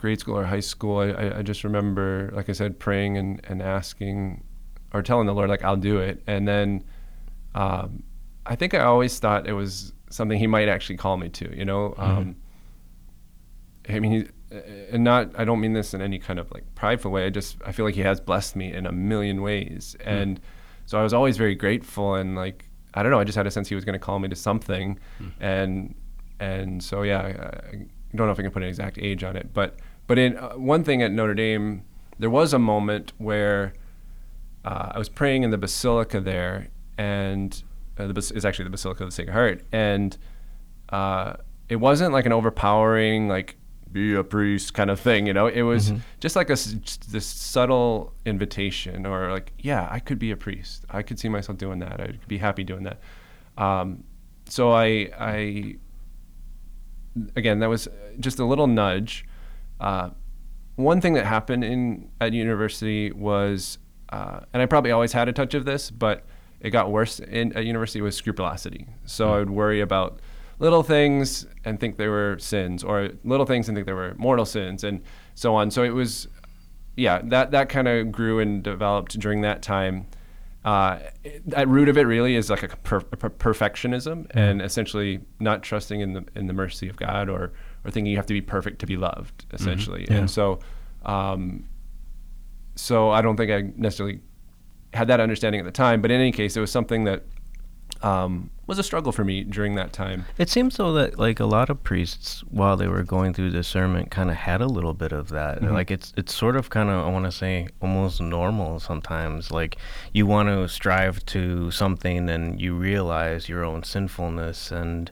grade 0.03 0.19
school 0.19 0.37
or 0.37 0.43
high 0.43 0.59
school. 0.59 0.99
I, 0.99 1.37
I, 1.37 1.41
just 1.43 1.63
remember, 1.63 2.29
like 2.33 2.49
I 2.49 2.51
said, 2.51 2.77
praying 2.77 3.17
and, 3.17 3.39
and 3.47 3.61
asking 3.61 4.43
or 4.93 5.01
telling 5.01 5.27
the 5.27 5.33
Lord, 5.33 5.49
like, 5.49 5.63
I'll 5.63 5.77
do 5.77 5.99
it. 5.99 6.21
And 6.27 6.45
then 6.45 6.83
um, 7.55 8.03
I 8.45 8.57
think 8.57 8.73
I 8.73 8.81
always 8.81 9.17
thought 9.17 9.47
it 9.47 9.53
was 9.53 9.93
something 10.09 10.37
He 10.37 10.45
might 10.45 10.67
actually 10.67 10.97
call 10.97 11.15
me 11.15 11.29
to, 11.29 11.57
you 11.57 11.63
know? 11.63 11.95
Um, 11.97 12.35
I 13.87 14.01
mean, 14.01 14.11
he, 14.11 14.57
and 14.91 15.05
not, 15.05 15.31
I 15.39 15.45
don't 15.45 15.61
mean 15.61 15.71
this 15.71 15.93
in 15.93 16.01
any 16.01 16.19
kind 16.19 16.37
of 16.37 16.51
like 16.51 16.65
prideful 16.75 17.09
way. 17.09 17.25
I 17.25 17.29
just, 17.29 17.55
I 17.65 17.71
feel 17.71 17.85
like 17.85 17.95
He 17.95 18.01
has 18.01 18.19
blessed 18.19 18.57
me 18.57 18.73
in 18.73 18.85
a 18.85 18.91
million 18.91 19.41
ways. 19.41 19.95
And 20.03 20.41
so 20.85 20.99
I 20.99 21.03
was 21.03 21.13
always 21.13 21.37
very 21.37 21.55
grateful 21.55 22.15
and 22.15 22.35
like, 22.35 22.65
I 22.93 23.03
don't 23.03 23.11
know, 23.13 23.21
I 23.21 23.23
just 23.23 23.37
had 23.37 23.47
a 23.47 23.51
sense 23.51 23.69
He 23.69 23.75
was 23.75 23.85
going 23.85 23.97
to 23.97 24.05
call 24.05 24.19
me 24.19 24.27
to 24.27 24.35
something. 24.35 24.99
And, 25.39 25.95
and 26.41 26.83
so, 26.83 27.03
yeah, 27.03 27.21
I, 27.21 27.29
I 27.71 28.15
don't 28.15 28.27
know 28.27 28.33
if 28.33 28.39
I 28.39 28.41
can 28.41 28.51
put 28.51 28.63
an 28.63 28.67
exact 28.67 28.97
age 28.97 29.23
on 29.23 29.37
it, 29.37 29.53
but, 29.53 29.79
but 30.07 30.17
in 30.17 30.37
uh, 30.37 30.53
one 30.53 30.83
thing 30.83 31.01
at 31.01 31.11
Notre 31.11 31.33
Dame, 31.33 31.83
there 32.19 32.29
was 32.29 32.53
a 32.53 32.59
moment 32.59 33.13
where 33.17 33.73
uh, 34.65 34.91
I 34.93 34.97
was 34.97 35.09
praying 35.09 35.43
in 35.43 35.51
the 35.51 35.57
basilica 35.57 36.19
there, 36.19 36.69
and 36.97 37.63
uh, 37.97 38.07
the 38.07 38.31
is 38.35 38.45
actually 38.45 38.65
the 38.65 38.71
Basilica 38.71 39.03
of 39.03 39.09
the 39.09 39.15
Sacred 39.15 39.33
Heart, 39.33 39.63
and 39.71 40.17
uh, 40.89 41.35
it 41.69 41.77
wasn't 41.77 42.13
like 42.13 42.25
an 42.25 42.31
overpowering 42.31 43.27
like 43.27 43.57
be 43.91 44.15
a 44.15 44.23
priest 44.23 44.73
kind 44.73 44.89
of 44.89 44.99
thing, 44.99 45.27
you 45.27 45.33
know. 45.33 45.47
It 45.47 45.61
was 45.61 45.93
just 46.19 46.35
like 46.35 46.49
a 46.49 46.57
this 47.09 47.25
subtle 47.25 48.13
invitation, 48.25 49.05
or 49.05 49.31
like, 49.31 49.53
yeah, 49.59 49.87
I 49.89 49.99
could 49.99 50.19
be 50.19 50.31
a 50.31 50.37
priest. 50.37 50.85
I 50.89 51.03
could 51.03 51.19
see 51.19 51.29
myself 51.29 51.57
doing 51.57 51.79
that. 51.79 52.01
I'd 52.01 52.27
be 52.27 52.39
happy 52.39 52.63
doing 52.63 52.83
that. 52.83 52.99
Um, 53.57 54.03
so 54.45 54.71
I, 54.71 55.09
I, 55.17 55.75
again, 57.35 57.59
that 57.59 57.69
was 57.69 57.87
just 58.19 58.39
a 58.39 58.45
little 58.45 58.67
nudge. 58.67 59.25
Uh, 59.83 60.09
one 60.75 61.01
thing 61.01 61.13
that 61.13 61.25
happened 61.25 61.63
in 61.63 62.09
at 62.21 62.33
university 62.33 63.11
was, 63.11 63.77
uh, 64.09 64.39
and 64.53 64.61
I 64.61 64.65
probably 64.65 64.91
always 64.91 65.11
had 65.11 65.27
a 65.27 65.33
touch 65.33 65.53
of 65.53 65.65
this, 65.65 65.91
but 65.91 66.25
it 66.61 66.69
got 66.69 66.89
worse 66.89 67.19
in 67.19 67.53
at 67.53 67.65
university 67.65 68.01
was 68.01 68.15
scrupulosity. 68.15 68.87
So 69.05 69.33
I 69.33 69.39
would 69.39 69.49
worry 69.49 69.81
about 69.81 70.19
little 70.59 70.81
things 70.81 71.45
and 71.65 71.79
think 71.79 71.97
they 71.97 72.07
were 72.07 72.37
sins, 72.39 72.83
or 72.83 73.09
little 73.25 73.45
things 73.45 73.67
and 73.67 73.75
think 73.75 73.85
they 73.85 73.93
were 73.93 74.15
mortal 74.17 74.45
sins, 74.45 74.83
and 74.83 75.01
so 75.35 75.53
on. 75.53 75.69
So 75.69 75.83
it 75.83 75.89
was, 75.89 76.27
yeah, 76.95 77.21
that 77.25 77.51
that 77.51 77.67
kind 77.67 77.87
of 77.89 78.11
grew 78.11 78.39
and 78.39 78.63
developed 78.63 79.19
during 79.19 79.41
that 79.41 79.61
time. 79.61 80.07
Uh, 80.63 80.99
at 81.53 81.67
root 81.67 81.89
of 81.89 81.97
it 81.97 82.03
really 82.03 82.37
is 82.37 82.49
like 82.49 82.63
a, 82.63 82.69
per, 82.77 82.99
a 83.11 83.17
per- 83.17 83.29
perfectionism 83.29 84.25
and 84.31 84.61
essentially 84.61 85.19
not 85.41 85.61
trusting 85.61 85.99
in 85.99 86.13
the 86.13 86.23
in 86.35 86.47
the 86.47 86.53
mercy 86.53 86.87
of 86.87 86.95
God 86.95 87.27
or 87.27 87.51
or 87.85 87.91
thinking 87.91 88.11
you 88.11 88.17
have 88.17 88.25
to 88.27 88.33
be 88.33 88.41
perfect 88.41 88.79
to 88.79 88.85
be 88.85 88.97
loved, 88.97 89.45
essentially. 89.53 90.05
Yeah. 90.09 90.17
And 90.17 90.31
so, 90.31 90.59
um, 91.05 91.67
so 92.75 93.11
I 93.11 93.21
don't 93.21 93.37
think 93.37 93.51
I 93.51 93.61
necessarily 93.75 94.19
had 94.93 95.07
that 95.07 95.19
understanding 95.19 95.59
at 95.59 95.65
the 95.65 95.71
time. 95.71 96.01
But 96.01 96.11
in 96.11 96.19
any 96.19 96.31
case, 96.31 96.55
it 96.55 96.59
was 96.59 96.71
something 96.71 97.03
that 97.05 97.23
um, 98.01 98.49
was 98.67 98.79
a 98.79 98.83
struggle 98.83 99.11
for 99.11 99.23
me 99.23 99.43
during 99.43 99.75
that 99.75 99.93
time. 99.93 100.25
It 100.37 100.49
seems 100.49 100.77
though 100.77 100.93
that 100.93 101.17
like 101.17 101.39
a 101.39 101.45
lot 101.45 101.69
of 101.69 101.83
priests, 101.83 102.43
while 102.49 102.77
they 102.77 102.87
were 102.87 103.03
going 103.03 103.33
through 103.33 103.51
discernment, 103.51 104.11
kind 104.11 104.29
of 104.29 104.35
had 104.35 104.61
a 104.61 104.67
little 104.67 104.93
bit 104.93 105.11
of 105.11 105.29
that. 105.29 105.61
Like 105.63 105.91
it's 105.91 106.13
it's 106.17 106.33
sort 106.33 106.55
of 106.55 106.69
kind 106.69 106.89
of 106.89 107.05
I 107.05 107.09
want 107.09 107.25
to 107.25 107.31
say 107.31 107.67
almost 107.81 108.21
normal 108.21 108.79
sometimes. 108.79 109.51
Like 109.51 109.77
you 110.13 110.25
want 110.25 110.49
to 110.49 110.67
strive 110.67 111.25
to 111.27 111.71
something, 111.71 112.29
and 112.29 112.59
you 112.59 112.75
realize 112.75 113.49
your 113.49 113.63
own 113.63 113.83
sinfulness, 113.83 114.71
and 114.71 115.11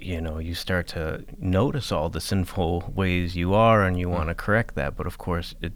you 0.00 0.20
know 0.20 0.38
you 0.38 0.54
start 0.54 0.86
to 0.88 1.24
notice 1.38 1.92
all 1.92 2.08
the 2.08 2.20
sinful 2.20 2.92
ways 2.94 3.36
you 3.36 3.54
are, 3.54 3.82
and 3.84 3.98
you 3.98 4.08
mm. 4.08 4.12
want 4.12 4.28
to 4.28 4.34
correct 4.34 4.74
that. 4.76 4.96
But 4.96 5.06
of 5.06 5.18
course, 5.18 5.54
it 5.60 5.72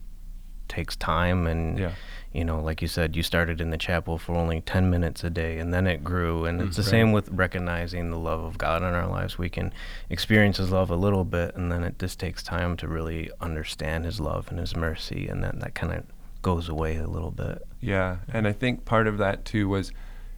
takes 0.68 0.96
time 0.96 1.46
and 1.46 1.78
Yeah. 1.78 1.92
you 2.32 2.46
know 2.46 2.58
like 2.58 2.80
you 2.80 2.88
said 2.88 3.14
you 3.14 3.22
started 3.22 3.60
in 3.60 3.68
the 3.68 3.76
chapel 3.76 4.16
for 4.16 4.34
only 4.34 4.62
10 4.62 4.88
minutes 4.88 5.22
a 5.22 5.28
day 5.28 5.58
and 5.58 5.74
then 5.74 5.86
it 5.86 6.02
grew 6.02 6.46
and 6.46 6.62
it's 6.62 6.76
the 6.76 6.82
mm, 6.82 6.88
same 6.88 7.12
with 7.12 7.28
recognizing 7.28 8.10
the 8.10 8.16
love 8.16 8.42
of 8.42 8.56
god 8.56 8.80
in 8.80 8.94
our 8.94 9.06
lives 9.06 9.36
we 9.36 9.50
can 9.50 9.70
experience 10.08 10.56
his 10.56 10.70
love 10.70 10.88
a 10.88 10.96
little 10.96 11.24
bit 11.24 11.54
and 11.56 11.70
then 11.70 11.84
it 11.84 11.98
just 11.98 12.18
takes 12.18 12.42
time 12.42 12.74
to 12.78 12.88
really 12.88 13.30
understand 13.42 14.06
his 14.06 14.18
love 14.18 14.48
and 14.48 14.58
his 14.58 14.74
mercy 14.74 15.28
and 15.28 15.44
then 15.44 15.58
that 15.58 15.74
kind 15.74 15.92
of 15.92 16.04
goes 16.42 16.68
away 16.68 16.96
a 16.96 17.06
little 17.06 17.30
bit 17.30 17.64
Yeah, 17.80 18.18
and 18.28 18.46
I 18.46 18.52
think 18.52 18.84
part 18.84 19.06
of 19.06 19.18
that 19.18 19.44
too 19.44 19.68
was, 19.68 19.92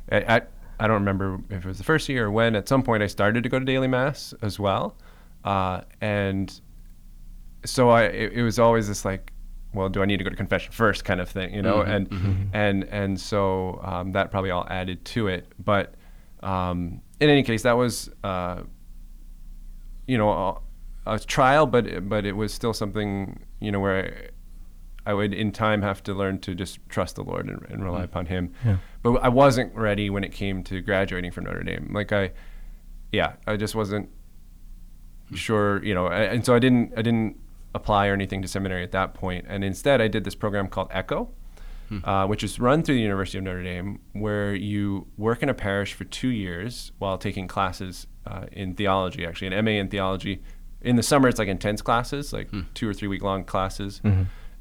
at, 0.09 0.23
at 0.25 0.51
I 0.79 0.87
don't 0.87 0.97
remember 1.01 1.41
if 1.51 1.65
it 1.65 1.69
was 1.69 1.79
the 1.79 1.85
first 1.85 2.09
year 2.09 2.27
or 2.27 2.31
when. 2.31 2.57
At 2.57 2.69
some 2.69 2.83
point, 2.83 3.03
I 3.03 3.07
started 3.07 3.43
to 3.43 3.49
go 3.49 3.59
to 3.59 3.65
daily 3.65 3.89
mass 3.89 4.35
as 4.43 4.59
well, 4.59 4.97
uh, 5.45 5.83
and 6.01 6.61
so 7.65 7.91
I 7.91 8.05
it, 8.05 8.33
it 8.35 8.43
was 8.43 8.59
always 8.59 8.89
this 8.89 9.05
like, 9.05 9.33
well, 9.73 9.89
do 9.89 10.03
I 10.03 10.07
need 10.07 10.19
to 10.19 10.25
go 10.25 10.31
to 10.31 10.37
confession 10.37 10.73
first, 10.73 11.05
kind 11.05 11.21
of 11.21 11.29
thing, 11.29 11.55
you 11.55 11.63
know? 11.63 11.81
and 11.81 12.09
and 12.53 12.85
and 12.85 13.21
so 13.21 13.81
um, 13.83 14.13
that 14.13 14.31
probably 14.31 14.51
all 14.51 14.67
added 14.69 15.05
to 15.07 15.29
it. 15.29 15.47
But 15.59 15.95
um, 16.43 17.01
in 17.21 17.31
any 17.31 17.43
case, 17.43 17.63
that 17.63 17.77
was. 17.77 18.11
Uh, 18.23 18.63
you 20.07 20.19
know, 20.19 20.61
a, 21.07 21.15
a 21.15 21.19
trial, 21.19 21.67
but 21.67 22.09
but 22.09 22.27
it 22.27 22.33
was 22.37 22.53
still 22.53 22.75
something 22.75 23.41
you 23.61 23.73
know 23.73 23.81
where 23.81 24.31
I, 25.07 25.15
would 25.15 25.35
in 25.35 25.53
time 25.53 25.83
have 25.83 26.03
to 26.05 26.15
learn 26.15 26.39
to 26.41 26.55
just 26.55 26.79
trust 26.89 27.17
the 27.17 27.23
Lord 27.25 27.49
and, 27.49 27.61
and 27.69 27.85
rely 27.85 28.03
upon 28.05 28.27
Him. 28.27 28.53
But 29.03 29.15
I 29.23 29.29
wasn't 29.29 29.75
ready 29.75 30.11
when 30.11 30.25
it 30.25 30.33
came 30.33 30.63
to 30.65 30.81
graduating 30.81 31.31
from 31.33 31.45
Notre 31.45 31.63
Dame. 31.63 31.91
Like 31.93 32.13
I, 32.13 32.33
yeah, 33.13 33.35
I 33.47 33.57
just 33.57 33.75
wasn't 33.75 34.09
sure, 35.35 35.83
you 35.85 35.95
know, 35.95 36.09
and 36.09 36.45
so 36.45 36.55
I 36.55 36.59
didn't 36.59 36.93
I 36.97 37.03
didn't 37.03 37.39
apply 37.75 38.07
or 38.07 38.13
anything 38.13 38.41
to 38.43 38.49
seminary 38.49 38.83
at 38.85 38.93
that 38.93 39.15
point. 39.15 39.47
and 39.49 39.65
instead 39.65 40.01
I 40.01 40.09
did 40.09 40.25
this 40.25 40.35
program 40.35 40.69
called 40.69 40.89
Echo. 40.91 41.31
Uh, 42.03 42.27
which 42.27 42.43
is 42.43 42.59
run 42.59 42.83
through 42.83 42.97
the 42.97 43.01
University 43.03 43.39
of 43.39 43.45
Notre 43.45 43.63
Dame, 43.63 44.01
where 44.15 44.53
you 44.53 45.07
work 45.17 45.45
in 45.45 45.49
a 45.49 45.55
parish 45.55 45.93
for 45.93 46.03
two 46.05 46.29
years 46.29 46.91
while 46.99 47.19
taking 47.19 47.47
classes 47.47 48.09
uh, 48.27 48.47
in 48.51 48.75
theology, 48.75 49.25
actually, 49.25 49.55
an 49.55 49.65
MA 49.65 49.73
in 49.73 49.89
theology. 49.89 50.43
In 50.81 50.97
the 50.97 51.05
summer, 51.05 51.29
it's 51.29 51.39
like 51.39 51.47
intense 51.47 51.83
classes, 51.83 52.33
like 52.33 52.49
two 52.75 52.89
or 52.89 52.95
three 52.95 53.07
week 53.07 53.23
long 53.23 53.45
classes. 53.45 54.01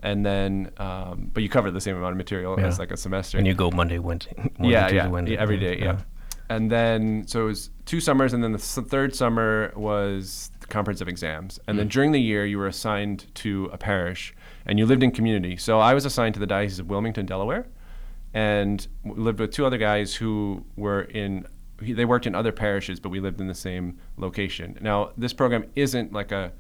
And 0.03 0.23
then, 0.25 0.69
um, 0.77 1.31
but 1.33 1.41
you 1.43 1.49
cover 1.49 1.71
the 1.71 1.81
same 1.81 1.95
amount 1.95 2.11
of 2.11 2.17
material 2.17 2.55
Yeah. 2.59 2.67
as 2.67 2.77
like 2.77 2.91
a 2.91 2.97
semester 2.97 3.37
and 3.37 3.47
you 3.47 3.53
go 3.55 3.71
monday 3.71 3.99
wednesday, 3.99 4.33
Monday, 4.37 4.73
yeah, 4.73 4.81
Tuesday, 4.83 4.95
yeah, 4.97 5.07
Wednesday, 5.07 5.37
every 5.37 5.57
day, 5.57 5.79
yeah. 5.79 6.01
And 6.49 6.69
then, 6.69 7.25
so 7.25 7.43
it 7.43 7.45
was 7.45 7.69
two 7.85 8.01
summers, 8.01 8.33
and 8.33 8.43
then 8.43 8.51
the 8.51 8.57
third 8.57 9.15
summer 9.15 9.71
was 9.77 10.51
the 10.59 10.67
comprehensive 10.67 11.07
exams. 11.07 11.57
And 11.67 11.79
then 11.79 11.87
during 11.87 12.11
the 12.11 12.19
year, 12.21 12.45
you 12.45 12.57
were 12.57 12.67
assigned 12.67 13.33
to 13.35 13.69
a 13.71 13.77
parish, 13.77 14.35
and 14.65 14.77
you 14.77 14.85
lived 14.85 15.03
in 15.03 15.11
community. 15.11 15.55
So 15.55 15.79
I 15.79 15.93
was 15.93 16.03
assigned 16.05 16.33
to 16.35 16.39
the 16.41 16.45
Diocese 16.45 16.79
of 16.79 16.89
Wilmington, 16.89 17.25
Delaware, 17.25 17.65
and 18.33 18.85
lived 19.05 19.39
with 19.39 19.51
two 19.51 19.65
other 19.65 19.77
guys 19.77 20.13
who 20.15 20.65
were 20.75 21.03
in. 21.03 21.47
They 21.81 22.05
worked 22.05 22.27
in 22.27 22.35
other 22.35 22.51
parishes, 22.51 22.99
but 22.99 23.09
we 23.09 23.19
lived 23.21 23.39
in 23.41 23.47
the 23.47 23.55
same 23.55 23.97
location. 24.17 24.77
Now, 24.81 25.11
this 25.17 25.33
program 25.33 25.63
isn't 25.75 26.11
like 26.11 26.31
a 26.33 26.51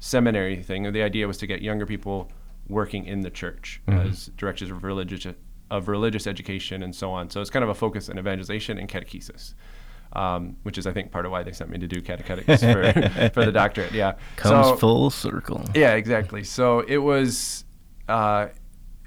seminary 0.00 0.62
thing. 0.62 0.90
The 0.92 1.02
idea 1.02 1.26
was 1.26 1.36
to 1.38 1.46
get 1.46 1.60
younger 1.62 1.86
people 1.86 2.32
working 2.68 3.04
in 3.06 3.20
the 3.20 3.30
church 3.30 3.80
as 3.88 4.26
directors 4.36 4.70
of 4.70 4.82
religious 4.84 5.26
of 5.70 5.88
religious 5.88 6.26
education 6.26 6.82
and 6.82 6.94
so 6.94 7.10
on. 7.10 7.28
So 7.30 7.40
it's 7.40 7.50
kind 7.50 7.62
of 7.64 7.68
a 7.68 7.74
focus 7.74 8.08
on 8.08 8.18
evangelization 8.18 8.78
and 8.78 8.88
catechesis, 8.88 9.54
um, 10.12 10.56
which 10.62 10.78
is 10.78 10.86
I 10.86 10.92
think 10.92 11.10
part 11.10 11.26
of 11.26 11.32
why 11.32 11.42
they 11.42 11.52
sent 11.52 11.70
me 11.70 11.78
to 11.78 11.88
do 11.88 12.00
catechetics 12.00 12.62
for, 12.62 12.92
for 13.34 13.44
the 13.44 13.52
doctorate. 13.52 13.92
Yeah, 13.92 14.14
comes 14.36 14.66
So- 14.68 14.76
full 14.76 15.10
circle 15.10 15.64
yeah, 15.74 15.94
exactly. 15.94 16.44
So 16.44 16.80
it 16.80 16.98
was, 16.98 17.64
uh, 18.08 18.48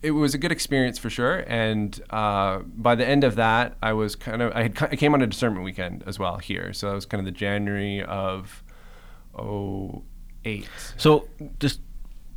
it 0.01 0.11
was 0.11 0.33
a 0.33 0.37
good 0.37 0.51
experience 0.51 0.97
for 0.97 1.09
sure. 1.09 1.43
And 1.47 1.97
uh, 2.09 2.59
by 2.59 2.95
the 2.95 3.05
end 3.07 3.23
of 3.23 3.35
that, 3.35 3.75
I 3.81 3.93
was 3.93 4.15
kind 4.15 4.41
of 4.41 4.51
I 4.53 4.63
had 4.63 4.77
I 4.83 4.95
came 4.95 5.13
on 5.13 5.21
a 5.21 5.27
discernment 5.27 5.63
weekend 5.65 6.03
as 6.07 6.17
well 6.19 6.37
here. 6.37 6.71
So 6.73 6.87
that 6.89 6.95
was 6.95 7.05
kind 7.05 7.19
of 7.19 7.25
the 7.25 7.37
January 7.37 8.01
of 8.03 8.63
oh 9.37 10.03
eight. 10.45 10.69
So 10.97 11.27
just 11.59 11.81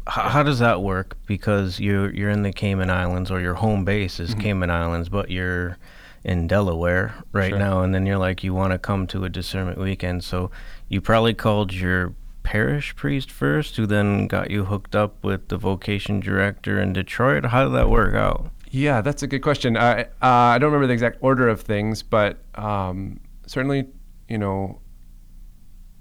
h- 0.08 0.30
how 0.32 0.42
does 0.42 0.58
that 0.58 0.82
work? 0.82 1.16
Because 1.26 1.78
you're 1.80 2.12
you're 2.14 2.30
in 2.30 2.42
the 2.42 2.52
Cayman 2.52 2.90
Islands 2.90 3.30
or 3.30 3.40
your 3.40 3.54
home 3.54 3.84
base 3.84 4.20
is 4.20 4.34
Cayman 4.34 4.70
Islands, 4.70 5.08
but 5.08 5.30
you're 5.30 5.78
in 6.24 6.46
Delaware 6.46 7.14
right 7.32 7.50
Sure. 7.50 7.58
now, 7.58 7.82
and 7.82 7.94
then 7.94 8.06
you're 8.06 8.18
like 8.18 8.44
you 8.44 8.54
want 8.54 8.72
to 8.72 8.78
come 8.78 9.06
to 9.08 9.24
a 9.24 9.28
discernment 9.28 9.78
weekend. 9.78 10.22
So 10.24 10.50
you 10.88 11.00
probably 11.00 11.34
called 11.34 11.72
your 11.72 12.14
parish 12.44 12.94
priest 12.96 13.30
first, 13.30 13.76
who 13.76 13.86
then 13.86 14.26
got 14.26 14.50
you 14.50 14.64
hooked 14.64 14.94
up 14.96 15.22
with 15.24 15.48
the 15.48 15.56
vocation 15.56 16.20
director 16.20 16.80
in 16.80 16.92
Detroit. 16.92 17.46
How 17.46 17.64
did 17.64 17.74
that 17.74 17.88
work 17.88 18.14
out? 18.14 18.50
Yeah, 18.70 19.00
that's 19.00 19.22
a 19.22 19.26
good 19.26 19.42
question. 19.42 19.76
I 19.76 20.02
uh, 20.02 20.06
I 20.22 20.58
don't 20.58 20.68
remember 20.70 20.86
the 20.86 20.92
exact 20.94 21.18
order 21.20 21.48
of 21.48 21.60
things, 21.60 22.02
but 22.02 22.38
um, 22.54 23.20
certainly, 23.46 23.86
you 24.28 24.38
know, 24.38 24.80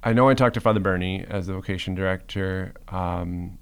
I 0.04 0.14
know 0.14 0.30
I 0.30 0.34
talked 0.34 0.54
to 0.56 0.62
Father 0.62 0.80
Bernie 0.80 1.26
as 1.30 1.48
the 1.48 1.54
vocation 1.54 1.96
director, 1.96 2.74
um, 2.88 3.58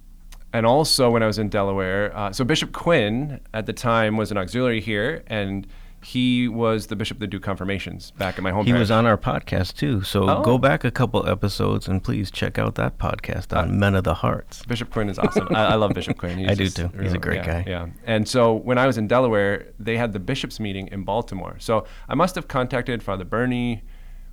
and 0.54 0.66
also 0.66 1.10
when 1.10 1.24
I 1.24 1.28
was 1.28 1.38
in 1.38 1.50
Delaware. 1.50 2.16
Uh, 2.16 2.32
so 2.32 2.44
Bishop 2.44 2.72
Quinn 2.72 3.40
at 3.54 3.66
the 3.66 3.74
time 3.74 4.18
was 4.18 4.32
an 4.32 4.38
auxiliary 4.38 4.82
here, 4.82 5.24
and 5.28 5.68
he 6.02 6.48
was 6.48 6.88
the 6.88 6.96
bishop 6.96 7.20
that 7.20 7.28
do 7.28 7.40
confirmations 7.40 8.12
back 8.12 8.38
at 8.38 8.44
my 8.44 8.52
home. 8.52 8.66
He 8.66 8.74
was 8.74 8.90
on 8.90 9.06
our 9.06 9.18
podcast 9.18 9.76
too. 9.76 10.02
So 10.04 10.30
Oh. 10.30 10.42
go 10.44 10.58
back 10.58 10.84
a 10.84 10.92
couple 10.92 11.28
episodes 11.28 11.88
and 11.88 12.02
please 12.04 12.32
check 12.32 12.58
out 12.58 12.76
that 12.76 12.98
podcast 12.98 13.56
on 13.56 13.80
Men 13.80 13.96
of 13.96 14.06
the 14.06 14.14
Hearts. 14.14 14.66
Bishop 14.66 14.92
Quinn 14.92 15.10
is 15.10 15.20
awesome. 15.20 15.48
I, 15.54 15.68
I 15.68 15.76
love 15.76 15.94
Bishop 15.94 16.18
Quinn. 16.18 16.38
He's 16.38 16.48
I 16.50 16.54
do 16.54 16.70
too. 16.70 16.90
He's 17.02 17.14
a 17.14 17.18
great 17.18 17.46
yeah, 17.46 17.64
guy. 17.64 17.64
Yeah. 17.68 17.88
And 18.06 18.28
so 18.28 18.54
when 18.54 18.78
I 18.78 18.88
was 18.88 18.98
in 18.98 19.08
Delaware, 19.08 19.68
they 19.78 19.98
had 19.98 20.14
the 20.14 20.20
bishops 20.20 20.60
meeting 20.60 20.88
in 20.88 21.04
Baltimore. 21.04 21.58
So 21.60 21.86
I 22.08 22.16
must 22.16 22.36
have 22.36 22.48
contacted 22.48 23.04
Father 23.04 23.26
Bernie, 23.26 23.84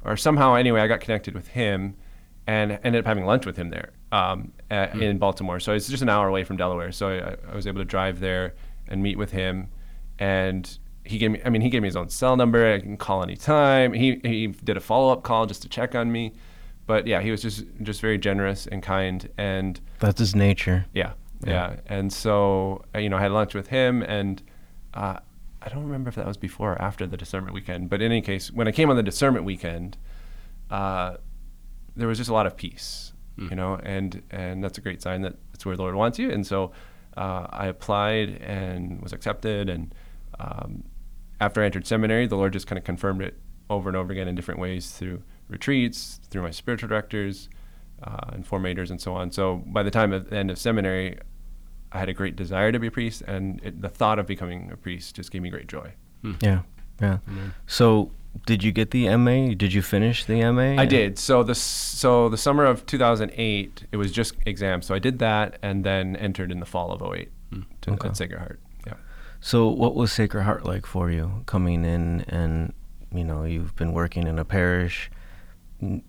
or 0.05 0.17
somehow 0.17 0.55
anyway, 0.55 0.81
I 0.81 0.87
got 0.87 1.01
connected 1.01 1.35
with 1.35 1.49
him, 1.49 1.97
and 2.47 2.79
ended 2.85 2.97
up 3.01 3.07
having 3.07 3.25
lunch 3.25 3.45
with 3.47 3.57
him 3.57 3.71
there 3.71 3.91
um, 4.13 4.53
a- 4.71 4.87
Hmm. 4.89 5.03
in 5.03 5.19
Baltimore. 5.19 5.59
So 5.61 5.73
it's 5.73 5.89
just 5.89 6.03
an 6.03 6.09
hour 6.09 6.29
away 6.29 6.45
from 6.45 6.57
Delaware. 6.57 6.93
So 6.93 7.09
I, 7.09 7.51
I 7.53 7.55
was 7.55 7.67
able 7.67 7.81
to 7.81 7.85
drive 7.85 8.21
there 8.21 8.55
and 8.89 9.03
meet 9.03 9.19
with 9.19 9.33
him, 9.33 9.69
and 10.19 10.79
he 11.05 11.19
gave 11.19 11.31
me. 11.31 11.41
I 11.45 11.51
mean, 11.51 11.63
he 11.63 11.71
gave 11.71 11.83
me 11.83 11.89
his 11.89 11.97
own 11.97 12.09
cell 12.09 12.37
number. 12.37 12.75
I 12.75 12.81
can 12.81 12.97
call 12.97 13.23
anytime. 13.23 13.93
He 13.93 14.21
he 14.25 14.49
did 14.49 14.77
a 14.77 14.81
follow 14.81 15.13
up 15.13 15.23
call 15.23 15.47
just 15.47 15.63
to 15.63 15.69
check 15.69 15.95
on 15.95 16.11
me. 16.13 16.33
But 16.87 17.07
yeah, 17.07 17.21
he 17.21 17.31
was 17.33 17.43
just 17.43 17.65
just 17.83 18.01
very 18.01 18.19
generous 18.19 18.67
and 18.67 18.83
kind 18.83 19.29
and. 19.39 19.81
That's 19.99 20.19
his 20.21 20.35
nature. 20.37 20.87
Yeah, 20.95 21.13
yeah. 21.45 21.77
And 21.87 22.13
so, 22.13 22.85
uh, 22.95 22.99
you 22.99 23.09
know, 23.09 23.17
I 23.17 23.21
had 23.23 23.33
lunch 23.33 23.55
with 23.55 23.69
him, 23.69 24.03
and 24.03 24.41
uh, 24.95 25.19
I 25.63 25.69
don't 25.69 25.83
remember 25.85 26.09
if 26.11 26.15
that 26.15 26.27
was 26.27 26.37
before 26.37 26.75
or 26.75 26.83
after 26.83 27.07
the 27.07 27.17
discernment 27.17 27.55
weekend. 27.55 27.91
But 27.91 28.03
in 28.03 28.13
any 28.13 28.21
case, 28.23 28.53
when 28.53 28.69
I 28.69 28.73
came 28.73 28.89
on 28.89 28.95
the 28.97 29.03
discernment 29.03 29.45
weekend, 29.45 29.97
uh, 30.71 31.17
there 31.97 32.09
was 32.09 32.19
just 32.19 32.31
a 32.31 32.33
lot 32.33 32.47
of 32.47 32.57
peace, 32.57 33.13
you 33.51 33.57
know, 33.57 33.79
and 33.83 34.23
and 34.31 34.63
that's 34.63 34.79
a 34.79 34.81
great 34.81 35.03
sign 35.03 35.23
that 35.23 35.37
that's 35.53 35.65
where 35.67 35.77
the 35.77 35.83
Lord 35.83 35.95
wants 35.95 36.19
you. 36.19 36.31
And 36.31 36.47
so, 36.47 36.73
uh, 37.17 37.47
I 37.51 37.67
applied 37.67 38.41
and 38.43 39.01
was 39.03 39.13
accepted. 39.13 39.69
And 39.69 39.95
um, 40.39 40.85
after 41.41 41.63
I 41.63 41.67
entered 41.67 41.87
seminary, 41.87 42.27
the 42.27 42.37
Lord 42.37 42.53
just 42.53 42.67
kind 42.67 42.79
of 42.79 42.85
confirmed 42.85 43.23
it 43.23 43.35
over 43.69 43.89
and 43.89 43.97
over 43.97 44.13
again 44.13 44.29
in 44.29 44.35
different 44.35 44.61
ways 44.61 44.91
through 44.93 45.23
retreats, 45.49 46.21
through 46.31 46.43
my 46.43 46.51
spiritual 46.51 46.89
directors, 46.89 47.49
uh, 48.03 48.31
and 48.33 48.47
formators, 48.49 48.91
and 48.91 49.01
so 49.01 49.15
on. 49.15 49.31
So 49.31 49.63
by 49.67 49.83
the 49.83 49.91
time 49.91 50.13
of 50.13 50.31
the 50.31 50.37
end 50.37 50.51
of 50.51 50.59
seminary, 50.59 51.19
I 51.93 51.99
had 51.99 52.09
a 52.09 52.15
great 52.15 52.37
desire 52.37 52.73
to 52.73 52.79
be 52.79 52.89
a 52.89 52.91
priest, 52.91 53.23
and 53.23 53.61
it, 53.65 53.81
the 53.81 53.89
thought 53.89 54.19
of 54.19 54.27
becoming 54.27 54.71
a 54.73 54.77
priest 54.77 55.17
just 55.17 55.31
gave 55.31 55.43
me 55.43 55.51
great 55.51 55.69
joy. 55.69 55.93
Yeah, 56.43 56.61
yeah. 57.01 57.19
So, 57.67 58.11
did 58.45 58.63
you 58.63 58.73
get 58.73 58.91
the 58.91 59.15
MA? 59.17 59.55
Did 59.55 59.73
you 59.73 59.83
finish 59.83 60.25
the 60.25 60.43
MA? 60.51 60.81
I 60.81 60.85
did. 60.87 61.19
So 61.19 61.43
the 61.43 61.55
so 61.55 62.29
the 62.29 62.37
summer 62.37 62.65
of 62.65 62.85
2008, 62.87 63.85
it 63.91 63.97
was 63.97 64.13
just 64.13 64.35
exams. 64.45 64.87
So 64.87 64.95
I 64.95 64.99
did 64.99 65.19
that, 65.21 65.59
and 65.63 65.85
then 65.85 66.17
entered 66.17 66.51
in 66.53 66.61
the 66.61 66.67
fall 66.67 66.93
of 66.93 67.03
08 67.03 67.31
hmm. 67.53 67.61
to, 67.83 67.93
Okay. 67.93 68.09
at 68.09 68.17
Sacred 68.17 68.39
Heart. 68.39 68.61
Yeah. 68.87 68.95
So, 69.41 69.69
what 69.69 69.95
was 69.95 70.13
Sacred 70.13 70.43
Heart 70.43 70.65
like 70.65 70.87
for 70.87 71.11
you 71.11 71.43
coming 71.47 71.85
in 71.85 72.23
and, 72.29 72.73
you 73.13 73.25
know, 73.25 73.45
you've 73.45 73.77
been 73.77 73.93
working 73.93 74.27
in 74.27 74.39
a 74.39 74.45
parish, 74.45 75.11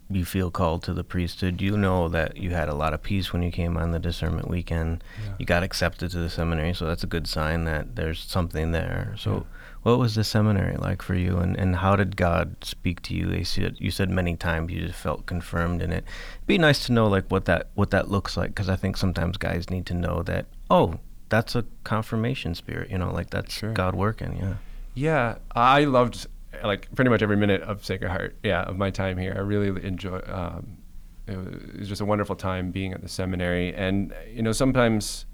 you 0.09 0.25
feel 0.25 0.49
called 0.49 0.81
to 0.83 0.93
the 0.93 1.03
priesthood, 1.03 1.61
you 1.61 1.75
know 1.77 2.07
that 2.07 2.37
you 2.37 2.51
had 2.51 2.69
a 2.69 2.73
lot 2.73 2.93
of 2.93 3.03
peace 3.03 3.33
when 3.33 3.43
you 3.43 3.51
came 3.51 3.75
on 3.77 3.91
the 3.91 3.99
discernment 3.99 4.49
weekend. 4.49 5.03
You 5.39 5.45
got 5.45 5.61
accepted 5.61 6.09
to 6.11 6.17
the 6.19 6.29
seminary, 6.29 6.73
so 6.73 6.85
that's 6.85 7.03
a 7.03 7.07
good 7.07 7.27
sign 7.27 7.65
that 7.65 7.95
there's 7.95 8.19
something 8.19 8.71
there. 8.71 9.13
So, 9.17 9.31
Yeah. 9.33 9.56
What 9.87 9.99
was 9.99 10.15
the 10.15 10.23
seminary 10.25 10.75
like 10.75 11.01
for 11.01 11.15
you, 11.15 11.37
and, 11.37 11.55
and 11.55 11.77
how 11.77 11.95
did 11.95 12.17
God 12.17 12.57
speak 12.61 13.01
to 13.03 13.13
you? 13.13 13.31
You 13.31 13.45
said, 13.45 13.77
you 13.79 13.89
said 13.89 14.09
many 14.09 14.35
times 14.35 14.69
you 14.69 14.81
just 14.81 14.99
felt 14.99 15.25
confirmed 15.25 15.81
in 15.81 15.93
it. 15.93 16.03
It'd 16.35 16.45
be 16.45 16.57
nice 16.57 16.85
to 16.87 16.91
know 16.91 17.07
like 17.07 17.25
what 17.29 17.45
that 17.45 17.69
what 17.73 17.91
that 17.91 18.11
looks 18.11 18.35
like, 18.35 18.49
because 18.49 18.67
I 18.67 18.75
think 18.75 18.97
sometimes 18.97 19.37
guys 19.37 19.69
need 19.69 19.85
to 19.85 19.93
know 19.93 20.23
that 20.23 20.47
oh, 20.69 20.99
that's 21.29 21.55
a 21.55 21.63
confirmation 21.85 22.53
spirit, 22.53 22.91
you 22.91 22.97
know, 22.97 23.13
like 23.13 23.29
that's 23.29 23.53
Sure. 23.53 23.71
God 23.71 23.95
working. 23.95 24.37
Yeah. 24.37 24.55
Yeah, 24.93 25.35
I 25.55 25.85
loved 25.85 26.27
like 26.61 26.93
pretty 26.93 27.09
much 27.09 27.21
every 27.21 27.37
minute 27.37 27.61
of 27.61 27.85
Sacred 27.85 28.09
Heart. 28.09 28.35
Yeah, 28.43 28.63
of 28.63 28.75
my 28.77 28.89
time 28.89 29.17
here, 29.17 29.35
I 29.37 29.39
really 29.39 29.69
enjoy. 29.85 30.19
Um, 30.27 30.79
it, 31.27 31.37
was, 31.37 31.47
it 31.47 31.79
was 31.79 31.87
just 31.87 32.01
a 32.01 32.05
wonderful 32.05 32.35
time 32.35 32.71
being 32.71 32.91
at 32.91 33.01
the 33.01 33.07
seminary, 33.07 33.73
and 33.73 34.13
you 34.33 34.41
know 34.41 34.51
sometimes 34.51 35.26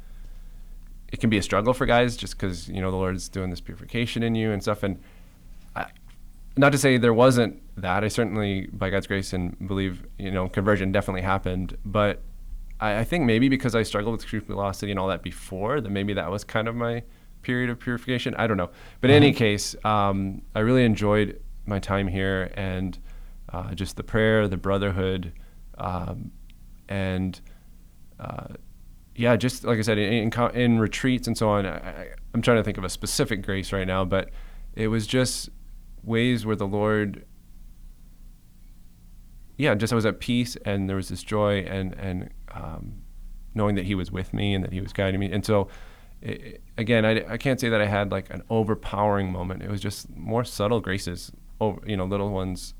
it 1.13 1.19
can 1.19 1.29
be 1.29 1.37
a 1.37 1.43
struggle 1.43 1.75
for 1.75 1.85
guys 1.85 2.17
just 2.17 2.35
because 2.35 2.67
you 2.67 2.81
know 2.81 2.89
the 2.89 2.97
Lord's 2.97 3.29
doing 3.29 3.51
this 3.51 3.61
purification 3.61 4.23
in 4.23 4.33
you 4.33 4.51
and 4.51 4.61
stuff. 4.61 4.81
And 4.81 4.99
I, 5.75 5.85
not 6.57 6.71
to 6.71 6.77
say 6.77 6.97
there 6.97 7.13
wasn't 7.13 7.61
that. 7.79 8.03
I 8.03 8.07
certainly, 8.07 8.67
by 8.73 8.89
God's 8.89 9.05
grace, 9.05 9.31
and 9.31 9.55
believe 9.67 10.05
you 10.17 10.31
know 10.31 10.49
conversion 10.49 10.91
definitely 10.91 11.21
happened, 11.21 11.77
but. 11.85 12.21
I, 12.79 12.99
I 12.99 13.03
think 13.03 13.25
maybe 13.25 13.49
because 13.49 13.75
I 13.75 13.83
struggled 13.83 14.13
with 14.13 14.21
scrupulosity 14.23 14.91
and 14.91 14.99
all 14.99 15.07
that 15.09 15.21
before, 15.21 15.79
that 15.79 15.89
maybe 15.91 16.13
that 16.13 16.31
was 16.31 16.43
kind 16.43 16.67
of 16.67 16.75
my 16.75 17.03
period 17.43 17.69
of 17.69 17.79
purification. 17.79 18.33
I 18.35 18.47
don't 18.47 18.57
know. 18.57 18.71
But 18.99 19.11
in 19.11 19.17
any 19.17 19.31
case, 19.31 19.75
um, 19.85 20.41
I 20.55 20.61
really 20.61 20.83
enjoyed 20.83 21.39
my 21.67 21.77
time 21.77 22.07
here 22.07 22.51
and 22.55 22.97
uh, 23.49 23.75
just 23.75 23.95
the 23.95 24.03
prayer, 24.03 24.47
the 24.47 24.57
brotherhood, 24.57 25.33
um, 25.77 26.31
and 26.89 27.39
uh, 28.19 28.55
yeah, 29.15 29.35
just 29.35 29.63
like 29.63 29.77
I 29.77 29.81
said, 29.81 29.97
in, 29.97 30.31
in, 30.33 30.55
in 30.55 30.79
retreats 30.79 31.27
and 31.27 31.37
so 31.37 31.49
on. 31.49 31.65
I, 31.65 32.09
I'm 32.33 32.41
trying 32.41 32.57
to 32.57 32.63
think 32.63 32.77
of 32.77 32.83
a 32.83 32.89
specific 32.89 33.43
grace 33.43 33.71
right 33.71 33.85
now, 33.85 34.05
but 34.05 34.29
it 34.75 34.87
was 34.87 35.05
just 35.05 35.49
ways 36.03 36.45
where 36.45 36.55
the 36.55 36.67
Lord 36.67 37.25
yeah, 39.57 39.75
just 39.75 39.93
I 39.93 39.95
was 39.95 40.05
at 40.05 40.19
peace 40.19 40.57
and 40.65 40.89
there 40.89 40.95
was 40.95 41.09
this 41.09 41.23
joy 41.23 41.59
and 41.59 41.93
and 41.93 42.29
um, 42.51 43.01
knowing 43.53 43.75
that 43.75 43.85
He 43.85 43.95
was 43.95 44.11
with 44.11 44.33
me 44.33 44.53
and 44.53 44.63
that 44.63 44.73
He 44.73 44.81
was 44.81 44.93
guiding 44.93 45.19
me. 45.19 45.31
And 45.31 45.45
so, 45.45 45.67
i 46.25 46.57
again, 46.77 47.05
I, 47.05 47.33
I 47.33 47.37
can't 47.37 47.59
say 47.59 47.69
that 47.69 47.81
I 47.81 47.85
had 47.85 48.11
like 48.11 48.29
an 48.31 48.41
overpowering 48.49 49.31
moment. 49.31 49.61
It 49.61 49.69
was 49.69 49.81
just 49.81 50.09
more 50.15 50.43
subtle 50.43 50.79
graces, 50.79 51.31
over 51.59 51.81
you 51.85 51.95
know, 51.95 52.05
little 52.05 52.31
ones, 52.31 52.73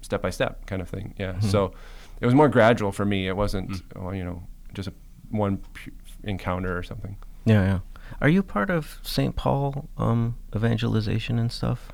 step 0.00 0.22
by 0.22 0.30
step 0.30 0.66
kind 0.66 0.82
of 0.82 0.88
thing. 0.88 1.14
Yeah. 1.18 1.38
So 1.38 1.72
it 2.20 2.26
was 2.26 2.34
more 2.34 2.48
gradual 2.48 2.90
for 2.90 3.04
me. 3.04 3.28
It 3.28 3.36
wasn't 3.36 3.82
oh, 3.94 4.10
you 4.10 4.24
know 4.24 4.42
just 4.72 4.88
a, 4.88 4.92
one 5.34 5.58
pu- 5.58 5.90
encounter 6.22 6.76
or 6.76 6.82
something. 6.82 7.16
Yeah, 7.44 7.62
yeah. 7.64 7.78
Are 8.20 8.28
you 8.28 8.42
part 8.42 8.70
of 8.70 8.98
St. 9.02 9.34
Paul 9.36 9.88
um, 9.98 10.36
evangelization 10.54 11.38
and 11.38 11.50
stuff? 11.52 11.90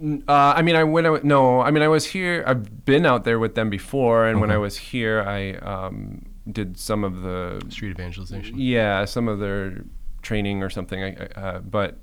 Uh, 0.00 0.54
I 0.56 0.62
mean, 0.62 0.74
I 0.74 0.84
when 0.84 1.04
I 1.06 1.10
w- 1.10 1.24
no, 1.24 1.60
I 1.60 1.70
mean, 1.70 1.82
I 1.82 1.88
was 1.88 2.06
here. 2.06 2.42
I've 2.46 2.84
been 2.84 3.06
out 3.06 3.24
there 3.24 3.38
with 3.38 3.54
them 3.54 3.70
before, 3.70 4.26
and 4.26 4.40
when 4.40 4.50
I 4.50 4.56
was 4.58 4.76
here, 4.76 5.22
I 5.22 5.52
um, 5.58 6.24
did 6.50 6.76
some 6.78 7.04
of 7.04 7.22
the 7.22 7.62
Street 7.68 7.90
evangelization. 7.90 8.58
yeah, 8.58 9.04
some 9.04 9.28
of 9.28 9.38
their 9.38 9.84
training 10.22 10.62
or 10.62 10.70
something. 10.70 11.02
I, 11.04 11.08
I, 11.36 11.40
uh, 11.40 11.58
but 11.60 11.98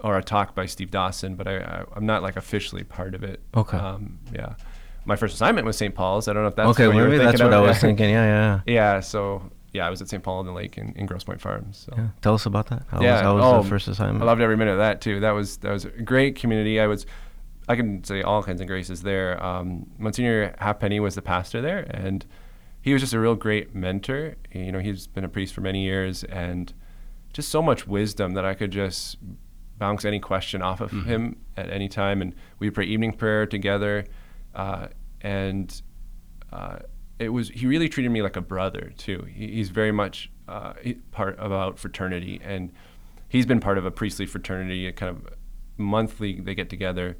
or 0.00 0.16
a 0.16 0.22
talk 0.22 0.54
by 0.54 0.64
Steve 0.66 0.90
Dawson, 0.90 1.34
but 1.36 1.46
I, 1.46 1.56
I 1.58 1.84
I'm 1.94 2.06
not 2.06 2.22
like 2.22 2.36
officially 2.36 2.82
part 2.84 3.14
of 3.14 3.22
it. 3.22 3.42
Okay. 3.54 3.76
Um, 3.76 4.20
yeah, 4.32 4.54
my 5.04 5.16
first 5.16 5.34
assignment 5.34 5.66
was 5.66 5.76
St. 5.76 5.94
Paul's. 5.94 6.28
I 6.28 6.32
don't 6.32 6.42
know 6.44 6.48
if 6.48 6.56
that's 6.56 6.70
okay, 6.70 6.86
what 6.86 6.96
you 6.96 7.02
were 7.02 7.08
maybe 7.08 7.18
that's 7.18 7.32
thinking 7.38 7.46
what 7.50 7.58
of. 7.58 7.64
I 7.64 7.68
was 7.68 7.78
thinking. 7.78 8.08
Yeah, 8.08 8.60
yeah. 8.66 8.72
Yeah. 8.94 9.00
So 9.12 9.50
yeah, 9.74 9.84
I 9.84 9.90
was 9.90 10.00
at 10.00 10.08
St. 10.08 10.22
Paul 10.22 10.40
in 10.40 10.46
the 10.46 10.52
Lake 10.52 10.78
in, 10.78 10.92
in 10.94 11.04
Grosse 11.04 11.24
Pointe 11.24 11.40
Farms. 11.40 11.84
So. 11.86 11.94
yeah. 11.96 12.08
Tell 12.22 12.34
us 12.34 12.46
about 12.46 12.68
that. 12.68 12.84
How 12.88 13.02
Yeah, 13.02 13.14
was, 13.14 13.22
how 13.22 13.34
was 13.34 13.44
oh, 13.44 13.62
the 13.64 13.68
first 13.68 13.88
assignment? 13.88 14.22
I 14.22 14.24
loved 14.24 14.40
every 14.40 14.56
minute 14.56 14.70
of 14.70 14.78
that 14.78 15.00
too. 15.00 15.18
That 15.18 15.32
was 15.32 15.56
that 15.58 15.72
was 15.72 15.84
a 15.84 15.90
great 15.90 16.36
community. 16.36 16.78
I 16.78 16.86
was, 16.86 17.06
I 17.68 17.74
can 17.74 18.04
say 18.04 18.22
all 18.22 18.40
kinds 18.42 18.60
of 18.60 18.68
graces 18.68 19.02
there. 19.02 19.42
Um, 19.44 19.90
Monsignor 19.98 20.54
Halfpenny 20.58 21.00
was 21.00 21.16
the 21.16 21.22
pastor 21.22 21.60
there, 21.60 21.80
and 21.90 22.24
he 22.82 22.92
was 22.92 23.02
just 23.02 23.14
a 23.14 23.18
real 23.18 23.34
great 23.34 23.74
mentor. 23.74 24.36
You 24.52 24.70
know, 24.70 24.78
he's 24.78 25.08
been 25.08 25.24
a 25.24 25.28
priest 25.28 25.52
for 25.52 25.60
many 25.60 25.82
years, 25.82 26.22
and 26.22 26.72
just 27.32 27.48
so 27.48 27.60
much 27.60 27.84
wisdom 27.84 28.34
that 28.34 28.44
I 28.44 28.54
could 28.54 28.70
just 28.70 29.16
bounce 29.76 30.04
any 30.04 30.20
question 30.20 30.62
off 30.62 30.80
of 30.80 30.92
him 30.92 31.36
at 31.56 31.68
any 31.68 31.88
time. 31.88 32.22
And 32.22 32.32
we 32.60 32.70
pray 32.70 32.84
evening 32.84 33.12
prayer 33.12 33.44
together, 33.44 34.06
uh, 34.54 34.86
and 35.20 35.82
uh, 36.52 36.78
it 37.18 37.28
was 37.28 37.48
he 37.48 37.66
really 37.66 37.88
treated 37.88 38.10
me 38.10 38.22
like 38.22 38.36
a 38.36 38.40
brother 38.40 38.92
too. 38.96 39.26
He, 39.32 39.48
he's 39.48 39.70
very 39.70 39.92
much 39.92 40.30
uh, 40.48 40.74
part 41.12 41.36
about 41.38 41.78
fraternity, 41.78 42.40
and 42.42 42.72
he's 43.28 43.46
been 43.46 43.60
part 43.60 43.78
of 43.78 43.84
a 43.84 43.90
priestly 43.90 44.26
fraternity. 44.26 44.86
A 44.86 44.92
kind 44.92 45.16
of 45.16 45.26
monthly 45.76 46.40
they 46.40 46.54
get 46.54 46.68
together. 46.68 47.16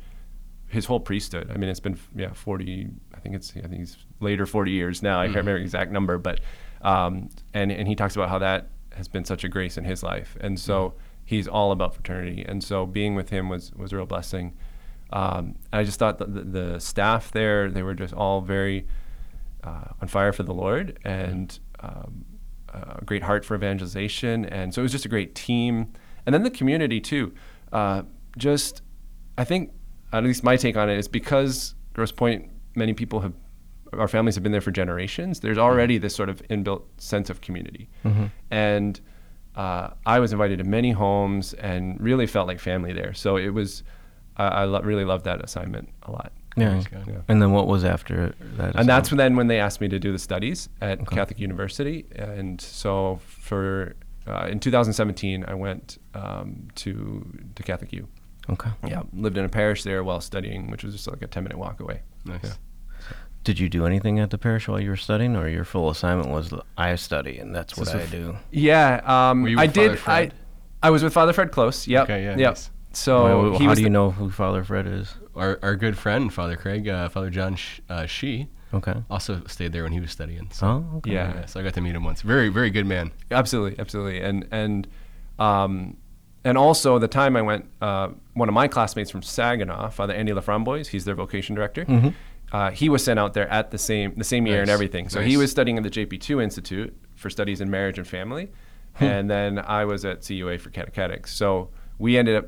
His 0.67 0.87
whole 0.87 1.01
priesthood. 1.01 1.51
I 1.53 1.57
mean, 1.57 1.69
it's 1.69 1.81
been 1.81 1.99
yeah 2.15 2.33
forty. 2.33 2.89
I 3.15 3.21
think 3.21 3.35
it's 3.35 3.53
I 3.57 3.61
think 3.61 3.75
he's 3.77 3.97
later 4.21 4.47
forty 4.47 4.73
years 4.73 5.03
now. 5.03 5.21
I 5.21 5.27
can't 5.27 5.37
remember 5.37 5.59
the 5.59 5.65
exact 5.65 5.93
number, 5.93 6.19
but 6.19 6.41
um, 6.83 7.31
and 7.53 7.71
and 7.71 7.87
he 7.87 7.95
talks 7.95 8.17
about 8.17 8.29
how 8.29 8.39
that 8.39 8.71
has 8.93 9.09
been 9.09 9.25
such 9.25 9.45
a 9.45 9.49
grace 9.49 9.77
in 9.77 9.85
his 9.85 10.03
life, 10.03 10.37
and 10.41 10.59
so 10.59 10.95
he's 11.25 11.49
all 11.49 11.73
about 11.73 11.95
fraternity, 11.95 12.45
and 12.47 12.63
so 12.63 12.87
being 12.87 13.15
with 13.15 13.31
him 13.31 13.49
was 13.49 13.73
was 13.75 13.93
a 13.93 13.97
real 13.97 14.07
blessing. 14.07 14.55
Um, 15.11 15.55
I 15.73 15.85
just 15.85 15.99
thought 15.99 16.19
the, 16.19 16.27
the 16.27 16.79
staff 16.81 17.31
there, 17.31 17.71
they 17.71 17.83
were 17.83 17.95
just 17.95 18.13
all 18.13 18.41
very 18.41 18.87
uh, 19.65 19.85
on 20.01 20.09
fire 20.09 20.33
for 20.33 20.45
the 20.45 20.55
Lord 20.55 20.99
and 21.05 21.59
um, 21.81 22.25
a 22.73 23.05
great 23.05 23.23
heart 23.23 23.45
for 23.45 23.55
evangelization. 23.55 24.45
And 24.47 24.73
so 24.75 24.81
it 24.81 24.85
was 24.85 24.93
just 24.93 25.05
a 25.05 25.09
great 25.09 25.35
team. 25.35 25.93
And 26.27 26.35
then 26.35 26.43
the 26.43 26.51
community, 26.51 27.01
too. 27.01 27.33
Uh, 27.73 28.03
just, 28.37 28.83
I 29.39 29.45
think, 29.45 29.73
at 30.13 30.23
least 30.25 30.45
my 30.45 30.57
take 30.57 30.77
on 30.77 30.89
it 30.89 30.99
is 30.99 31.09
because 31.09 31.75
Grosse 31.93 32.13
Pointe, 32.13 32.51
many 32.75 32.93
people 32.93 33.21
have, 33.21 33.33
our 33.93 34.09
families 34.09 34.35
have 34.35 34.43
been 34.43 34.53
there 34.53 34.61
for 34.61 34.71
generations, 34.73 35.41
there's 35.41 35.59
already 35.59 35.99
this 35.99 36.15
sort 36.15 36.29
of 36.29 36.43
inbuilt 36.49 36.83
sense 36.99 37.31
of 37.31 37.41
community. 37.41 37.89
And 38.51 39.01
uh, 39.55 39.91
I 40.05 40.19
was 40.19 40.33
invited 40.33 40.59
to 40.59 40.65
many 40.65 40.91
homes 40.91 41.55
and 41.55 42.01
really 42.01 42.27
felt 42.27 42.49
like 42.49 42.59
family 42.59 42.93
there. 42.93 43.15
So 43.15 43.37
it 43.37 43.51
was, 43.51 43.85
I, 44.37 44.47
I 44.47 44.65
lo- 44.65 44.83
really 44.83 45.05
loved 45.05 45.25
that 45.27 45.45
assignment 45.45 45.89
a 46.03 46.11
lot. 46.11 46.33
Yeah. 46.57 46.83
Yeah. 47.07 47.15
And 47.29 47.41
then 47.43 47.53
what 47.53 47.67
was 47.67 47.85
after 47.85 48.35
that? 48.57 48.75
And 48.77 48.89
that's 48.89 49.09
assignment? 49.09 49.19
then 49.19 49.37
when 49.37 49.47
they 49.49 49.59
asked 49.61 49.81
me 49.81 49.89
to 49.89 49.99
do 49.99 50.13
the 50.13 50.19
studies 50.19 50.69
at 50.81 51.01
Okay. 51.01 51.17
Catholic 51.17 51.39
University. 51.41 52.07
And 52.15 52.61
so 52.61 53.21
for 53.27 53.97
uh, 54.27 54.47
in 54.51 54.61
2017, 54.61 55.45
I 55.49 55.55
went 55.55 55.99
um, 56.15 56.69
to 56.77 57.27
to 57.57 57.63
Catholic 57.63 57.93
U. 57.93 58.09
Okay. 58.51 58.71
Yeah, 58.87 59.03
lived 59.15 59.39
in 59.39 59.45
a 59.45 59.49
parish 59.49 59.83
there 59.85 60.05
while 60.05 60.21
studying, 60.21 60.71
which 60.71 60.85
was 60.85 60.93
just 60.95 61.07
like 61.09 61.23
a 61.23 61.27
10 61.27 61.43
minute 61.45 61.59
walk 61.59 61.81
away. 61.81 62.03
Nice. 62.25 62.41
Yeah. 62.45 62.53
Did 63.43 63.59
you 63.59 63.69
do 63.69 63.85
anything 63.85 64.21
at 64.21 64.31
the 64.31 64.39
parish 64.39 64.69
while 64.69 64.81
you 64.81 64.89
were 64.89 64.97
studying, 64.97 65.37
or 65.37 65.49
your 65.49 65.65
full 65.65 65.91
assignment 65.91 66.31
was 66.31 66.53
I 66.79 66.95
study 66.97 67.39
and 67.39 67.55
that's 67.55 67.77
what 67.77 67.89
So 67.89 67.99
I 67.99 68.03
f- 68.03 68.11
do? 68.11 68.37
Yeah, 68.51 69.01
um, 69.05 69.43
Were 69.43 69.49
you 69.51 69.59
I 69.59 69.65
with 69.67 69.75
did. 69.75 69.99
Father 69.99 70.31
I 70.83 70.87
I 70.89 70.91
was 70.91 71.03
with 71.03 71.13
Father 71.13 71.33
Fred 71.35 71.51
Close. 71.53 71.87
Yep. 71.87 72.05
Okay, 72.05 72.23
yeah, 72.25 72.37
Yep. 72.39 72.49
nice. 72.51 72.71
So 72.93 73.25
Well, 73.25 73.59
he 73.59 73.65
how 73.65 73.71
was 73.71 73.77
do 73.79 73.83
you 73.83 73.87
the- 73.87 73.91
know 73.93 74.11
who 74.13 74.31
Father 74.31 74.63
Fred 74.65 74.87
is? 74.87 75.15
Our, 75.37 75.59
our 75.63 75.77
good 75.77 75.97
friend, 75.99 76.33
Father 76.33 76.57
Craig, 76.57 76.89
uh, 76.89 77.09
Father 77.09 77.31
John 77.31 77.57
Sh- 77.57 77.81
uh, 77.89 78.07
Shee, 78.07 78.49
Okay. 78.73 78.95
also 79.11 79.43
stayed 79.47 79.73
there 79.73 79.83
when 79.85 79.93
he 79.93 80.01
was 80.01 80.11
studying. 80.11 80.49
So, 80.53 80.67
Oh, 80.67 80.97
okay. 80.99 81.13
Yeah. 81.13 81.35
yeah, 81.35 81.47
so 81.47 81.61
I 81.61 81.63
got 81.63 81.75
to 81.75 81.81
meet 81.81 81.95
him 81.95 82.05
once. 82.05 82.23
Very, 82.23 82.49
very 82.49 82.71
good 82.71 82.87
man. 82.87 83.13
Absolutely, 83.31 83.79
absolutely, 83.79 84.21
and 84.21 84.47
and 84.51 84.87
um, 85.39 85.97
and 86.45 86.59
also 86.59 86.99
the 86.99 87.09
time 87.09 87.37
I 87.37 87.43
went, 87.43 87.67
uh, 87.81 88.09
one 88.35 88.49
of 88.49 88.55
my 88.55 88.69
classmates 88.69 89.11
from 89.11 89.23
Saginaw, 89.23 89.91
Father 89.91 90.13
Andy 90.15 90.33
Laframboise, 90.33 90.89
he's 90.89 91.05
their 91.05 91.15
vocation 91.15 91.55
director. 91.55 92.13
Uh, 92.53 92.71
he 92.71 92.89
was 92.89 93.03
sent 93.03 93.19
out 93.19 93.33
there 93.35 93.49
at 93.49 93.71
the 93.71 93.79
same 93.79 94.15
the 94.17 94.25
same 94.25 94.47
year 94.47 94.61
and 94.61 94.71
everything. 94.71 95.09
So 95.09 95.21
he 95.21 95.37
was 95.37 95.51
studying 95.51 95.77
at 95.79 95.83
the 95.83 95.91
JP2 95.91 96.43
Institute 96.43 96.95
for 97.17 97.31
studies 97.31 97.61
in 97.61 97.71
marriage 97.71 97.99
and 97.99 98.07
family, 98.07 98.51
and 99.01 99.29
then 99.31 99.59
I 99.59 99.85
was 99.85 100.05
at 100.05 100.21
CUA 100.27 100.59
for 100.59 100.71
catechetics. 100.71 101.35
So 101.35 101.71
we 101.99 102.17
ended 102.19 102.37
up 102.37 102.47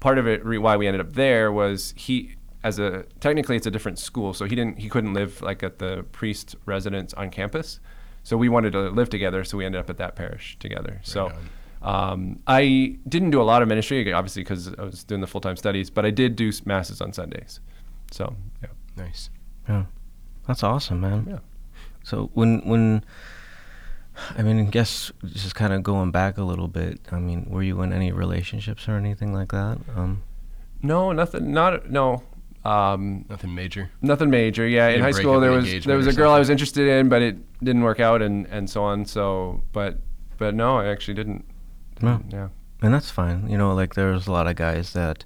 part 0.00 0.18
of 0.18 0.26
it 0.26 0.44
re- 0.44 0.58
why 0.58 0.76
we 0.76 0.86
ended 0.86 1.00
up 1.00 1.12
there 1.14 1.50
was 1.52 1.94
he 1.96 2.34
as 2.62 2.78
a 2.78 3.04
technically 3.20 3.56
it's 3.56 3.66
a 3.66 3.70
different 3.70 3.98
school 3.98 4.34
so 4.34 4.44
he 4.44 4.54
didn't 4.54 4.78
he 4.78 4.88
couldn't 4.88 5.14
live 5.14 5.40
like 5.42 5.62
at 5.62 5.78
the 5.78 6.04
priest 6.12 6.56
residence 6.66 7.14
on 7.14 7.30
campus 7.30 7.80
so 8.24 8.36
we 8.36 8.48
wanted 8.48 8.72
to 8.72 8.90
live 8.90 9.08
together 9.08 9.44
so 9.44 9.56
we 9.56 9.64
ended 9.64 9.80
up 9.80 9.88
at 9.88 9.96
that 9.96 10.16
parish 10.16 10.56
together 10.58 11.00
so 11.02 11.30
um, 11.82 12.40
i 12.46 12.96
didn't 13.08 13.30
do 13.30 13.40
a 13.40 13.44
lot 13.44 13.62
of 13.62 13.68
ministry 13.68 14.12
obviously 14.12 14.42
because 14.42 14.74
i 14.78 14.82
was 14.82 15.04
doing 15.04 15.20
the 15.20 15.26
full-time 15.26 15.56
studies 15.56 15.88
but 15.88 16.04
i 16.04 16.10
did 16.10 16.34
do 16.34 16.50
masses 16.64 17.00
on 17.00 17.12
sundays 17.12 17.60
so 18.10 18.34
yeah 18.62 18.68
Nice. 18.98 19.30
Yeah. 19.68 19.84
That's 20.46 20.62
awesome, 20.62 21.00
man. 21.00 21.26
Yeah. 21.28 21.38
So 22.02 22.30
when 22.34 22.60
when 22.68 23.04
I 24.36 24.42
mean, 24.42 24.58
I 24.60 24.64
guess 24.70 25.12
just 25.26 25.54
kind 25.54 25.72
of 25.72 25.82
going 25.82 26.10
back 26.10 26.38
a 26.38 26.42
little 26.44 26.68
bit. 26.68 27.00
I 27.12 27.18
mean, 27.18 27.46
were 27.48 27.62
you 27.62 27.80
in 27.82 27.92
any 27.92 28.12
relationships 28.12 28.88
or 28.88 28.96
anything 28.96 29.32
like 29.32 29.50
that? 29.52 29.78
Um, 29.96 30.22
no 30.82 31.12
nothing 31.12 31.52
not 31.52 31.90
no 31.90 32.22
Um, 32.64 33.24
Nothing 33.28 33.54
major. 33.54 33.90
nothing 34.02 34.30
major. 34.30 34.66
Yeah, 34.66 34.88
in 34.88 35.00
high 35.00 35.12
school 35.12 35.40
there 35.40 35.52
was 35.52 35.84
there 35.84 35.96
was 35.96 36.06
a 36.06 36.12
girl 36.12 36.32
I 36.32 36.38
was 36.38 36.50
interested 36.50 36.86
in, 36.88 37.08
but 37.08 37.22
it 37.22 37.36
didn't 37.64 37.82
work 37.82 38.00
out, 38.00 38.20
and 38.22 38.46
and 38.46 38.68
so 38.68 38.82
on. 38.84 39.04
So, 39.06 39.62
but 39.72 39.98
but 40.38 40.54
no, 40.54 40.78
I 40.78 40.86
actually 40.86 41.14
didn't. 41.14 41.44
No. 42.00 42.20
Yeah. 42.30 42.48
And 42.82 42.92
that's 42.94 43.10
fine. 43.10 43.48
You 43.50 43.58
know, 43.58 43.74
like 43.74 43.94
there's 43.94 44.26
a 44.28 44.32
lot 44.32 44.46
of 44.46 44.54
guys 44.54 44.92
that, 44.92 45.24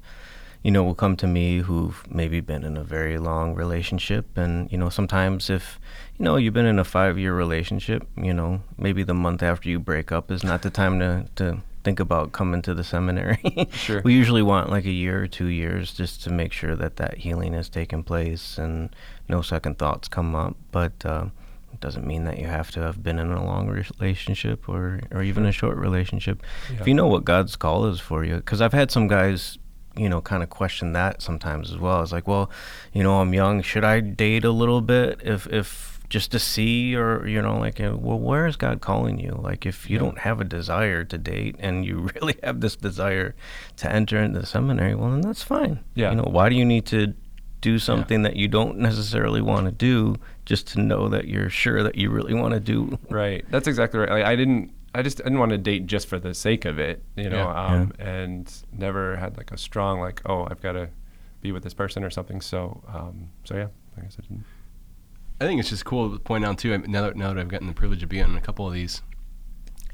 you 0.62 0.70
know, 0.70 0.82
will 0.84 0.94
come 0.94 1.16
to 1.16 1.26
me 1.26 1.58
who've 1.58 2.02
maybe 2.08 2.40
been 2.40 2.64
in 2.64 2.76
a 2.78 2.84
very 2.84 3.18
long 3.18 3.54
relationship. 3.54 4.38
And, 4.38 4.72
you 4.72 4.78
know, 4.78 4.88
sometimes 4.88 5.50
if, 5.50 5.78
you 6.18 6.24
know, 6.24 6.36
you've 6.36 6.54
been 6.54 6.66
in 6.66 6.78
a 6.78 6.84
five 6.84 7.18
year 7.18 7.34
relationship, 7.34 8.06
you 8.16 8.32
know, 8.32 8.62
maybe 8.78 9.02
the 9.02 9.14
month 9.14 9.42
after 9.42 9.68
you 9.68 9.78
break 9.78 10.12
up 10.12 10.30
is 10.30 10.44
not 10.44 10.62
the 10.62 10.70
time 10.70 10.98
to, 11.00 11.26
to 11.36 11.62
think 11.84 11.98
about 12.00 12.32
coming 12.32 12.62
to 12.62 12.74
the 12.74 12.84
seminary. 12.84 13.40
Sure. 13.72 14.02
we 14.04 14.14
usually 14.14 14.42
want 14.42 14.70
like 14.70 14.84
a 14.84 14.90
year 14.90 15.22
or 15.22 15.26
two 15.26 15.46
years 15.46 15.92
just 15.92 16.22
to 16.24 16.30
make 16.30 16.52
sure 16.52 16.76
that 16.76 16.96
that 16.96 17.18
healing 17.18 17.54
has 17.54 17.68
taken 17.68 18.02
place 18.02 18.58
and 18.58 18.94
no 19.28 19.42
second 19.42 19.78
thoughts 19.78 20.08
come 20.08 20.34
up. 20.34 20.56
But, 20.70 21.04
uh, 21.04 21.26
it 21.72 21.80
doesn't 21.80 22.06
mean 22.06 22.24
that 22.24 22.38
you 22.38 22.46
have 22.46 22.70
to 22.72 22.80
have 22.80 23.02
been 23.02 23.18
in 23.18 23.32
a 23.32 23.44
long 23.44 23.68
relationship 23.68 24.68
or, 24.68 25.00
or 25.10 25.22
even 25.22 25.46
a 25.46 25.52
short 25.52 25.76
relationship. 25.78 26.42
If 26.68 26.86
you 26.86 26.94
know 26.94 27.06
what 27.06 27.24
God's 27.24 27.56
call 27.56 27.86
is 27.86 27.98
for 27.98 28.24
you, 28.24 28.36
because 28.36 28.60
I've 28.60 28.74
had 28.74 28.90
some 28.90 29.08
guys, 29.08 29.58
you 29.96 30.08
know, 30.08 30.20
kind 30.20 30.42
of 30.42 30.50
question 30.50 30.92
that 30.92 31.22
sometimes 31.22 31.70
as 31.70 31.78
well. 31.78 32.02
It's 32.02 32.12
like, 32.12 32.28
well, 32.28 32.50
you 32.92 33.02
know, 33.02 33.20
I'm 33.20 33.32
young. 33.32 33.62
Should 33.62 33.84
I 33.84 34.00
date 34.00 34.44
a 34.44 34.50
little 34.50 34.82
bit 34.82 35.22
if, 35.24 35.46
if 35.46 35.91
just 36.12 36.30
to 36.32 36.38
see, 36.38 36.94
or 36.94 37.26
you 37.26 37.40
know, 37.40 37.56
like, 37.58 37.80
uh, 37.80 37.96
well, 37.98 38.18
where 38.18 38.46
is 38.46 38.56
God 38.56 38.82
calling 38.82 39.18
you? 39.18 39.32
Like, 39.42 39.64
if 39.64 39.88
you 39.88 39.98
don't 39.98 40.18
have 40.18 40.42
a 40.42 40.44
desire 40.44 41.04
to 41.04 41.16
date 41.16 41.56
and 41.58 41.86
you 41.86 42.00
really 42.16 42.36
have 42.42 42.60
this 42.60 42.76
desire 42.76 43.34
to 43.78 43.90
enter 43.90 44.18
into 44.22 44.40
the 44.40 44.44
seminary, 44.46 44.94
well, 44.94 45.10
then 45.10 45.22
that's 45.22 45.42
fine. 45.42 45.80
Yeah. 45.94 46.10
You 46.10 46.16
know, 46.16 46.28
why 46.30 46.50
do 46.50 46.54
you 46.54 46.66
need 46.66 46.84
to 46.86 47.14
do 47.62 47.78
something 47.78 48.22
that 48.24 48.36
you 48.36 48.46
don't 48.46 48.76
necessarily 48.76 49.40
want 49.40 49.64
to 49.64 49.72
do 49.72 50.16
just 50.44 50.66
to 50.72 50.80
know 50.82 51.08
that 51.08 51.28
you're 51.28 51.48
sure 51.48 51.82
that 51.82 51.94
you 51.94 52.10
really 52.10 52.34
want 52.34 52.52
to 52.52 52.60
do? 52.60 52.98
Right. 53.08 53.42
That's 53.50 53.66
exactly 53.66 53.98
right. 54.00 54.10
Like, 54.10 54.24
I 54.26 54.36
didn't. 54.36 54.70
I 54.94 55.00
just 55.00 55.16
didn't 55.16 55.38
want 55.38 55.52
to 55.52 55.58
date 55.58 55.86
just 55.86 56.06
for 56.06 56.18
the 56.18 56.34
sake 56.34 56.66
of 56.66 56.78
it, 56.78 57.02
you 57.16 57.30
know, 57.30 57.48
Yeah. 57.48 57.66
um, 57.80 57.92
and 57.98 58.52
never 58.70 59.16
had 59.16 59.38
like 59.38 59.50
a 59.50 59.56
strong 59.56 60.00
like, 60.00 60.20
oh, 60.26 60.46
I've 60.50 60.60
got 60.60 60.72
to 60.72 60.90
be 61.40 61.50
with 61.52 61.62
this 61.62 61.72
person 61.72 62.04
or 62.04 62.10
something. 62.10 62.42
So, 62.42 62.82
um, 62.86 63.30
so 63.44 63.56
yeah, 63.56 63.68
I 63.96 64.02
guess 64.02 64.16
I 64.18 64.22
didn't. 64.22 64.44
I 65.42 65.46
think 65.46 65.58
it's 65.58 65.70
just 65.70 65.84
cool 65.84 66.12
to 66.12 66.20
point 66.20 66.44
out 66.44 66.58
too. 66.58 66.78
Now 66.78 67.02
that 67.02 67.16
now 67.16 67.32
that 67.32 67.40
I've 67.40 67.48
gotten 67.48 67.66
the 67.66 67.72
privilege 67.72 68.02
of 68.04 68.08
being 68.08 68.22
on 68.22 68.36
a 68.36 68.40
couple 68.40 68.64
of 68.66 68.72
these, 68.72 69.02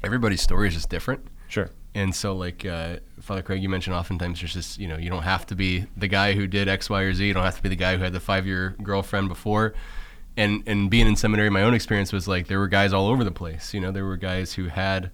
everybody's 0.03 0.41
story 0.41 0.67
is 0.67 0.75
just 0.75 0.89
different. 0.89 1.25
Sure. 1.47 1.71
And 1.95 2.13
so, 2.13 2.35
like 2.35 2.67
uh, 2.67 2.97
Father 3.19 3.41
Craig, 3.41 3.63
you 3.63 3.67
mentioned, 3.67 3.95
oftentimes 3.95 4.41
there's 4.41 4.53
just 4.53 4.77
you 4.77 4.87
know 4.87 4.97
you 4.97 5.09
don't 5.09 5.23
have 5.23 5.47
to 5.47 5.55
be 5.55 5.87
the 5.97 6.07
guy 6.07 6.33
who 6.33 6.45
did 6.45 6.67
X, 6.67 6.87
Y, 6.87 7.01
or 7.01 7.13
Z. 7.13 7.25
You 7.25 7.33
don't 7.33 7.43
have 7.43 7.55
to 7.55 7.63
be 7.63 7.69
the 7.69 7.75
guy 7.75 7.97
who 7.97 8.03
had 8.03 8.13
the 8.13 8.19
five-year 8.19 8.75
girlfriend 8.83 9.27
before. 9.27 9.73
And 10.37 10.61
and 10.67 10.87
being 10.87 11.07
in 11.07 11.15
seminary, 11.15 11.49
my 11.49 11.63
own 11.63 11.73
experience 11.73 12.13
was 12.13 12.27
like 12.27 12.45
there 12.45 12.59
were 12.59 12.67
guys 12.67 12.93
all 12.93 13.07
over 13.07 13.23
the 13.23 13.31
place. 13.31 13.73
You 13.73 13.79
know, 13.79 13.91
there 13.91 14.05
were 14.05 14.17
guys 14.17 14.53
who 14.53 14.67
had, 14.67 15.09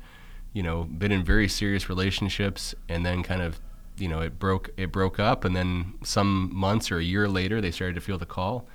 you 0.51 0.63
know, 0.63 0.83
been 0.83 1.13
in 1.13 1.23
very 1.23 1.47
serious 1.47 1.87
relationships, 1.87 2.75
and 2.89 3.05
then 3.05 3.23
kind 3.23 3.41
of, 3.41 3.61
you 3.97 4.09
know, 4.09 4.19
it 4.19 4.37
broke 4.37 4.69
it 4.75 4.91
broke 4.91 5.17
up, 5.17 5.45
and 5.45 5.55
then 5.55 5.93
some 6.03 6.53
months 6.53 6.91
or 6.91 6.97
a 6.97 7.03
year 7.03 7.29
later, 7.29 7.61
they 7.61 7.71
started 7.71 7.93
to 7.95 8.01
feel 8.01 8.17
the 8.17 8.25
call. 8.25 8.67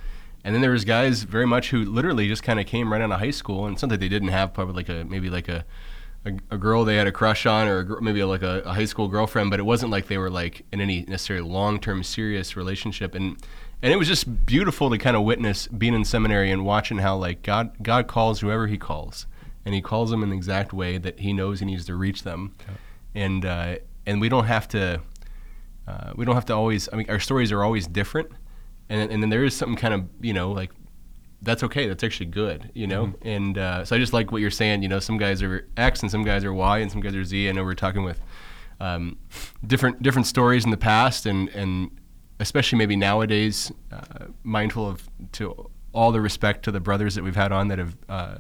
And 0.44 0.54
then 0.54 0.62
there 0.62 0.70
was 0.70 0.84
guys 0.84 1.24
very 1.24 1.46
much 1.46 1.70
who 1.70 1.84
literally 1.84 2.28
just 2.28 2.42
kind 2.42 2.58
of 2.58 2.66
came 2.66 2.92
right 2.92 3.02
out 3.02 3.12
of 3.12 3.20
high 3.20 3.30
school, 3.30 3.66
and 3.66 3.78
something 3.78 3.98
they 3.98 4.08
didn't 4.08 4.28
have, 4.28 4.54
probably 4.54 4.74
like 4.74 4.88
a 4.88 5.04
maybe 5.04 5.30
like 5.30 5.48
a 5.48 5.64
a, 6.24 6.32
a 6.50 6.58
girl 6.58 6.84
they 6.84 6.96
had 6.96 7.06
a 7.06 7.12
crush 7.12 7.46
on, 7.46 7.66
or 7.66 7.80
a, 7.80 8.02
maybe 8.02 8.22
like 8.24 8.42
a, 8.42 8.60
a 8.60 8.74
high 8.74 8.84
school 8.84 9.08
girlfriend, 9.08 9.50
but 9.50 9.58
it 9.58 9.64
wasn't 9.64 9.90
like 9.90 10.08
they 10.08 10.18
were 10.18 10.30
like 10.30 10.64
in 10.72 10.80
any 10.80 11.02
necessarily 11.02 11.48
long-term 11.48 12.02
serious 12.02 12.56
relationship. 12.56 13.14
And 13.14 13.36
and 13.82 13.92
it 13.92 13.96
was 13.96 14.08
just 14.08 14.44
beautiful 14.44 14.90
to 14.90 14.98
kind 14.98 15.16
of 15.16 15.22
witness 15.22 15.66
being 15.66 15.94
in 15.94 16.04
seminary 16.04 16.50
and 16.50 16.64
watching 16.64 16.98
how 16.98 17.16
like 17.16 17.42
God 17.42 17.72
God 17.82 18.06
calls 18.06 18.40
whoever 18.40 18.66
He 18.66 18.78
calls, 18.78 19.26
and 19.64 19.74
He 19.74 19.80
calls 19.80 20.10
them 20.10 20.22
in 20.22 20.30
the 20.30 20.36
exact 20.36 20.72
way 20.72 20.98
that 20.98 21.20
He 21.20 21.32
knows 21.32 21.60
He 21.60 21.66
needs 21.66 21.86
to 21.86 21.94
reach 21.94 22.22
them, 22.22 22.54
and 23.14 23.44
uh, 23.44 23.76
and 24.06 24.20
we 24.20 24.28
don't 24.28 24.46
have 24.46 24.68
to 24.68 25.00
uh, 25.86 26.12
we 26.14 26.24
don't 26.24 26.34
have 26.34 26.46
to 26.46 26.54
always. 26.54 26.88
I 26.92 26.96
mean, 26.96 27.10
our 27.10 27.20
stories 27.20 27.50
are 27.52 27.64
always 27.64 27.86
different, 27.86 28.30
and 28.90 29.10
and 29.10 29.22
then 29.22 29.30
there 29.30 29.44
is 29.44 29.56
something 29.56 29.76
kind 29.76 29.94
of 29.94 30.04
you 30.20 30.34
know 30.34 30.52
like 30.52 30.70
that's 31.42 31.62
okay. 31.62 31.88
That's 31.88 32.04
actually 32.04 32.26
good, 32.26 32.70
you 32.74 32.86
know. 32.86 33.14
And 33.22 33.56
uh, 33.56 33.84
so 33.86 33.96
I 33.96 33.98
just 33.98 34.12
like 34.12 34.30
what 34.30 34.42
you're 34.42 34.50
saying. 34.50 34.82
You 34.82 34.88
know, 34.88 35.00
some 35.00 35.16
guys 35.16 35.42
are 35.42 35.66
X 35.76 36.02
and 36.02 36.10
some 36.10 36.22
guys 36.22 36.44
are 36.44 36.52
Y 36.52 36.78
and 36.78 36.90
some 36.90 37.00
guys 37.00 37.14
are 37.14 37.24
Z. 37.24 37.48
I 37.48 37.52
know 37.52 37.64
we're 37.64 37.74
talking 37.74 38.04
with 38.04 38.20
um, 38.78 39.16
different 39.66 40.02
different 40.02 40.26
stories 40.26 40.64
in 40.64 40.70
the 40.70 40.76
past, 40.76 41.24
and 41.24 41.48
and 41.50 41.90
especially 42.40 42.76
maybe 42.78 42.96
nowadays, 42.96 43.72
uh, 43.90 44.26
mindful 44.42 44.86
of 44.86 45.08
to 45.32 45.70
all 45.92 46.12
the 46.12 46.20
respect 46.20 46.64
to 46.64 46.70
the 46.70 46.80
brothers 46.80 47.14
that 47.14 47.24
we've 47.24 47.36
had 47.36 47.52
on 47.52 47.68
that 47.68 47.78
have 47.78 47.96
uh, 48.08 48.36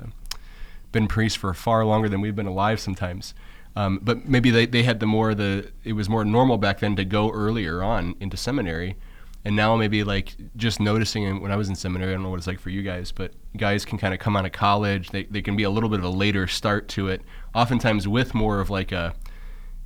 been 0.92 1.06
priests 1.06 1.36
for 1.36 1.52
far 1.54 1.84
longer 1.84 2.08
than 2.08 2.20
we've 2.20 2.36
been 2.36 2.46
alive 2.46 2.80
sometimes. 2.80 3.34
Um, 3.76 4.00
but 4.02 4.28
maybe 4.28 4.50
they, 4.50 4.66
they 4.66 4.82
had 4.82 5.00
the 5.00 5.06
more 5.06 5.34
the 5.34 5.70
it 5.84 5.92
was 5.92 6.08
more 6.08 6.24
normal 6.24 6.58
back 6.58 6.80
then 6.80 6.96
to 6.96 7.04
go 7.04 7.30
earlier 7.30 7.82
on 7.82 8.14
into 8.20 8.36
seminary, 8.36 8.96
and 9.44 9.56
now 9.56 9.76
maybe 9.76 10.04
like 10.04 10.34
just 10.56 10.80
noticing 10.80 11.24
and 11.24 11.40
when 11.40 11.50
I 11.50 11.56
was 11.56 11.68
in 11.68 11.74
seminary, 11.74 12.12
I 12.12 12.14
don't 12.14 12.22
know 12.22 12.30
what 12.30 12.38
it's 12.38 12.46
like 12.46 12.60
for 12.60 12.70
you 12.70 12.82
guys, 12.82 13.12
but 13.12 13.32
guys 13.56 13.84
can 13.84 13.98
kind 13.98 14.12
of 14.12 14.20
come 14.20 14.36
out 14.36 14.46
of 14.46 14.52
college. 14.52 15.10
They 15.10 15.24
they 15.24 15.42
can 15.42 15.56
be 15.56 15.62
a 15.62 15.70
little 15.70 15.88
bit 15.88 15.98
of 15.98 16.04
a 16.04 16.10
later 16.10 16.46
start 16.46 16.88
to 16.88 17.08
it, 17.08 17.22
oftentimes 17.54 18.06
with 18.06 18.34
more 18.34 18.60
of 18.60 18.70
like 18.70 18.92
a 18.92 19.14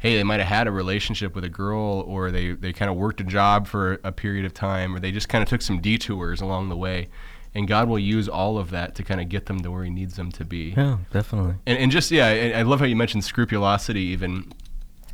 hey, 0.05 0.17
they 0.17 0.23
might 0.23 0.39
have 0.39 0.49
had 0.49 0.67
a 0.67 0.71
relationship 0.71 1.35
with 1.35 1.45
a 1.45 1.49
girl 1.49 2.05
or 2.07 2.31
they, 2.31 2.53
they 2.53 2.75
kind 2.75 2.91
of 2.91 2.97
worked 2.99 3.23
a 3.23 3.25
job 3.25 3.67
for 3.67 3.99
a 4.05 4.13
period 4.13 4.45
of 4.45 4.53
time 4.53 4.95
or 4.95 5.01
they 5.01 5.11
just 5.11 5.31
kind 5.31 5.41
of 5.41 5.49
took 5.49 5.63
some 5.63 5.81
detours 5.81 6.43
along 6.43 6.69
the 6.69 6.77
way. 6.77 7.09
And 7.55 7.67
God 7.67 7.89
will 7.89 7.99
use 7.99 8.29
all 8.29 8.59
of 8.59 8.69
that 8.71 8.95
to 8.97 9.03
kind 9.03 9.19
of 9.19 9.31
get 9.31 9.47
them 9.47 9.61
to 9.61 9.71
where 9.71 9.83
He 9.83 9.89
needs 9.89 10.17
them 10.17 10.31
to 10.33 10.45
be. 10.45 10.75
Yeah, 10.77 10.99
definitely. 11.11 11.55
And, 11.65 11.79
and 11.79 11.91
just, 11.91 12.11
yeah, 12.11 12.27
I, 12.27 12.59
I 12.59 12.63
love 12.63 12.81
how 12.81 12.85
you 12.85 12.97
mentioned 12.97 13.25
scrupulosity, 13.25 14.03
even 14.03 14.53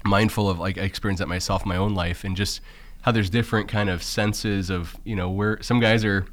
mindful 0.05 0.51
of 0.51 0.59
like, 0.59 0.77
I 0.77 0.81
experienced 0.81 1.21
that 1.21 1.29
myself 1.29 1.63
in 1.63 1.69
my 1.69 1.77
own 1.77 1.95
life 1.95 2.25
and 2.25 2.37
just 2.37 2.61
how 3.03 3.13
there's 3.13 3.31
different 3.31 3.69
kind 3.69 3.89
of 3.89 4.03
senses 4.03 4.71
of, 4.71 4.97
you 5.05 5.17
know, 5.17 5.31
where 5.31 5.61
some 5.63 5.81
guys 5.81 6.05
are. 6.05 6.27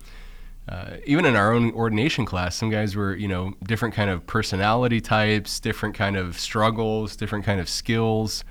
Uh, 0.69 0.97
even 1.05 1.23
in 1.25 1.33
our 1.33 1.53
own 1.53 1.71
ordination 1.71 2.25
class, 2.25 2.53
some 2.53 2.69
guys 2.69 2.93
were, 2.93 3.15
you 3.15 3.27
know, 3.27 3.53
different 3.63 3.95
kind 3.95 4.09
of 4.09 4.27
personality 4.27 4.99
types, 4.99 5.61
different 5.61 5.95
kind 5.95 6.17
of 6.17 6.37
struggles, 6.37 7.15
different 7.15 7.45
kind 7.45 7.61
of 7.61 7.69
skills. 7.69 8.43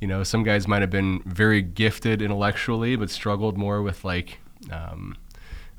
You 0.00 0.08
know, 0.08 0.24
some 0.24 0.42
guys 0.42 0.66
might 0.66 0.80
have 0.80 0.90
been 0.90 1.22
very 1.24 1.62
gifted 1.62 2.20
intellectually, 2.20 2.96
but 2.96 3.10
struggled 3.10 3.56
more 3.56 3.80
with 3.80 4.04
like, 4.04 4.40
um, 4.72 5.16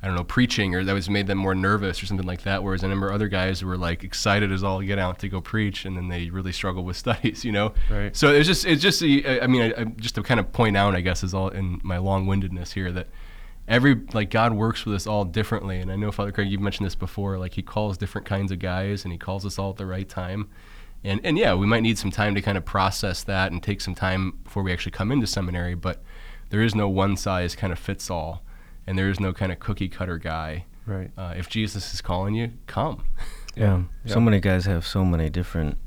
I 0.03 0.07
don't 0.07 0.15
know, 0.17 0.25
preaching, 0.25 0.75
or 0.75 0.83
that 0.83 0.91
was 0.91 1.09
made 1.09 1.27
them 1.27 1.37
more 1.37 1.55
nervous 1.55 2.03
or 2.03 2.05
something 2.05 2.27
like 2.27 2.41
that. 2.43 2.61
Whereas 2.61 2.83
I 2.83 2.87
remember 2.87 3.13
other 3.13 3.29
guys 3.29 3.63
were 3.63 3.77
like 3.77 4.03
excited 4.03 4.51
as 4.51 4.61
all 4.61 4.81
get 4.81 4.99
out 4.99 5.19
to 5.19 5.29
go 5.29 5.39
preach, 5.39 5.85
and 5.85 5.95
then 5.95 6.09
they 6.09 6.29
really 6.29 6.51
struggled 6.51 6.85
with 6.85 6.97
studies. 7.05 7.45
You 7.45 7.53
know, 7.53 7.73
Right. 7.89 8.13
so 8.15 8.27
it's 8.33 8.45
just, 8.45 8.65
it's 8.65 8.81
just, 8.81 9.01
I 9.01 9.47
mean, 9.47 9.61
I, 9.61 9.81
I, 9.81 9.83
just 9.85 10.15
to 10.15 10.23
kind 10.23 10.41
of 10.41 10.51
point 10.51 10.75
out, 10.75 10.93
I 10.93 10.99
guess, 11.01 11.23
is 11.23 11.33
all 11.33 11.47
in 11.47 11.79
my 11.83 11.97
long-windedness 11.99 12.73
here 12.73 12.91
that 12.91 13.07
every 13.67 13.95
like 14.11 14.29
God 14.29 14.53
works 14.53 14.85
with 14.85 14.93
us 14.93 15.07
all 15.07 15.23
differently. 15.23 15.79
And 15.79 15.89
I 15.89 15.95
know 15.95 16.11
Father 16.11 16.33
Craig, 16.33 16.49
you've 16.51 16.59
mentioned 16.59 16.85
this 16.85 16.95
before. 16.95 17.37
Like 17.37 17.53
He 17.53 17.61
calls 17.61 17.97
different 17.97 18.27
kinds 18.27 18.51
of 18.51 18.59
guys, 18.59 19.05
and 19.05 19.11
He 19.13 19.17
calls 19.17 19.45
us 19.45 19.57
all 19.57 19.69
at 19.69 19.77
the 19.77 19.85
right 19.85 20.09
time. 20.09 20.49
And 21.05 21.21
and 21.23 21.37
yeah, 21.37 21.53
we 21.53 21.65
might 21.65 21.81
need 21.81 21.97
some 21.97 22.11
time 22.11 22.35
to 22.35 22.41
kind 22.41 22.57
of 22.57 22.65
process 22.65 23.23
that 23.23 23.53
and 23.53 23.63
take 23.63 23.79
some 23.79 23.95
time 23.95 24.39
before 24.43 24.63
we 24.63 24.73
actually 24.73 24.91
come 24.91 25.13
into 25.13 25.27
seminary. 25.27 25.75
But 25.75 26.01
there 26.49 26.61
is 26.61 26.75
no 26.75 26.87
one 26.89 27.15
size 27.17 27.55
kind 27.55 27.71
of 27.73 27.79
fits 27.79 28.09
all, 28.11 28.42
and 28.87 28.97
there 28.97 29.09
is 29.09 29.19
no 29.19 29.33
kind 29.33 29.51
of 29.51 29.59
cookie 29.59 29.89
cutter 29.89 30.17
guy. 30.17 30.65
Right. 30.85 31.11
Uh, 31.17 31.33
if 31.37 31.49
Jesus 31.49 31.93
is 31.93 32.01
calling 32.01 32.35
you, 32.35 32.51
come. 32.67 33.05
Yeah. 33.55 33.83
So 34.07 34.19
many 34.19 34.39
guys 34.39 34.65
have 34.65 34.83
so 34.83 35.05
many 35.05 35.29
different 35.29 35.77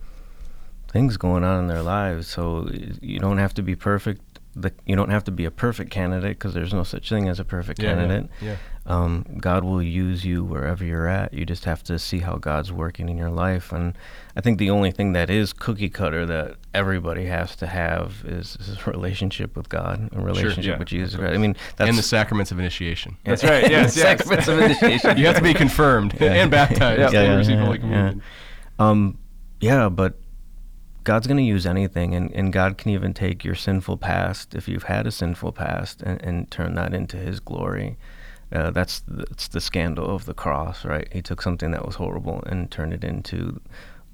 things 0.88 1.16
going 1.16 1.42
on 1.42 1.58
in 1.62 1.66
their 1.66 1.82
lives. 1.82 2.28
So 2.28 2.70
you 3.02 3.18
don't 3.18 3.38
have 3.38 3.54
to 3.54 3.62
be 3.62 3.74
perfect. 3.74 4.22
The, 4.58 4.72
you 4.86 4.96
don't 4.96 5.10
have 5.10 5.22
to 5.24 5.30
be 5.30 5.44
a 5.44 5.50
perfect 5.50 5.90
candidate 5.90 6.38
because 6.38 6.54
there's 6.54 6.72
no 6.72 6.82
such 6.82 7.10
thing 7.10 7.28
as 7.28 7.38
a 7.38 7.44
perfect 7.44 7.82
Yeah, 7.82 7.90
yeah, 7.90 7.94
candidate. 7.96 8.30
yeah. 8.40 8.56
Um, 8.86 9.26
God 9.38 9.64
will 9.64 9.82
use 9.82 10.24
you 10.24 10.44
wherever 10.44 10.82
you're 10.82 11.08
at. 11.08 11.34
You 11.34 11.44
just 11.44 11.66
have 11.66 11.82
to 11.84 11.98
see 11.98 12.20
how 12.20 12.36
God's 12.36 12.72
working 12.72 13.08
in 13.10 13.18
your 13.18 13.28
life. 13.30 13.70
And 13.72 13.98
I 14.34 14.40
think 14.40 14.58
the 14.58 14.70
only 14.70 14.92
thing 14.92 15.12
that 15.12 15.28
is 15.28 15.52
cookie 15.52 15.90
cutter 15.90 16.24
that 16.24 16.54
everybody 16.72 17.26
has 17.26 17.54
to 17.56 17.66
have 17.66 18.22
is, 18.24 18.56
is 18.60 18.78
a 18.78 18.90
relationship 18.90 19.56
with 19.56 19.68
God, 19.68 20.08
a 20.12 20.20
relationship 20.20 20.64
yeah, 20.64 20.78
with 20.78 20.88
Jesus 20.88 21.16
Christ. 21.16 21.34
I 21.34 21.38
mean, 21.38 21.54
that's 21.76 21.88
and 21.90 21.98
the 21.98 22.02
sacraments 22.02 22.50
of 22.50 22.58
initiation. 22.58 23.16
That's 23.24 23.44
right. 23.44 23.68
Yes. 23.70 23.94
yes. 23.96 24.02
sacraments 24.20 24.48
of 24.48 24.58
initiation. 24.58 25.18
You 25.18 25.26
have 25.26 25.36
to 25.36 25.42
be 25.42 25.52
confirmed 25.52 26.14
and 26.22 26.50
baptized 26.50 27.12
Yeah, 27.12 27.20
and 27.20 27.32
yeah, 27.32 27.36
receive 27.36 27.56
yeah, 27.58 27.64
Holy 27.64 27.78
yeah. 27.78 27.82
Communion. 27.82 28.22
Um, 28.78 29.18
yeah, 29.60 29.88
but 29.90 30.18
God's 31.06 31.28
going 31.28 31.36
to 31.36 31.42
use 31.44 31.66
anything, 31.66 32.16
and, 32.16 32.32
and 32.32 32.52
God 32.52 32.76
can 32.76 32.90
even 32.90 33.14
take 33.14 33.44
your 33.44 33.54
sinful 33.54 33.96
past, 33.96 34.56
if 34.56 34.66
you've 34.66 34.82
had 34.82 35.06
a 35.06 35.12
sinful 35.12 35.52
past, 35.52 36.02
and, 36.02 36.20
and 36.20 36.50
turn 36.50 36.74
that 36.74 36.92
into 36.92 37.16
His 37.16 37.38
glory. 37.38 37.96
Uh, 38.52 38.72
that's 38.72 39.00
the, 39.00 39.24
that's 39.28 39.46
the 39.46 39.60
scandal 39.60 40.12
of 40.12 40.24
the 40.26 40.34
cross, 40.34 40.84
right? 40.84 41.08
He 41.12 41.22
took 41.22 41.42
something 41.42 41.70
that 41.70 41.86
was 41.86 41.94
horrible 41.94 42.42
and 42.46 42.72
turned 42.72 42.92
it 42.92 43.04
into 43.04 43.60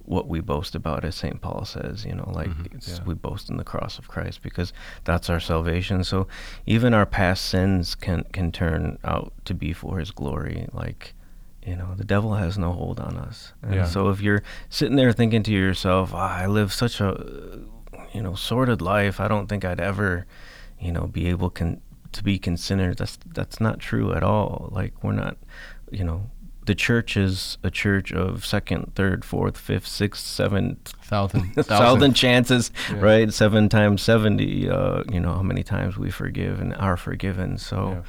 what 0.05 0.28
we 0.28 0.40
boast 0.40 0.74
about, 0.74 1.03
as 1.03 1.16
St. 1.16 1.40
Paul 1.40 1.64
says, 1.64 2.05
you 2.05 2.14
know, 2.14 2.30
like 2.30 2.51
it's, 2.72 3.01
we 3.07 3.14
boast 3.14 3.49
in 3.49 3.57
the 3.57 3.64
cross 3.64 3.99
of 3.99 4.09
Christ 4.09 4.43
because 4.43 4.74
that's 5.05 5.30
our 5.30 5.40
salvation. 5.40 6.05
So 6.05 6.28
even 6.66 6.93
our 6.93 7.07
past 7.07 7.47
sins 7.47 7.95
can 7.95 8.24
can 8.32 8.53
turn 8.53 8.99
out 9.03 9.32
to 9.47 9.55
be 9.55 9.72
for 9.72 9.99
His 9.99 10.11
glory. 10.11 10.68
Like, 10.74 11.14
you 11.64 11.76
know, 11.76 11.94
the 11.96 12.04
devil 12.04 12.34
has 12.34 12.58
no 12.58 12.72
hold 12.72 12.98
on 13.00 13.16
us. 13.16 13.52
And 13.62 13.74
Yeah. 13.74 13.84
so 13.84 14.08
if 14.10 14.20
you're 14.20 14.42
sitting 14.68 14.96
there 14.96 15.12
thinking 15.12 15.42
to 15.44 15.52
yourself, 15.52 16.12
ah, 16.14 16.36
I 16.38 16.46
live 16.46 16.72
such 16.72 17.00
a, 17.00 17.60
you 18.12 18.22
know, 18.22 18.34
sordid 18.34 18.80
life, 18.82 19.20
I 19.20 19.28
don't 19.28 19.48
think 19.48 19.64
I'd 19.64 19.80
ever, 19.80 20.26
you 20.80 20.92
know, 20.92 21.06
be 21.06 21.28
able 21.28 21.50
con- 21.50 21.80
to 22.12 22.24
be 22.24 22.38
considered. 22.38 22.98
That's 22.98 23.18
that's 23.32 23.60
not 23.60 23.78
true 23.78 24.12
at 24.12 24.22
all. 24.22 24.68
Like 24.72 24.92
we're 25.04 25.12
not, 25.12 25.36
you 25.90 26.04
know, 26.04 26.30
the 26.66 26.74
church 26.74 27.16
is 27.16 27.58
a 27.62 27.70
church 27.70 28.12
of 28.12 28.44
second, 28.44 28.94
third, 28.94 29.24
fourth, 29.24 29.56
fifth, 29.56 29.86
sixth, 29.86 30.24
seventh, 30.24 30.92
Thousand, 31.02 31.52
thousand 31.64 32.14
chances, 32.14 32.70
right? 32.94 33.32
Seven 33.32 33.68
times 33.68 34.02
seventy. 34.02 34.68
Uh, 34.68 35.02
you 35.10 35.20
know 35.20 35.32
how 35.34 35.42
many 35.42 35.62
times 35.62 35.96
we 35.96 36.10
forgive 36.10 36.60
and 36.60 36.74
are 36.76 36.96
forgiven. 36.96 37.56
So, 37.58 38.02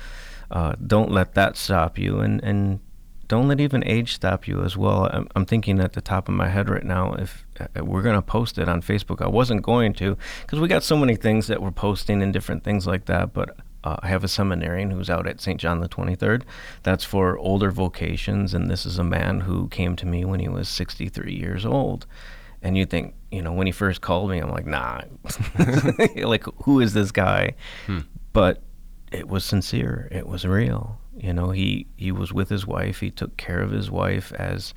uh, 0.52 0.74
don't 0.86 1.12
let 1.12 1.34
that 1.36 1.56
stop 1.58 1.98
you, 1.98 2.20
and 2.20 2.44
and 2.44 2.80
don't 3.28 3.48
let 3.48 3.60
even 3.60 3.84
age 3.86 4.14
stop 4.14 4.48
you 4.48 4.64
as 4.64 4.76
well. 4.78 5.10
I'm, 5.12 5.28
I'm 5.36 5.46
thinking 5.46 5.80
at 5.80 5.94
the 5.94 6.02
top 6.02 6.28
of 6.28 6.36
my 6.36 6.50
head 6.50 6.70
right 6.70 6.84
now 6.84 7.14
if 7.14 7.46
uh, 7.60 7.84
we're 7.84 8.02
gonna 8.02 8.22
post 8.22 8.58
it 8.58 8.68
on 8.68 8.82
Facebook. 8.82 9.22
I 9.22 9.28
wasn't 9.28 9.62
going 9.62 9.94
to 9.94 10.18
because 10.42 10.60
we 10.60 10.68
got 10.68 10.84
so 10.84 10.98
many 10.98 11.16
things 11.16 11.48
that 11.48 11.62
we're 11.62 11.72
posting 11.72 12.22
and 12.22 12.34
different 12.34 12.64
things 12.64 12.88
like 12.88 13.06
that, 13.06 13.34
but. 13.34 13.56
Uh, 13.86 13.98
I 14.02 14.08
have 14.08 14.24
a 14.24 14.30
seminarian 14.30 14.92
who's 14.92 15.10
out 15.10 15.28
at 15.28 15.42
St. 15.42 15.60
John 15.60 15.82
the 15.82 15.90
23rd. 15.90 16.44
That's 16.84 17.04
for 17.04 17.38
older 17.38 17.70
vocations, 17.70 18.54
and 18.54 18.72
this 18.72 18.86
is 18.86 18.98
a 18.98 19.04
man 19.04 19.42
who 19.42 19.68
came 19.68 19.98
to 19.98 20.06
me 20.06 20.24
when 20.24 20.40
he 20.40 20.48
was 20.48 20.70
63 20.70 21.34
years 21.34 21.66
old. 21.66 22.06
And 22.62 22.78
you 22.78 22.86
think, 22.86 23.14
you 23.30 23.42
know, 23.42 23.52
when 23.52 23.68
he 23.68 23.74
first 23.74 24.00
called 24.00 24.30
me, 24.30 24.40
I'm 24.40 24.52
like, 24.52 24.66
nah, 24.66 25.02
like 26.16 26.46
who 26.64 26.80
is 26.80 26.94
this 26.94 27.12
guy? 27.12 27.56
But 28.32 28.64
it 29.12 29.28
was 29.28 29.44
sincere. 29.44 30.08
It 30.12 30.28
was 30.28 30.46
real. 30.46 30.98
You 31.18 31.34
know, 31.34 31.52
he 31.52 31.88
he 31.96 32.12
was 32.12 32.34
with 32.34 32.50
his 32.50 32.66
wife. 32.66 33.00
He 33.00 33.12
took 33.12 33.38
care 33.38 33.62
of 33.62 33.72
his 33.72 33.92
wife 33.92 34.32
as 34.34 34.74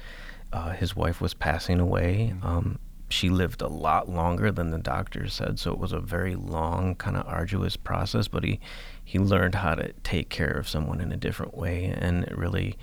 uh, 0.52 0.70
his 0.70 0.94
wife 0.94 1.20
was 1.20 1.34
passing 1.34 1.80
away. 1.80 2.34
Um, 2.42 2.78
she 3.08 3.28
lived 3.28 3.62
a 3.62 3.68
lot 3.68 4.08
longer 4.08 4.50
than 4.50 4.70
the 4.70 4.78
doctor 4.78 5.28
said, 5.28 5.58
so 5.58 5.72
it 5.72 5.78
was 5.78 5.92
a 5.92 6.00
very 6.00 6.34
long, 6.34 6.96
kind 6.96 7.16
of 7.16 7.26
arduous 7.26 7.76
process. 7.76 8.28
But 8.28 8.44
he 8.44 8.60
he 9.04 9.18
learned 9.18 9.54
how 9.54 9.74
to 9.76 9.92
take 10.02 10.28
care 10.28 10.50
of 10.50 10.68
someone 10.68 11.00
in 11.00 11.12
a 11.12 11.16
different 11.16 11.56
way, 11.56 11.84
and 11.84 12.24
it 12.24 12.36
really 12.36 12.76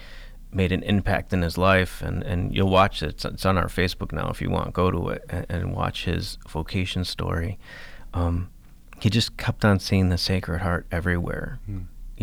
made 0.51 0.71
an 0.71 0.83
impact 0.83 1.33
in 1.33 1.41
his 1.41 1.57
life. 1.57 2.01
And, 2.01 2.23
and 2.23 2.55
you'll 2.55 2.69
watch 2.69 3.01
it. 3.01 3.09
It's, 3.09 3.25
it's 3.25 3.45
on 3.45 3.57
our 3.57 3.67
Facebook 3.67 4.11
now 4.11 4.29
if 4.29 4.41
you 4.41 4.49
want. 4.49 4.73
Go 4.73 4.91
to 4.91 5.09
it 5.09 5.23
and, 5.29 5.45
and 5.49 5.75
watch 5.75 6.05
his 6.05 6.37
vocation 6.47 7.03
story. 7.03 7.57
Um, 8.13 8.49
he 8.99 9.09
just 9.09 9.35
kept 9.35 9.65
on 9.65 9.79
seeing 9.79 10.09
the 10.09 10.17
Sacred 10.17 10.61
Heart 10.61 10.85
everywhere, 10.91 11.59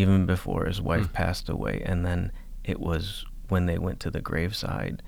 even 0.00 0.26
before 0.26 0.66
his 0.66 0.80
wife 0.80 1.06
hmm. 1.06 1.12
passed 1.12 1.48
away. 1.48 1.82
And 1.84 2.04
then 2.04 2.32
it 2.64 2.80
was 2.80 3.24
when 3.48 3.66
they 3.66 3.78
went 3.78 4.00
to 4.00 4.10
the 4.10 4.20
graveside, 4.20 5.02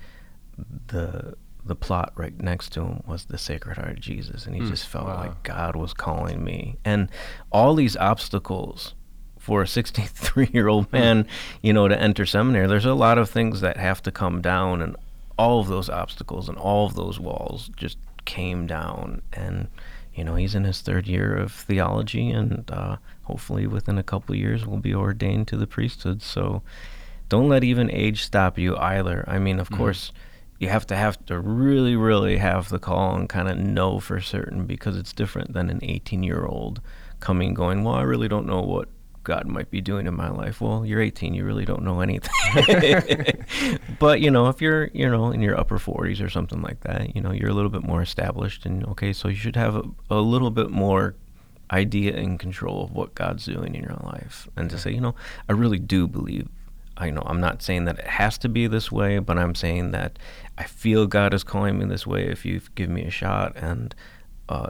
the 0.88 1.34
the 1.64 1.76
plot 1.76 2.12
right 2.16 2.40
next 2.43 2.72
to 2.72 2.80
him 2.82 3.03
was 3.07 3.26
the 3.26 3.38
Sacred 3.38 3.76
Heart 3.76 3.90
of 3.90 4.01
Jesus, 4.01 4.47
and 4.47 4.55
he 4.55 4.62
hmm. 4.62 4.68
just 4.68 4.86
felt 4.86 5.07
like 5.07 5.43
God 5.45 5.76
was 5.76 5.95
calling 5.95 6.43
me. 6.43 6.76
And 6.84 7.09
all 7.53 7.74
these 7.74 7.97
obstacles 7.97 8.95
for 9.38 9.62
a 9.62 9.66
63 9.66 10.51
year 10.53 10.68
old 10.68 10.86
hmm. 10.86 10.97
man, 10.97 11.26
you 11.62 11.72
know, 11.72 11.88
to 11.88 11.99
enter 11.99 12.26
seminary, 12.26 12.66
there's 12.66 12.84
a 12.84 12.95
lot 12.95 13.18
of 13.18 13.30
things 13.30 13.61
that 13.61 13.76
have 13.76 14.03
to 14.03 14.11
come 14.11 14.40
down, 14.40 14.82
and 14.82 14.97
all 15.38 15.61
of 15.61 15.68
those 15.68 15.88
obstacles 15.88 16.49
and 16.49 16.59
all 16.59 16.86
of 16.86 16.95
those 16.95 17.18
walls 17.18 17.70
just 17.76 17.99
came 18.24 18.66
down. 18.66 19.22
And, 19.32 19.68
you 20.14 20.24
know, 20.24 20.34
he's 20.34 20.55
in 20.55 20.64
his 20.64 20.80
third 20.80 21.07
year 21.07 21.36
of 21.36 21.53
theology, 21.53 22.30
and 22.30 22.68
uh, 22.70 22.97
hopefully 23.25 23.66
within 23.66 23.99
a 23.99 24.03
couple 24.03 24.35
of 24.35 24.39
years 24.39 24.66
will 24.66 24.79
be 24.79 24.95
ordained 24.95 25.49
to 25.49 25.57
the 25.57 25.66
priesthood. 25.66 26.23
So 26.23 26.62
don't 27.29 27.49
let 27.49 27.64
even 27.64 27.91
age 27.91 28.25
stop 28.25 28.59
you 28.59 28.77
either. 28.77 29.25
I 29.27 29.39
mean, 29.39 29.59
of 29.59 29.68
mm-hmm. 29.68 29.79
course. 29.79 30.12
You 30.59 30.68
have 30.68 30.87
to 30.89 30.97
have 30.97 31.27
to 31.27 31.41
really, 31.41 31.97
really 31.97 32.37
have 32.37 32.68
the 32.68 32.79
call 32.79 33.16
and 33.16 33.29
kind 33.29 33.49
of 33.49 33.59
know 33.59 33.99
for 33.99 34.20
certain 34.20 34.64
because 34.64 34.97
it's 34.97 35.12
different 35.12 35.55
than 35.55 35.68
an 35.68 35.81
18 35.83 36.23
year 36.23 36.45
old 36.47 36.81
coming 37.18 37.53
going, 37.53 37.83
Well, 37.83 37.97
I 37.97 38.03
really 38.03 38.29
don't 38.29 38.47
know 38.47 38.61
what 38.61 38.89
God 39.25 39.47
might 39.47 39.70
be 39.70 39.81
doing 39.81 40.07
in 40.07 40.14
my 40.14 40.29
life. 40.29 40.61
Well, 40.61 40.85
you're 40.85 41.01
18, 41.01 41.35
you 41.35 41.45
really 41.45 41.64
don't 41.64 41.83
know 41.83 42.01
anything. 42.01 42.31
but 43.99 44.20
you 44.20 44.31
know, 44.31 44.49
if 44.49 44.61
you're 44.61 44.91
you 44.93 45.09
know 45.09 45.31
in 45.31 45.41
your 45.41 45.59
upper 45.59 45.79
40s 45.79 46.25
or 46.25 46.29
something 46.29 46.61
like 46.62 46.81
that, 46.81 47.14
you 47.14 47.23
know, 47.23 47.33
you're 47.33 47.51
a 47.51 47.55
little 47.55 47.70
bit 47.70 47.85
more 47.85 48.03
established, 48.03 48.66
and 48.66 48.85
okay, 48.89 49.12
so 49.12 49.29
you 49.29 49.37
should 49.37 49.57
have 49.57 49.77
a, 49.77 49.83
a 50.11 50.20
little 50.20 50.51
bit 50.51 50.70
more 50.70 51.14
idea 51.73 52.14
and 52.16 52.39
control 52.39 52.85
of 52.85 52.93
what 52.93 53.14
God's 53.14 53.47
doing 53.47 53.75
in 53.75 53.83
your 53.83 53.99
life, 54.05 54.49
and 54.57 54.68
to 54.70 54.79
say, 54.79 54.93
you 54.93 55.01
know, 55.01 55.14
I 55.49 55.53
really 55.53 55.79
do 55.79 56.07
believe. 56.07 56.49
I 56.99 57.09
know 57.11 57.23
I'm 57.25 57.41
not 57.41 57.62
saying 57.62 57.87
that 57.87 57.99
it 57.99 58.07
has 58.07 58.37
to 58.39 58.49
be 58.51 58.66
this 58.66 58.93
way, 58.93 59.18
but 59.18 59.39
I'm 59.39 59.55
saying 59.55 59.93
that 59.93 60.18
I 60.59 60.64
feel 60.64 61.07
God 61.07 61.33
is 61.33 61.43
calling 61.43 61.79
me 61.79 61.87
this 61.87 62.07
way. 62.07 62.27
If 62.27 62.45
you 62.45 62.61
give 62.75 62.91
me 62.91 63.05
a 63.05 63.11
shot 63.11 63.57
and 63.57 63.95
uh, 64.51 64.68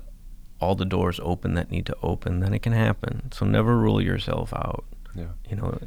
all 0.61 0.77
the 0.77 0.85
doors 0.85 1.19
open 1.23 1.55
that 1.55 1.71
need 1.73 1.85
to 1.87 1.97
open, 2.03 2.39
then 2.41 2.55
it 2.55 2.61
can 2.63 2.73
happen. 2.73 3.33
So 3.33 3.45
never 3.45 3.77
rule 3.77 4.01
yourself 4.01 4.53
out. 4.55 4.85
Yeah. 5.17 5.27
You 5.51 5.57
know, 5.57 5.79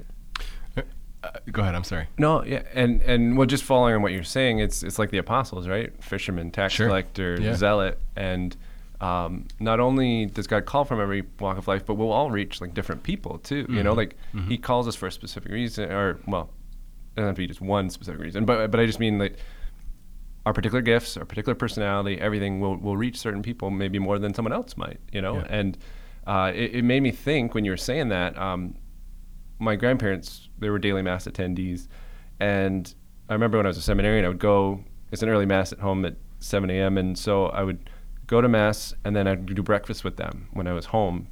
Uh, 1.23 1.29
go 1.51 1.63
ahead. 1.63 1.73
I'm 1.73 1.83
sorry. 1.83 2.07
No, 2.19 2.43
yeah, 2.43 2.61
and 2.75 3.01
and 3.01 3.35
well, 3.35 3.47
just 3.47 3.63
following 3.63 3.95
on 3.95 4.03
what 4.03 4.11
you're 4.11 4.23
saying, 4.23 4.59
it's 4.59 4.83
it's 4.83 4.99
like 4.99 5.09
the 5.09 5.17
apostles, 5.17 5.67
right? 5.67 5.91
Fisherman, 6.03 6.51
tax 6.51 6.73
Sure. 6.73 6.87
collector, 6.87 7.39
Yeah. 7.41 7.55
zealot, 7.55 7.97
and 8.15 8.55
um, 9.05 9.45
not 9.59 9.79
only 9.79 10.25
does 10.27 10.47
God 10.47 10.65
call 10.65 10.83
from 10.85 10.99
every 11.01 11.23
walk 11.39 11.57
of 11.57 11.67
life, 11.67 11.85
but 11.85 11.95
we'll 11.95 12.11
all 12.11 12.31
reach 12.31 12.61
like 12.61 12.73
different 12.73 13.03
people 13.03 13.37
too. 13.39 13.65
You 13.69 13.83
know, 13.83 13.91
Mm-hmm. 13.95 13.97
like 14.39 14.47
He 14.49 14.57
calls 14.57 14.87
us 14.87 14.95
for 14.95 15.07
a 15.07 15.11
specific 15.11 15.51
reason, 15.51 15.91
or 15.91 16.19
well, 16.27 16.49
it 17.11 17.15
doesn't 17.15 17.27
have 17.27 17.35
to 17.35 17.41
be 17.41 17.47
just 17.47 17.61
one 17.61 17.89
specific 17.89 18.21
reason, 18.21 18.45
but 18.45 18.71
but 18.71 18.79
I 18.79 18.85
just 18.85 18.99
mean 18.99 19.17
like 19.19 19.35
our 20.45 20.53
particular 20.53 20.81
gifts, 20.81 21.17
our 21.17 21.25
particular 21.25 21.55
personality, 21.55 22.19
everything 22.21 22.59
will 22.61 22.77
will 22.77 22.97
reach 22.97 23.17
certain 23.17 23.41
people 23.41 23.69
maybe 23.71 23.99
more 23.99 24.19
than 24.19 24.33
someone 24.33 24.53
else 24.53 24.77
might. 24.77 24.99
You 25.11 25.21
know, 25.21 25.35
Yeah. 25.35 25.47
and 25.59 25.77
uh, 26.27 26.51
it, 26.55 26.75
it 26.75 26.83
made 26.83 27.01
me 27.01 27.11
think 27.11 27.53
when 27.53 27.65
you 27.65 27.71
were 27.71 27.77
saying 27.91 28.09
that. 28.09 28.37
Um, 28.37 28.75
my 29.57 29.77
grandparents 29.77 30.49
they 30.59 30.69
were 30.69 30.77
daily 30.77 31.01
mass 31.01 31.25
attendees 31.27 31.87
and 32.41 32.93
i 33.29 33.33
remember 33.33 33.55
when 33.55 33.65
i 33.65 33.69
was 33.69 33.77
a 33.77 33.81
seminarian 33.81 34.25
i 34.25 34.27
would 34.27 34.37
go 34.37 34.83
it's 35.13 35.23
an 35.23 35.29
early 35.29 35.45
mass 35.45 35.71
at 35.71 35.79
home 35.79 36.03
at 36.03 36.15
7 36.39 36.69
a.m 36.69 36.97
and 36.97 37.17
so 37.17 37.45
i 37.45 37.63
would 37.63 37.89
go 38.27 38.41
to 38.41 38.47
mass 38.47 38.93
and 39.03 39.15
then 39.15 39.27
i'd 39.27 39.45
do 39.45 39.61
breakfast 39.63 40.03
with 40.03 40.17
them 40.17 40.47
when 40.53 40.67
i 40.67 40.73
was 40.73 40.85
home 40.87 41.27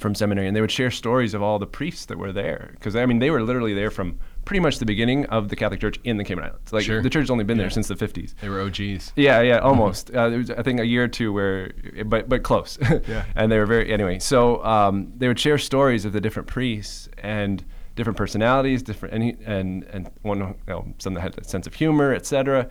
from 0.00 0.12
seminary 0.14 0.48
and 0.48 0.56
they 0.56 0.60
would 0.60 0.70
share 0.72 0.90
stories 0.90 1.34
of 1.34 1.42
all 1.42 1.58
the 1.60 1.66
priests 1.66 2.06
that 2.06 2.18
were 2.18 2.32
there 2.32 2.70
because 2.74 2.96
i 2.96 3.06
mean 3.06 3.18
they 3.20 3.30
were 3.30 3.42
literally 3.42 3.74
there 3.74 3.90
from 3.90 4.18
pretty 4.44 4.58
much 4.60 4.78
the 4.78 4.84
beginning 4.86 5.24
of 5.26 5.48
the 5.48 5.56
catholic 5.56 5.80
church 5.80 5.98
in 6.04 6.16
the 6.16 6.24
cayman 6.24 6.44
islands 6.44 6.72
like 6.72 6.84
Sure. 6.84 7.00
the 7.00 7.08
church 7.10 7.22
has 7.22 7.30
only 7.30 7.44
been 7.44 7.56
Yeah. 7.56 7.62
there 7.64 7.70
since 7.70 7.86
the 7.88 7.94
50s 7.94 8.34
They 8.40 8.48
were 8.48 8.60
OGs. 8.60 9.12
yeah, 9.16 9.40
yeah, 9.40 9.58
almost. 9.58 10.10
Uh, 10.10 10.28
there 10.30 10.38
was, 10.38 10.50
I 10.50 10.62
think, 10.62 10.80
a 10.80 10.84
year 10.86 11.04
or 11.04 11.08
two 11.08 11.32
where, 11.32 11.70
but 12.06 12.28
but 12.28 12.42
close. 12.42 12.76
Yeah. 13.08 13.24
and 13.36 13.50
they 13.52 13.58
were 13.58 13.66
very 13.66 13.92
anyway. 13.92 14.18
So 14.18 14.62
um, 14.64 15.12
they 15.16 15.28
would 15.28 15.38
share 15.38 15.58
stories 15.58 16.04
of 16.04 16.12
the 16.12 16.20
different 16.20 16.48
priests 16.48 17.08
and 17.18 17.64
different 17.94 18.16
personalities, 18.16 18.82
different 18.82 19.14
and 19.14 19.22
he, 19.22 19.36
and 19.46 19.84
and 19.84 20.10
one, 20.22 20.40
you 20.40 20.54
know, 20.66 20.92
some 20.98 21.14
that 21.14 21.20
had 21.20 21.38
a 21.38 21.44
sense 21.44 21.66
of 21.68 21.74
humor, 21.74 22.12
etc. 22.12 22.68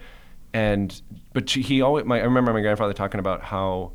And 0.54 1.02
but 1.34 1.50
she, 1.50 1.62
he 1.62 1.82
always. 1.82 2.06
My, 2.06 2.20
I 2.20 2.24
remember 2.24 2.54
my 2.54 2.62
grandfather 2.62 2.94
talking 2.94 3.20
about 3.20 3.42
how, 3.42 3.94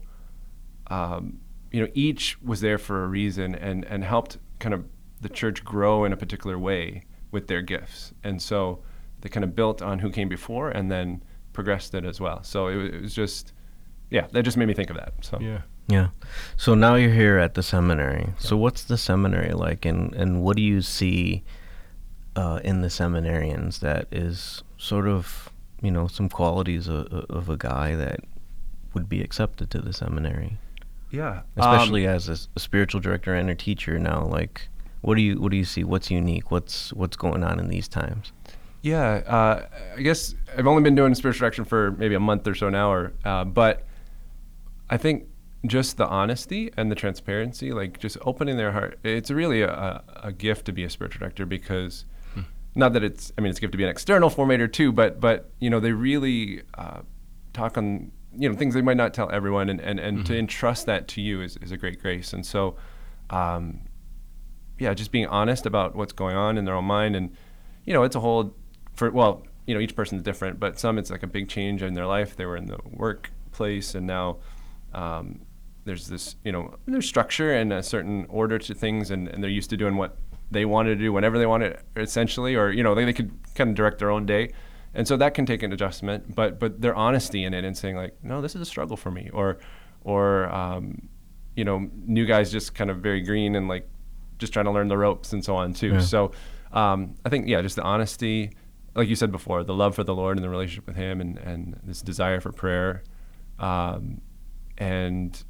um, 0.88 1.40
you 1.70 1.80
know, 1.80 1.88
each 1.94 2.40
was 2.42 2.60
there 2.60 2.78
for 2.78 3.04
a 3.04 3.06
reason 3.06 3.54
and 3.54 3.84
and 3.84 4.04
helped 4.04 4.38
kind 4.58 4.74
of 4.74 4.84
the 5.20 5.28
church 5.28 5.64
grow 5.64 6.04
in 6.04 6.12
a 6.12 6.16
particular 6.16 6.58
way 6.58 7.02
with 7.30 7.46
their 7.48 7.62
gifts. 7.62 8.12
And 8.24 8.40
so 8.40 8.82
they 9.20 9.28
kind 9.28 9.44
of 9.44 9.54
built 9.54 9.82
on 9.82 9.98
who 9.98 10.10
came 10.10 10.28
before 10.28 10.70
and 10.70 10.90
then 10.90 11.22
progressed 11.52 11.94
it 11.94 12.04
as 12.04 12.20
well. 12.20 12.42
So 12.42 12.68
it, 12.68 12.76
wa- 12.76 12.82
it 12.96 13.02
was 13.02 13.14
just, 13.14 13.52
yeah, 14.10 14.26
that 14.32 14.44
just 14.44 14.56
made 14.56 14.66
me 14.68 14.74
think 14.74 14.90
of 14.90 14.96
that. 14.96 15.12
So 15.22 15.38
Yeah. 15.40 15.62
yeah. 15.88 16.08
So 16.56 16.74
now 16.74 16.94
you're 16.94 17.12
here 17.12 17.38
at 17.38 17.54
the 17.54 17.62
seminary. 17.62 18.32
So 18.38 18.56
what's 18.56 18.84
the 18.84 18.96
seminary 18.96 19.52
like, 19.52 19.84
and 19.84 20.14
and 20.14 20.42
what 20.42 20.56
do 20.56 20.62
you 20.62 20.80
see 20.82 21.42
uh, 22.36 22.60
in 22.62 22.80
the 22.82 22.88
seminarians 22.88 23.80
that 23.80 24.06
is 24.12 24.62
sort 24.76 25.08
of 25.08 25.50
you 25.82 25.90
know 25.90 26.06
some 26.08 26.28
qualities 26.28 26.88
of, 26.88 27.06
of 27.06 27.48
a 27.48 27.56
guy 27.56 27.94
that 27.94 28.20
would 28.94 29.08
be 29.08 29.22
accepted 29.22 29.70
to 29.70 29.80
the 29.80 29.92
seminary, 29.92 30.58
yeah, 31.10 31.42
especially 31.56 32.06
as 32.06 32.28
a 32.28 32.36
spiritual 32.58 33.00
director 33.00 33.34
and 33.34 33.50
a 33.50 33.54
teacher 33.54 33.98
now. 33.98 34.24
Like, 34.24 34.68
what 35.00 35.16
do 35.16 35.22
you 35.22 35.40
what 35.40 35.50
do 35.50 35.56
you 35.56 35.64
see? 35.64 35.84
What's 35.84 36.10
unique? 36.10 36.50
What's 36.50 36.92
what's 36.92 37.16
going 37.16 37.42
on 37.42 37.58
in 37.58 37.68
these 37.68 37.88
times? 37.88 38.32
Yeah, 38.82 39.22
uh, 39.26 39.66
I 39.96 40.02
guess 40.02 40.34
I've 40.56 40.66
only 40.66 40.82
been 40.82 40.94
doing 40.94 41.14
spiritual 41.14 41.40
direction 41.40 41.64
for 41.64 41.92
maybe 41.92 42.14
a 42.14 42.20
month 42.20 42.46
or 42.46 42.54
so 42.54 42.68
now, 42.68 42.90
or 42.92 43.12
uh, 43.24 43.44
but 43.44 43.84
I 44.88 44.96
think 44.96 45.24
just 45.66 45.96
the 45.96 46.06
honesty 46.06 46.70
and 46.76 46.90
the 46.90 46.94
transparency, 46.94 47.72
like 47.72 47.98
just 47.98 48.16
opening 48.22 48.56
their 48.56 48.72
heart, 48.72 48.98
it's 49.02 49.30
really 49.30 49.62
a, 49.62 50.02
a 50.22 50.32
gift 50.32 50.66
to 50.66 50.72
be 50.72 50.84
a 50.84 50.90
spiritual 50.90 51.20
director 51.20 51.46
because 51.46 52.04
not 52.78 52.92
that 52.92 53.02
it's, 53.02 53.32
I 53.36 53.40
mean, 53.40 53.50
it's 53.50 53.58
gift 53.58 53.72
to 53.72 53.76
be 53.76 53.82
an 53.82 53.90
external 53.90 54.30
formator 54.30 54.72
too, 54.72 54.92
but 54.92 55.20
but 55.20 55.50
you 55.58 55.68
know 55.68 55.80
they 55.80 55.92
really 55.92 56.62
uh, 56.74 57.00
talk 57.52 57.76
on 57.76 58.12
you 58.32 58.48
know 58.48 58.54
things 58.54 58.72
they 58.72 58.82
might 58.82 58.96
not 58.96 59.12
tell 59.12 59.30
everyone, 59.30 59.68
and 59.68 59.80
and, 59.80 59.98
and 59.98 60.24
to 60.26 60.38
entrust 60.38 60.86
that 60.86 61.08
to 61.08 61.20
you 61.20 61.42
is, 61.42 61.56
is 61.56 61.72
a 61.72 61.76
great 61.76 62.00
grace. 62.00 62.32
And 62.32 62.46
so, 62.46 62.76
um, 63.30 63.80
yeah, 64.78 64.94
just 64.94 65.10
being 65.10 65.26
honest 65.26 65.66
about 65.66 65.96
what's 65.96 66.12
going 66.12 66.36
on 66.36 66.56
in 66.56 66.64
their 66.64 66.76
own 66.76 66.84
mind, 66.84 67.16
and 67.16 67.36
you 67.84 67.92
know, 67.92 68.04
it's 68.04 68.14
a 68.14 68.20
whole 68.20 68.54
for 68.94 69.10
well, 69.10 69.42
you 69.66 69.74
know, 69.74 69.80
each 69.80 69.96
person's 69.96 70.22
different, 70.22 70.60
but 70.60 70.78
some 70.78 70.98
it's 70.98 71.10
like 71.10 71.24
a 71.24 71.26
big 71.26 71.48
change 71.48 71.82
in 71.82 71.94
their 71.94 72.06
life. 72.06 72.36
They 72.36 72.46
were 72.46 72.56
in 72.56 72.66
the 72.66 72.78
workplace, 72.86 73.94
and 73.94 74.06
now. 74.06 74.38
Um, 74.94 75.40
there's 75.84 76.06
this, 76.06 76.36
you 76.44 76.52
know, 76.52 76.74
there's 76.84 77.06
structure 77.06 77.54
and 77.54 77.72
a 77.72 77.82
certain 77.82 78.26
order 78.28 78.58
to 78.58 78.74
things, 78.74 79.10
and, 79.10 79.26
and 79.26 79.42
they're 79.42 79.50
used 79.50 79.70
to 79.70 79.76
doing 79.76 79.96
what 79.96 80.18
they 80.50 80.64
wanted 80.64 80.96
to 80.96 81.04
do 81.04 81.12
whenever 81.12 81.38
they 81.38 81.46
wanted, 81.46 81.78
essentially, 81.96 82.54
or 82.54 82.70
you 82.70 82.82
know, 82.82 82.94
they, 82.94 83.04
they 83.04 83.12
could 83.12 83.30
kind 83.54 83.70
of 83.70 83.76
direct 83.76 83.98
their 83.98 84.10
own 84.10 84.26
day, 84.26 84.52
and 84.94 85.06
so 85.06 85.16
that 85.16 85.34
can 85.34 85.46
take 85.46 85.62
an 85.62 85.72
adjustment. 85.72 86.34
But 86.34 86.58
but 86.58 86.80
their 86.80 86.94
honesty 86.94 87.44
in 87.44 87.54
it 87.54 87.64
and 87.64 87.76
saying 87.76 87.96
like, 87.96 88.16
no, 88.22 88.40
this 88.40 88.54
is 88.54 88.60
a 88.60 88.66
struggle 88.66 88.96
for 88.96 89.10
me, 89.10 89.30
or 89.32 89.58
or 90.02 90.48
um, 90.54 91.08
you 91.54 91.64
know, 91.64 91.90
new 92.06 92.24
guys 92.24 92.50
just 92.52 92.74
kind 92.74 92.90
of 92.90 92.98
very 92.98 93.20
green 93.20 93.54
and 93.56 93.68
like 93.68 93.88
just 94.38 94.52
trying 94.52 94.66
to 94.66 94.70
learn 94.70 94.88
the 94.88 94.96
ropes 94.96 95.32
and 95.32 95.44
so 95.44 95.56
on 95.56 95.72
too. 95.72 95.94
Yeah. 95.94 96.00
So 96.00 96.32
um, 96.72 97.16
I 97.24 97.28
think 97.28 97.48
yeah, 97.48 97.60
just 97.62 97.76
the 97.76 97.82
honesty, 97.82 98.52
like 98.94 99.08
you 99.08 99.16
said 99.16 99.32
before, 99.32 99.64
the 99.64 99.74
love 99.74 99.94
for 99.94 100.04
the 100.04 100.14
Lord 100.14 100.36
and 100.36 100.44
the 100.44 100.48
relationship 100.48 100.86
with 100.86 100.96
Him, 100.96 101.20
and 101.20 101.38
and 101.38 101.80
this 101.82 102.00
desire 102.02 102.40
for 102.40 102.52
prayer, 102.52 103.02
um, 103.58 104.20
and 104.76 105.42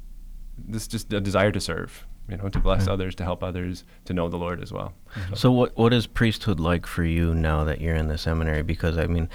this 0.57 0.87
just 0.87 1.13
a 1.13 1.21
desire 1.21 1.51
to 1.51 1.59
serve, 1.59 2.07
you 2.29 2.37
know, 2.37 2.49
to 2.49 2.59
bless 2.59 2.87
others, 2.87 3.15
to 3.15 3.23
help 3.23 3.43
others, 3.43 3.83
to 4.05 4.13
know 4.13 4.29
the 4.29 4.37
Lord 4.37 4.61
as 4.61 4.71
well. 4.71 4.93
So 5.33 5.51
what 5.51 5.77
what 5.77 5.93
is 5.93 6.07
priesthood 6.07 6.59
like 6.59 6.85
for 6.85 7.03
you 7.03 7.33
now 7.33 7.63
that 7.63 7.81
you're 7.81 7.95
in 7.95 8.07
the 8.07 8.17
seminary? 8.17 8.61
Because 8.61 8.97
I 8.97 9.07
mean, 9.07 9.29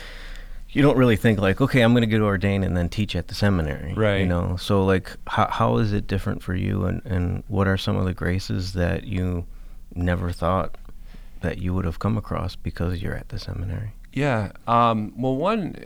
you 0.71 0.83
don't 0.83 0.97
really 0.97 1.17
think 1.17 1.39
like, 1.39 1.61
okay, 1.61 1.83
I'm 1.83 1.93
going 1.93 2.03
to 2.03 2.09
get 2.09 2.21
ordained 2.21 2.65
and 2.65 2.77
then 2.77 2.89
teach 2.89 3.15
at 3.15 3.29
the 3.29 3.35
seminary, 3.35 3.95
right? 3.95 4.19
You 4.19 4.27
know, 4.27 4.57
so 4.57 4.85
like, 4.85 5.17
how 5.27 5.49
how 5.49 5.77
is 5.79 5.93
it 5.93 6.07
different 6.07 6.43
for 6.43 6.55
you, 6.55 6.85
and 6.85 7.01
and 7.05 7.45
what 7.49 7.69
are 7.69 7.77
some 7.77 7.97
of 7.97 8.05
the 8.05 8.15
graces 8.15 8.73
that 8.73 9.05
you 9.05 9.47
never 9.95 10.33
thought 10.33 10.77
that 11.43 11.59
you 11.59 11.75
would 11.75 11.85
have 11.85 11.99
come 11.99 12.17
across 12.17 12.57
because 12.57 13.01
you're 13.03 13.15
at 13.15 13.29
the 13.29 13.39
seminary? 13.39 13.93
Yeah. 14.13 14.53
Um, 14.67 15.13
well, 15.17 15.37
one 15.37 15.77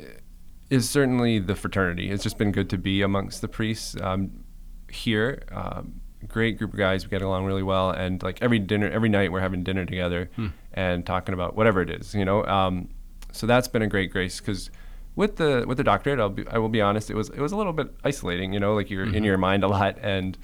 is 0.70 0.88
certainly 0.88 1.38
the 1.38 1.54
fraternity. 1.54 2.10
It's 2.10 2.22
just 2.22 2.38
been 2.38 2.52
good 2.52 2.70
to 2.70 2.78
be 2.78 3.02
amongst 3.02 3.40
the 3.40 3.48
priests 3.48 3.96
um, 4.00 4.44
here. 4.90 5.42
Um, 5.50 6.00
great 6.26 6.58
group 6.58 6.72
of 6.72 6.78
guys. 6.78 7.04
We 7.04 7.10
get 7.10 7.22
along 7.22 7.44
really 7.46 7.62
well, 7.62 7.90
and 7.90 8.22
like 8.22 8.42
every 8.42 8.58
dinner, 8.58 8.90
every 8.90 9.08
night 9.08 9.30
we're 9.32 9.40
having 9.40 9.62
dinner 9.62 9.84
together 9.84 10.30
and 10.74 11.06
talking 11.06 11.32
about 11.32 11.56
whatever 11.56 11.80
it 11.82 11.90
is, 11.90 12.14
you 12.14 12.24
know. 12.24 12.44
Um, 12.44 12.88
so 13.32 13.46
that's 13.46 13.68
been 13.68 13.82
a 13.82 13.86
great 13.86 14.10
grace 14.10 14.40
because 14.40 14.70
with 15.16 15.36
the 15.36 15.64
with 15.66 15.76
the 15.78 15.84
doctorate, 15.84 16.18
I'll 16.20 16.30
be, 16.30 16.46
I 16.48 16.58
will 16.58 16.68
be 16.68 16.80
honest, 16.80 17.10
it 17.10 17.14
was 17.14 17.28
it 17.30 17.40
was 17.40 17.52
a 17.52 17.56
little 17.56 17.72
bit 17.72 17.94
isolating, 18.04 18.52
you 18.52 18.60
know, 18.60 18.74
like 18.74 18.90
you're 18.90 19.04
in 19.14 19.24
your 19.24 19.38
mind 19.38 19.64
a 19.64 19.68
lot, 19.68 19.98
and 20.00 20.36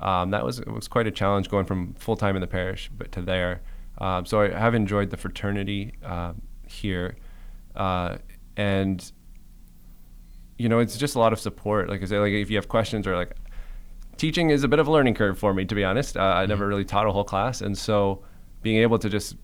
um, 0.00 0.30
that 0.30 0.44
was 0.44 0.58
it 0.58 0.68
was 0.68 0.88
quite 0.88 1.06
a 1.06 1.10
challenge 1.10 1.48
going 1.48 1.66
from 1.66 1.94
full 1.94 2.16
time 2.16 2.34
in 2.36 2.40
the 2.40 2.46
parish 2.46 2.90
but 2.96 3.12
to 3.12 3.22
there. 3.22 3.60
Um, 3.98 4.24
so 4.24 4.40
I 4.40 4.48
have 4.50 4.74
enjoyed 4.74 5.10
the 5.10 5.16
fraternity 5.16 5.92
um 6.02 6.42
here, 6.66 7.16
uh, 7.76 8.18
and 8.56 9.12
you 10.58 10.68
know 10.68 10.78
it's 10.78 10.96
just 10.96 11.16
a 11.16 11.18
lot 11.18 11.32
of 11.32 11.40
support. 11.40 11.88
Like 11.88 12.02
I 12.02 12.06
say, 12.06 12.18
like 12.18 12.32
if 12.32 12.50
you 12.50 12.56
have 12.56 12.68
questions 12.68 13.06
or 13.06 13.16
like 13.16 13.36
teaching 14.20 14.50
is 14.50 14.62
a 14.62 14.68
bit 14.68 14.78
of 14.78 14.86
a 14.86 14.90
learning 14.92 15.14
curve 15.14 15.38
for 15.38 15.54
me, 15.54 15.64
to 15.64 15.74
be 15.74 15.82
honest. 15.82 16.14
Uh, 16.14 16.20
I 16.20 16.44
never 16.44 16.66
really 16.66 16.84
taught 16.84 17.06
a 17.06 17.12
whole 17.12 17.24
class, 17.24 17.62
and 17.62 17.76
so 17.76 18.22
being 18.60 18.76
able 18.82 18.98
to 18.98 19.08
just 19.08 19.34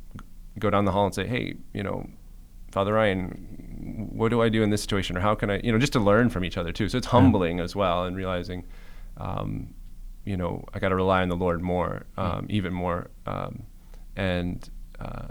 go 0.59 0.69
down 0.69 0.85
the 0.85 0.93
hall 0.93 1.07
and 1.07 1.15
say, 1.15 1.27
hey, 1.27 1.57
you 1.73 1.83
know, 1.83 2.07
Father 2.73 2.93
Ryan, 2.93 4.11
what 4.13 4.29
do 4.29 4.43
I 4.43 4.51
do 4.51 4.63
in 4.63 4.69
this 4.69 4.83
situation, 4.83 5.17
or 5.17 5.21
how 5.21 5.35
can 5.35 5.49
I, 5.51 5.61
you 5.65 5.73
know, 5.73 5.79
just 5.79 5.95
to 5.95 6.01
learn 6.01 6.29
from 6.29 6.45
each 6.45 6.59
other 6.59 6.73
too. 6.73 6.91
So 6.91 6.99
it's 6.99 7.07
humbling 7.07 7.59
as 7.59 7.75
well, 7.75 8.05
and 8.05 8.15
realizing, 8.15 8.67
um, 9.17 9.75
you 10.27 10.37
know, 10.37 10.63
I 10.75 10.79
got 10.79 10.91
to 10.91 10.97
rely 10.97 11.23
on 11.23 11.31
the 11.31 11.37
Lord 11.37 11.63
more, 11.63 12.05
um, 12.19 12.47
even 12.51 12.75
more, 12.75 13.09
um, 13.25 13.63
and 14.15 14.69
uh, 15.01 15.29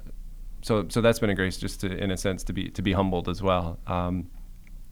so 0.63 0.87
so 0.89 1.01
that's 1.01 1.19
been 1.19 1.29
a 1.29 1.35
grace, 1.35 1.57
just 1.57 1.81
to, 1.81 1.95
in 1.95 2.09
a 2.09 2.17
sense, 2.17 2.43
to 2.45 2.53
be 2.53 2.69
to 2.71 2.81
be 2.81 2.93
humbled 2.93 3.29
as 3.29 3.43
well, 3.43 3.77
um, 3.85 4.27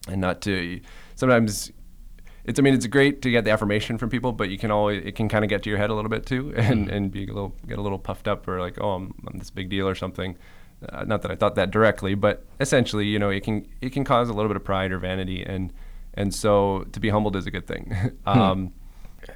and 0.06 0.20
not 0.20 0.40
to 0.42 0.80
sometimes. 1.16 1.72
It's. 2.44 2.58
I 2.58 2.62
mean, 2.62 2.74
it's 2.74 2.86
great 2.86 3.22
to 3.22 3.30
get 3.30 3.44
the 3.44 3.50
affirmation 3.50 3.98
from 3.98 4.10
people, 4.10 4.32
but 4.32 4.50
you 4.50 4.58
can 4.58 4.70
always. 4.70 5.04
It 5.04 5.14
can 5.14 5.28
kind 5.28 5.44
of 5.44 5.48
get 5.48 5.62
to 5.64 5.70
your 5.70 5.78
head 5.78 5.90
a 5.90 5.94
little 5.94 6.10
bit 6.10 6.26
too, 6.26 6.52
and, 6.56 6.88
and 6.88 7.10
be 7.10 7.24
a 7.24 7.32
little 7.32 7.54
get 7.66 7.78
a 7.78 7.82
little 7.82 7.98
puffed 7.98 8.28
up 8.28 8.46
or 8.48 8.60
like, 8.60 8.78
oh, 8.80 8.92
I'm, 8.92 9.14
I'm 9.26 9.38
this 9.38 9.50
big 9.50 9.68
deal 9.68 9.88
or 9.88 9.94
something. 9.94 10.36
Uh, 10.88 11.04
not 11.04 11.22
that 11.22 11.30
I 11.30 11.36
thought 11.36 11.54
that 11.54 11.70
directly, 11.70 12.14
but 12.14 12.44
essentially, 12.60 13.06
you 13.06 13.18
know, 13.18 13.30
it 13.30 13.42
can 13.44 13.66
it 13.80 13.90
can 13.90 14.04
cause 14.04 14.28
a 14.28 14.32
little 14.32 14.48
bit 14.48 14.56
of 14.56 14.64
pride 14.64 14.92
or 14.92 14.98
vanity, 14.98 15.42
and 15.42 15.72
and 16.14 16.34
so 16.34 16.84
to 16.92 17.00
be 17.00 17.08
humbled 17.08 17.36
is 17.36 17.46
a 17.46 17.50
good 17.50 17.66
thing. 17.66 17.94
um, 18.26 18.72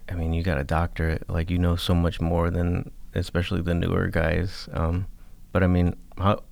I 0.08 0.14
mean, 0.14 0.34
you 0.34 0.42
got 0.42 0.58
a 0.58 0.64
doctorate, 0.64 1.28
like 1.30 1.50
you 1.50 1.58
know 1.58 1.76
so 1.76 1.94
much 1.94 2.20
more 2.20 2.50
than 2.50 2.90
especially 3.14 3.62
the 3.62 3.74
newer 3.74 4.08
guys. 4.08 4.68
Um, 4.72 5.06
but 5.52 5.62
I 5.62 5.66
mean, 5.66 5.96
how, 6.18 6.42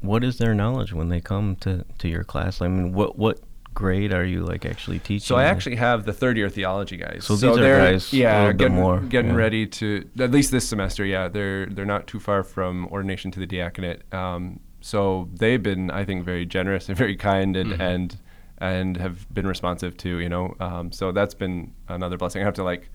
what 0.00 0.24
is 0.24 0.38
their 0.38 0.54
knowledge 0.54 0.92
when 0.92 1.08
they 1.08 1.20
come 1.20 1.56
to, 1.56 1.84
to 1.98 2.08
your 2.08 2.24
class? 2.24 2.60
I 2.60 2.68
mean, 2.68 2.92
what 2.92 3.18
what 3.18 3.40
grade 3.74 4.12
are 4.12 4.24
you 4.24 4.42
like 4.42 4.64
actually 4.64 4.98
teaching? 4.98 5.26
So 5.26 5.36
I 5.36 5.44
actually 5.44 5.76
have 5.76 6.04
the 6.04 6.12
third 6.12 6.36
year 6.36 6.48
theology 6.48 6.96
guys. 6.96 7.24
So 7.24 7.34
these 7.34 7.44
are 7.44 7.56
they're, 7.56 7.92
guys 7.92 8.12
yeah, 8.12 8.52
getting, 8.52 8.76
more, 8.76 9.00
getting 9.00 9.30
yeah. 9.32 9.36
ready 9.36 9.66
to 9.66 10.08
at 10.18 10.30
least 10.30 10.50
this 10.50 10.68
semester. 10.68 11.04
Yeah, 11.04 11.28
they're 11.28 11.66
they're 11.66 11.86
not 11.86 12.06
too 12.06 12.20
far 12.20 12.42
from 12.42 12.86
ordination 12.88 13.30
to 13.32 13.40
the 13.40 13.46
diaconate. 13.46 14.12
Um, 14.12 14.60
so 14.80 15.28
they've 15.32 15.62
been, 15.62 15.90
I 15.90 16.04
think, 16.04 16.24
very 16.24 16.44
generous 16.44 16.88
and 16.88 16.98
very 16.98 17.16
kind 17.16 17.56
and 17.56 17.80
and 17.80 18.18
and 18.58 18.96
have 18.96 19.32
been 19.32 19.46
responsive 19.46 19.96
to 19.98 20.18
you 20.18 20.28
know. 20.28 20.54
Um, 20.60 20.92
so 20.92 21.12
that's 21.12 21.34
been 21.34 21.72
another 21.88 22.16
blessing. 22.16 22.42
I 22.42 22.44
have 22.44 22.54
to 22.54 22.64
like 22.64 22.90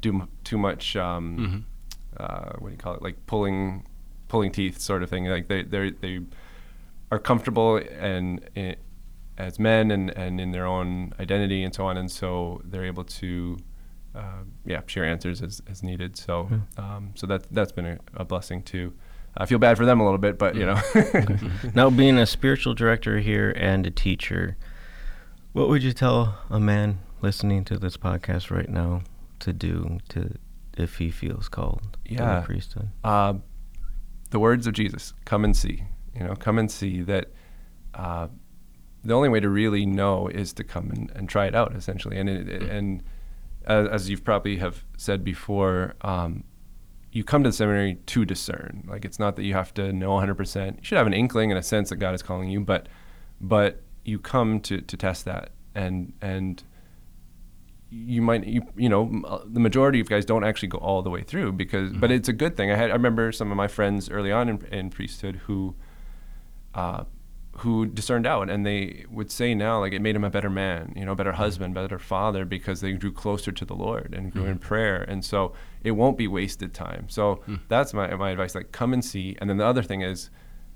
do 0.00 0.10
m- 0.10 0.28
too 0.44 0.58
much. 0.58 0.96
Um, 0.96 1.66
uh, 2.16 2.52
what 2.58 2.68
do 2.68 2.72
you 2.72 2.78
call 2.78 2.94
it? 2.94 3.02
Like 3.02 3.26
pulling 3.26 3.86
pulling 4.28 4.52
teeth, 4.52 4.80
sort 4.80 5.02
of 5.02 5.10
thing. 5.10 5.26
Like 5.26 5.48
they 5.48 5.62
they 5.62 5.90
they 5.90 6.20
are 7.10 7.18
comfortable 7.18 7.76
and. 7.76 8.48
i 8.56 8.76
as 9.46 9.58
men 9.58 9.90
and, 9.90 10.10
and 10.10 10.40
in 10.40 10.52
their 10.52 10.66
own 10.66 11.12
identity 11.20 11.62
and 11.64 11.74
so 11.74 11.84
on, 11.86 11.96
and 11.96 12.10
so 12.10 12.60
they're 12.64 12.84
able 12.86 13.04
to, 13.04 13.58
uh, 14.14 14.42
yeah, 14.64 14.80
share 14.86 15.04
answers 15.04 15.42
as, 15.42 15.60
as 15.70 15.82
needed. 15.82 16.16
So, 16.16 16.48
um, 16.76 17.12
so 17.14 17.26
that 17.26 17.46
that's 17.50 17.72
been 17.72 17.86
a, 17.86 17.98
a 18.14 18.24
blessing 18.24 18.62
too. 18.62 18.92
I 19.36 19.46
feel 19.46 19.58
bad 19.58 19.76
for 19.78 19.86
them 19.86 19.98
a 20.00 20.04
little 20.04 20.18
bit, 20.18 20.38
but 20.38 20.54
you 20.54 20.66
know, 20.66 20.78
now 21.74 21.88
being 21.90 22.18
a 22.18 22.26
spiritual 22.26 22.74
director 22.74 23.18
here 23.18 23.50
and 23.56 23.86
a 23.86 23.90
teacher, 23.90 24.56
what 25.52 25.68
would 25.68 25.82
you 25.82 25.92
tell 25.92 26.38
a 26.50 26.60
man 26.60 26.98
listening 27.22 27.64
to 27.64 27.78
this 27.78 27.96
podcast 27.96 28.50
right 28.50 28.68
now 28.68 29.02
to 29.40 29.52
do 29.52 29.98
to 30.10 30.34
if 30.76 30.98
he 30.98 31.10
feels 31.10 31.48
called 31.48 31.96
to 32.04 32.14
Yeah. 32.14 32.40
the 32.40 32.46
priesthood? 32.46 32.88
uh, 33.04 33.34
the 34.30 34.38
words 34.38 34.66
of 34.66 34.72
Jesus, 34.74 35.12
come 35.26 35.44
and 35.44 35.54
see. 35.56 35.84
You 36.14 36.24
know, 36.24 36.34
come 36.34 36.58
and 36.58 36.70
see 36.70 37.02
that. 37.02 37.26
Uh, 37.94 38.28
the 39.04 39.14
only 39.14 39.28
way 39.28 39.40
to 39.40 39.48
really 39.48 39.84
know 39.84 40.28
is 40.28 40.52
to 40.54 40.64
come 40.64 40.90
and, 40.90 41.10
and 41.14 41.28
try 41.28 41.46
it 41.46 41.54
out, 41.54 41.74
essentially. 41.74 42.18
And 42.18 42.28
it, 42.28 42.62
and 42.62 43.02
as, 43.66 43.88
as 43.88 44.10
you've 44.10 44.24
probably 44.24 44.58
have 44.58 44.84
said 44.96 45.24
before, 45.24 45.94
um, 46.02 46.44
you 47.10 47.24
come 47.24 47.42
to 47.44 47.50
the 47.50 47.54
seminary 47.54 47.96
to 48.06 48.24
discern. 48.24 48.84
Like 48.88 49.04
it's 49.04 49.18
not 49.18 49.36
that 49.36 49.44
you 49.44 49.54
have 49.54 49.74
to 49.74 49.92
know 49.92 50.10
100%. 50.10 50.76
You 50.76 50.78
should 50.82 50.98
have 50.98 51.06
an 51.06 51.12
inkling 51.12 51.50
and 51.50 51.58
a 51.58 51.62
sense 51.62 51.90
that 51.90 51.96
God 51.96 52.14
is 52.14 52.22
calling 52.22 52.48
you, 52.48 52.60
but 52.60 52.88
but 53.40 53.82
you 54.04 54.18
come 54.18 54.60
to, 54.60 54.80
to 54.80 54.96
test 54.96 55.24
that. 55.26 55.50
And 55.74 56.12
and 56.22 56.62
you 57.90 58.22
might 58.22 58.46
you, 58.46 58.62
you 58.74 58.88
know 58.88 59.22
uh, 59.26 59.40
the 59.44 59.60
majority 59.60 60.00
of 60.00 60.08
guys 60.08 60.24
don't 60.24 60.44
actually 60.44 60.68
go 60.68 60.78
all 60.78 61.02
the 61.02 61.10
way 61.10 61.22
through 61.22 61.52
because 61.52 61.92
but 61.92 62.10
it's 62.10 62.28
a 62.28 62.32
good 62.32 62.56
thing. 62.56 62.70
I 62.70 62.76
had 62.76 62.90
I 62.90 62.94
remember 62.94 63.30
some 63.32 63.50
of 63.50 63.56
my 63.56 63.68
friends 63.68 64.08
early 64.08 64.32
on 64.32 64.48
in, 64.48 64.64
in 64.66 64.90
priesthood 64.90 65.36
who 65.44 65.74
uh, 66.74 67.04
who 67.56 67.84
discerned 67.84 68.26
out 68.26 68.48
and 68.48 68.64
they 68.64 69.04
would 69.10 69.30
say 69.30 69.54
now 69.54 69.78
like 69.78 69.92
it 69.92 70.00
made 70.00 70.16
him 70.16 70.24
a 70.24 70.30
better 70.30 70.48
man 70.48 70.92
you 70.96 71.04
know 71.04 71.14
better 71.14 71.32
mm-hmm. 71.32 71.42
husband 71.42 71.74
better 71.74 71.98
father 71.98 72.46
because 72.46 72.80
they 72.80 72.92
grew 72.92 73.12
closer 73.12 73.52
to 73.52 73.66
the 73.66 73.74
lord 73.74 74.14
and 74.16 74.32
grew 74.32 74.44
in 74.44 74.52
mm-hmm. 74.52 74.66
prayer 74.66 75.02
and 75.02 75.22
so 75.22 75.52
it 75.82 75.92
won't 75.92 76.16
be 76.16 76.28
wasted 76.28 76.74
time. 76.74 77.08
So 77.08 77.40
mm. 77.48 77.60
that's 77.68 77.92
my, 77.92 78.14
my 78.14 78.30
advice 78.30 78.54
like 78.54 78.72
come 78.72 78.92
and 78.92 79.04
see. 79.04 79.36
And 79.40 79.50
then 79.50 79.56
the 79.56 79.66
other 79.66 79.82
thing 79.82 80.02
is 80.02 80.30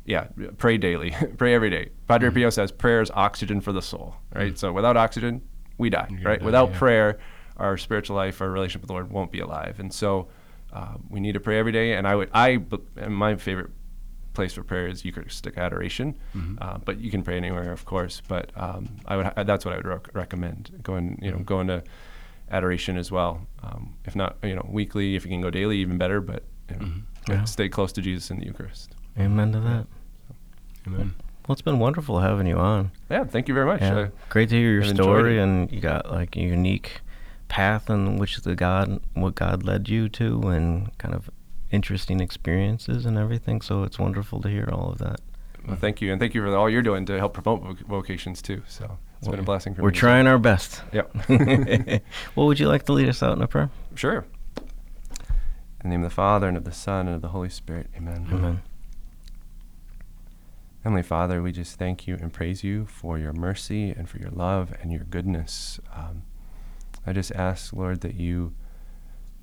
yeah 0.05 0.29
pray 0.59 0.79
daily 0.79 1.15
pray 1.39 1.55
every 1.55 1.71
day. 1.71 1.91
Padre 2.07 2.29
mm-hmm. 2.29 2.39
pio 2.39 2.51
says 2.51 2.73
prayer 2.73 3.01
is 3.01 3.11
oxygen 3.13 3.61
for 3.61 3.73
the 3.73 3.83
soul 3.83 4.17
right? 4.35 4.55
Mm. 4.55 4.59
So 4.59 4.73
without 4.73 4.97
oxygen 4.97 5.43
we 5.79 5.91
die 5.91 6.09
right? 6.23 6.41
die, 6.41 6.45
without 6.45 6.71
yeah. 6.71 6.79
prayer 6.79 7.19
our 7.57 7.77
spiritual 7.77 8.17
life 8.17 8.41
our 8.41 8.51
relationship 8.51 8.83
with 8.83 8.89
the 8.89 8.95
lord 8.95 9.11
won't 9.11 9.33
be 9.33 9.41
alive. 9.41 9.79
And 9.79 9.93
so 9.93 10.29
uh, 10.73 10.97
we 11.09 11.21
need 11.21 11.33
to 11.33 11.41
pray 11.41 11.59
every 11.59 11.73
day. 11.73 11.95
And 11.95 12.07
i 12.07 12.15
would 12.15 12.31
i 12.33 12.59
and 12.97 13.15
my 13.15 13.37
favorite 13.37 13.71
place 14.37 14.53
for 14.55 14.63
prayer 14.63 14.87
is 14.87 15.05
Eucharistic 15.05 15.59
adoration, 15.59 16.15
uh, 16.61 16.79
but 16.85 17.01
you 17.01 17.11
can 17.11 17.23
pray 17.23 17.37
anywhere, 17.37 17.73
of 17.73 17.85
course. 17.85 18.23
But 18.29 18.53
um, 18.57 18.89
I 19.07 19.17
would 19.17 19.33
that's 19.47 19.65
what 19.65 19.75
I 19.75 19.79
would 19.79 19.87
rec- 19.87 20.15
recommend 20.15 20.71
going 20.83 21.19
you 21.21 21.33
know 21.33 21.39
going 21.39 21.67
to 21.69 21.83
adoration 22.53 22.97
as 22.97 23.11
well. 23.11 23.45
Um, 23.65 23.95
if 24.05 24.15
not 24.15 24.37
you 24.45 24.55
know 24.55 24.67
weekly, 24.71 25.17
if 25.17 25.25
you 25.25 25.31
can 25.31 25.41
go 25.41 25.51
daily, 25.51 25.79
even 25.79 25.99
better. 25.99 26.21
But 26.21 26.45
you 26.71 26.77
know, 26.79 26.87
Yeah. 27.29 27.45
stay 27.45 27.69
close 27.69 27.93
to 27.95 28.01
Jesus 28.03 28.31
in 28.31 28.39
the 28.39 28.47
Eucharist. 28.47 28.95
Amen 29.19 29.51
to 29.53 29.61
that. 29.61 29.87
Amen. 30.87 31.15
Well, 31.47 31.55
it's 31.55 31.63
been 31.63 31.79
wonderful 31.79 32.21
having 32.21 32.47
you 32.47 32.57
on. 32.59 32.91
Yeah, 33.11 33.25
thank 33.25 33.49
you 33.49 33.55
very 33.55 33.67
much. 33.67 33.81
Yeah. 33.81 33.97
Uh, 33.99 34.09
Great 34.29 34.49
to 34.51 34.57
hear 34.57 34.73
your 34.73 34.85
I've 34.85 34.95
story, 34.97 35.39
and 35.39 35.71
you 35.73 35.81
got 35.81 36.11
like 36.11 36.37
a 36.37 36.41
unique 36.41 37.01
path 37.49 37.89
in 37.89 38.17
which 38.17 38.41
the 38.43 38.55
God, 38.57 39.01
what 39.15 39.35
God 39.37 39.63
led 39.63 39.89
you 39.89 40.09
to, 40.11 40.43
and 40.49 40.97
kind 40.99 41.15
of 41.15 41.31
interesting 41.71 42.21
experiences 42.21 43.07
and 43.07 43.19
everything. 43.19 43.61
So 43.61 43.83
it's 43.83 43.99
wonderful 43.99 44.41
to 44.43 44.49
hear 44.49 44.69
all 44.73 44.91
of 44.91 44.99
that. 44.99 45.21
well, 45.67 45.77
thank 45.77 46.01
you, 46.01 46.13
and 46.13 46.21
thank 46.21 46.35
you 46.35 46.43
for 46.43 46.55
all 46.55 46.71
you're 46.71 46.83
doing 46.83 47.07
to 47.07 47.19
help 47.19 47.35
promote 47.35 47.63
voc- 47.63 47.87
vocations 47.87 48.41
too. 48.43 48.63
So 48.67 48.99
it's 49.19 49.29
been 49.29 49.41
a 49.41 49.43
blessing 49.43 49.75
for 49.75 49.81
me. 49.81 49.85
We're 49.85 49.91
me. 49.91 49.97
trying 49.97 50.27
our 50.27 50.39
best. 50.39 50.83
Yep. 50.93 51.17
what 52.35 52.45
would 52.45 52.61
you 52.61 52.69
like 52.69 52.85
to 52.87 52.93
lead 52.93 53.09
us 53.09 53.23
out 53.23 53.37
in 53.37 53.43
a 53.43 53.49
prayer? 53.49 53.71
Sure. 53.95 54.25
In 55.83 55.91
the 55.91 55.97
name 55.97 56.05
of 56.05 56.11
the 56.11 56.15
Father 56.15 56.49
and 56.49 56.57
of 56.57 56.65
the 56.65 56.73
Son 56.73 57.07
and 57.07 57.17
of 57.17 57.23
the 57.23 57.29
Holy 57.29 57.49
Spirit. 57.51 57.89
Amen. 57.97 58.27
Amen. 58.33 58.63
Heavenly 60.83 61.03
Father, 61.03 61.43
we 61.43 61.51
just 61.51 61.79
thank 61.79 62.07
you 62.07 62.15
and 62.15 62.33
praise 62.33 62.63
you 62.63 62.87
for 62.87 63.19
your 63.19 63.33
mercy 63.33 63.91
and 63.91 64.09
for 64.09 64.19
your 64.19 64.31
love 64.31 64.73
and 64.81 64.93
your 64.93 65.03
goodness. 65.03 65.81
Um, 65.93 66.23
I 67.05 67.13
just 67.13 67.33
ask, 67.33 67.73
Lord, 67.73 68.03
that 68.03 68.15
you, 68.15 68.55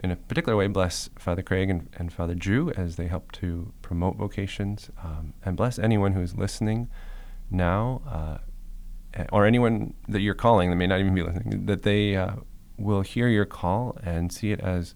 in 0.03 0.11
a 0.11 0.17
particular 0.17 0.57
way, 0.57 0.67
bless 0.67 1.09
Father 1.17 1.41
Craig 1.41 1.69
and, 1.69 1.89
and 1.97 2.11
Father 2.11 2.35
Drew 2.35 2.71
as 2.71 2.97
they 2.97 3.07
help 3.07 3.31
to 3.33 3.71
promote 3.81 4.17
vocations, 4.17 4.91
um, 5.01 5.33
and 5.45 5.55
bless 5.55 5.79
anyone 5.79 6.11
who's 6.11 6.35
listening 6.35 6.89
now, 7.49 8.01
uh, 8.05 9.23
or 9.31 9.45
anyone 9.45 9.93
that 10.09 10.19
you're 10.19 10.33
calling 10.33 10.69
that 10.69 10.75
may 10.75 10.87
not 10.87 10.99
even 10.99 11.15
be 11.15 11.23
listening, 11.23 11.65
that 11.67 11.83
they 11.83 12.17
uh, 12.17 12.35
will 12.77 13.01
hear 13.01 13.29
your 13.29 13.45
call 13.45 13.97
and 14.03 14.33
see 14.33 14.51
it 14.51 14.59
as 14.59 14.93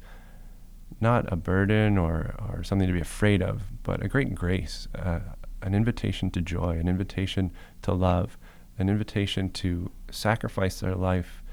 not 1.00 1.32
a 1.32 1.38
burden 1.38 1.98
or, 1.98 2.36
or 2.40 2.64
something 2.64 2.88
to 2.88 2.94
be 2.94 3.00
afraid 3.00 3.42
of, 3.42 3.84
but 3.84 4.04
a 4.04 4.10
great 4.10 4.36
grace, 4.36 4.90
uh, 4.96 5.20
an 5.62 5.74
invitation 5.74 6.30
to 6.32 6.42
joy, 6.42 6.72
an 6.72 6.90
invitation 6.90 7.52
to 7.82 7.94
love, 7.94 8.38
an 8.78 8.90
invitation 8.90 9.50
to 9.52 9.90
sacrifice 10.12 10.82
their 10.82 10.96
life 10.96 11.44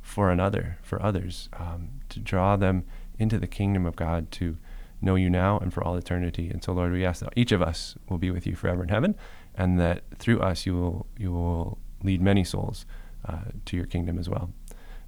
for 0.00 0.30
another, 0.30 0.78
for 0.82 1.02
others, 1.02 1.50
um, 1.58 2.00
to 2.08 2.18
draw 2.18 2.56
them 2.56 2.84
into 3.22 3.38
the 3.38 3.46
kingdom 3.46 3.86
of 3.86 3.96
God, 3.96 4.30
to 4.32 4.58
know 5.00 5.14
you 5.14 5.30
now 5.30 5.58
and 5.58 5.72
for 5.72 5.82
all 5.82 5.96
eternity. 5.96 6.50
And 6.50 6.62
so, 6.62 6.72
Lord, 6.72 6.92
we 6.92 7.04
ask 7.04 7.20
that 7.20 7.32
each 7.36 7.52
of 7.52 7.62
us 7.62 7.96
will 8.08 8.18
be 8.18 8.30
with 8.30 8.46
you 8.46 8.54
forever 8.54 8.82
in 8.82 8.88
heaven, 8.88 9.14
and 9.54 9.80
that 9.80 10.02
through 10.18 10.40
us 10.40 10.66
you 10.66 10.74
will 10.74 11.06
you 11.16 11.32
will 11.32 11.78
lead 12.02 12.20
many 12.20 12.44
souls 12.44 12.84
uh, 13.26 13.38
to 13.64 13.76
your 13.76 13.86
kingdom 13.86 14.18
as 14.18 14.28
well. 14.28 14.50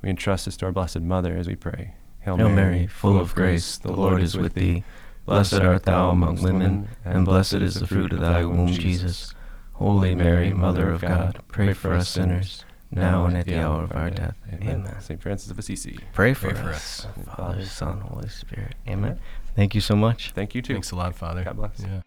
We 0.03 0.11
entrust 0.11 0.45
this 0.47 0.57
to 0.59 0.67
our 0.67 0.73
Blessed 0.73 1.01
Mother 1.01 1.37
as 1.37 1.47
we 1.49 1.57
pray. 1.57 1.95
Hail 2.21 2.37
Mary, 2.37 2.87
full 2.87 3.19
of 3.21 3.35
grace, 3.35 3.77
the 3.79 3.93
Lord 3.93 4.23
is 4.23 4.37
with 4.37 4.55
thee. 4.55 4.85
Blessed 5.27 5.55
art 5.55 5.83
thou 5.85 6.11
among 6.11 6.43
women, 6.43 6.89
and 7.05 7.25
blessed 7.25 7.55
is 7.55 7.75
the 7.75 7.87
fruit 7.87 8.12
of 8.12 8.21
thy 8.21 8.45
womb, 8.45 8.69
Jesus. 8.69 9.35
Holy 9.75 10.15
Mary, 10.15 10.53
Mother 10.53 10.91
of 10.91 11.01
God, 11.01 11.41
pray 11.49 11.73
for 11.73 11.93
us 11.95 12.09
sinners, 12.11 12.65
now 12.95 13.27
and 13.27 13.37
at 13.37 13.47
the 13.47 13.59
hour 13.59 13.83
of 13.85 13.93
our 13.93 14.11
death. 14.11 14.37
Amen. 14.53 14.89
St. 15.01 15.21
Francis 15.21 15.51
of 15.51 15.59
Assisi. 15.59 15.99
Pray 16.13 16.35
for 16.35 16.51
Pray 16.51 16.63
for 16.63 16.69
us, 16.71 17.07
us. 17.07 17.35
Father, 17.37 17.65
Son, 17.65 18.01
Holy 18.01 18.29
Spirit. 18.29 18.75
Amen. 18.89 19.19
Thank 19.57 19.75
you 19.75 19.81
so 19.81 19.95
much. 19.97 20.33
Thank 20.33 20.55
you 20.55 20.63
too. 20.63 20.75
Thanks 20.75 20.91
a 20.91 20.97
lot, 20.97 21.15
Father. 21.15 21.45
God 21.45 21.57
bless. 21.57 21.81
Yeah. 21.81 22.01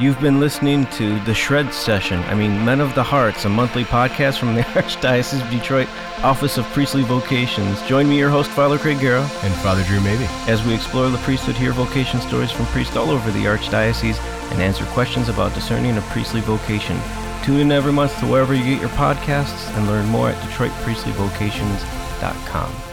You've 0.00 0.20
been 0.20 0.40
listening 0.40 0.86
to 0.98 1.20
The 1.20 1.34
Shred 1.34 1.72
Session, 1.72 2.18
I 2.24 2.34
mean, 2.34 2.64
Men 2.64 2.80
of 2.80 2.92
the 2.96 3.02
Hearts, 3.04 3.44
a 3.44 3.48
monthly 3.48 3.84
podcast 3.84 4.38
from 4.38 4.56
the 4.56 4.62
Archdiocese 4.74 5.40
of 5.40 5.48
Detroit 5.52 5.86
Office 6.24 6.58
of 6.58 6.64
Priestly 6.72 7.02
Vocations. 7.02 7.80
Join 7.82 8.08
me, 8.08 8.18
your 8.18 8.28
host, 8.28 8.50
Father 8.50 8.76
Craig 8.76 8.98
Giera, 8.98 9.20
And 9.20 9.54
Father 9.62 9.84
Drew, 9.84 10.00
maybe. 10.00 10.24
as 10.48 10.64
we 10.66 10.74
explore 10.74 11.08
the 11.10 11.18
priesthood, 11.18 11.54
hear 11.54 11.70
vocation 11.72 12.20
stories 12.20 12.50
from 12.50 12.66
priests 12.66 12.96
all 12.96 13.08
over 13.08 13.30
the 13.30 13.44
Archdiocese, 13.44 14.18
and 14.50 14.60
answer 14.60 14.84
questions 14.86 15.28
about 15.28 15.54
discerning 15.54 15.96
a 15.96 16.00
priestly 16.10 16.40
vocation. 16.40 16.96
Tune 17.44 17.60
in 17.60 17.70
every 17.70 17.92
month 17.92 18.18
to 18.20 18.26
wherever 18.26 18.54
you 18.54 18.64
get 18.64 18.80
your 18.80 18.88
podcasts 18.90 19.68
and 19.76 19.86
learn 19.86 20.06
more 20.06 20.30
at 20.30 20.36
DetroitPriestlyVocations.com. 20.48 22.83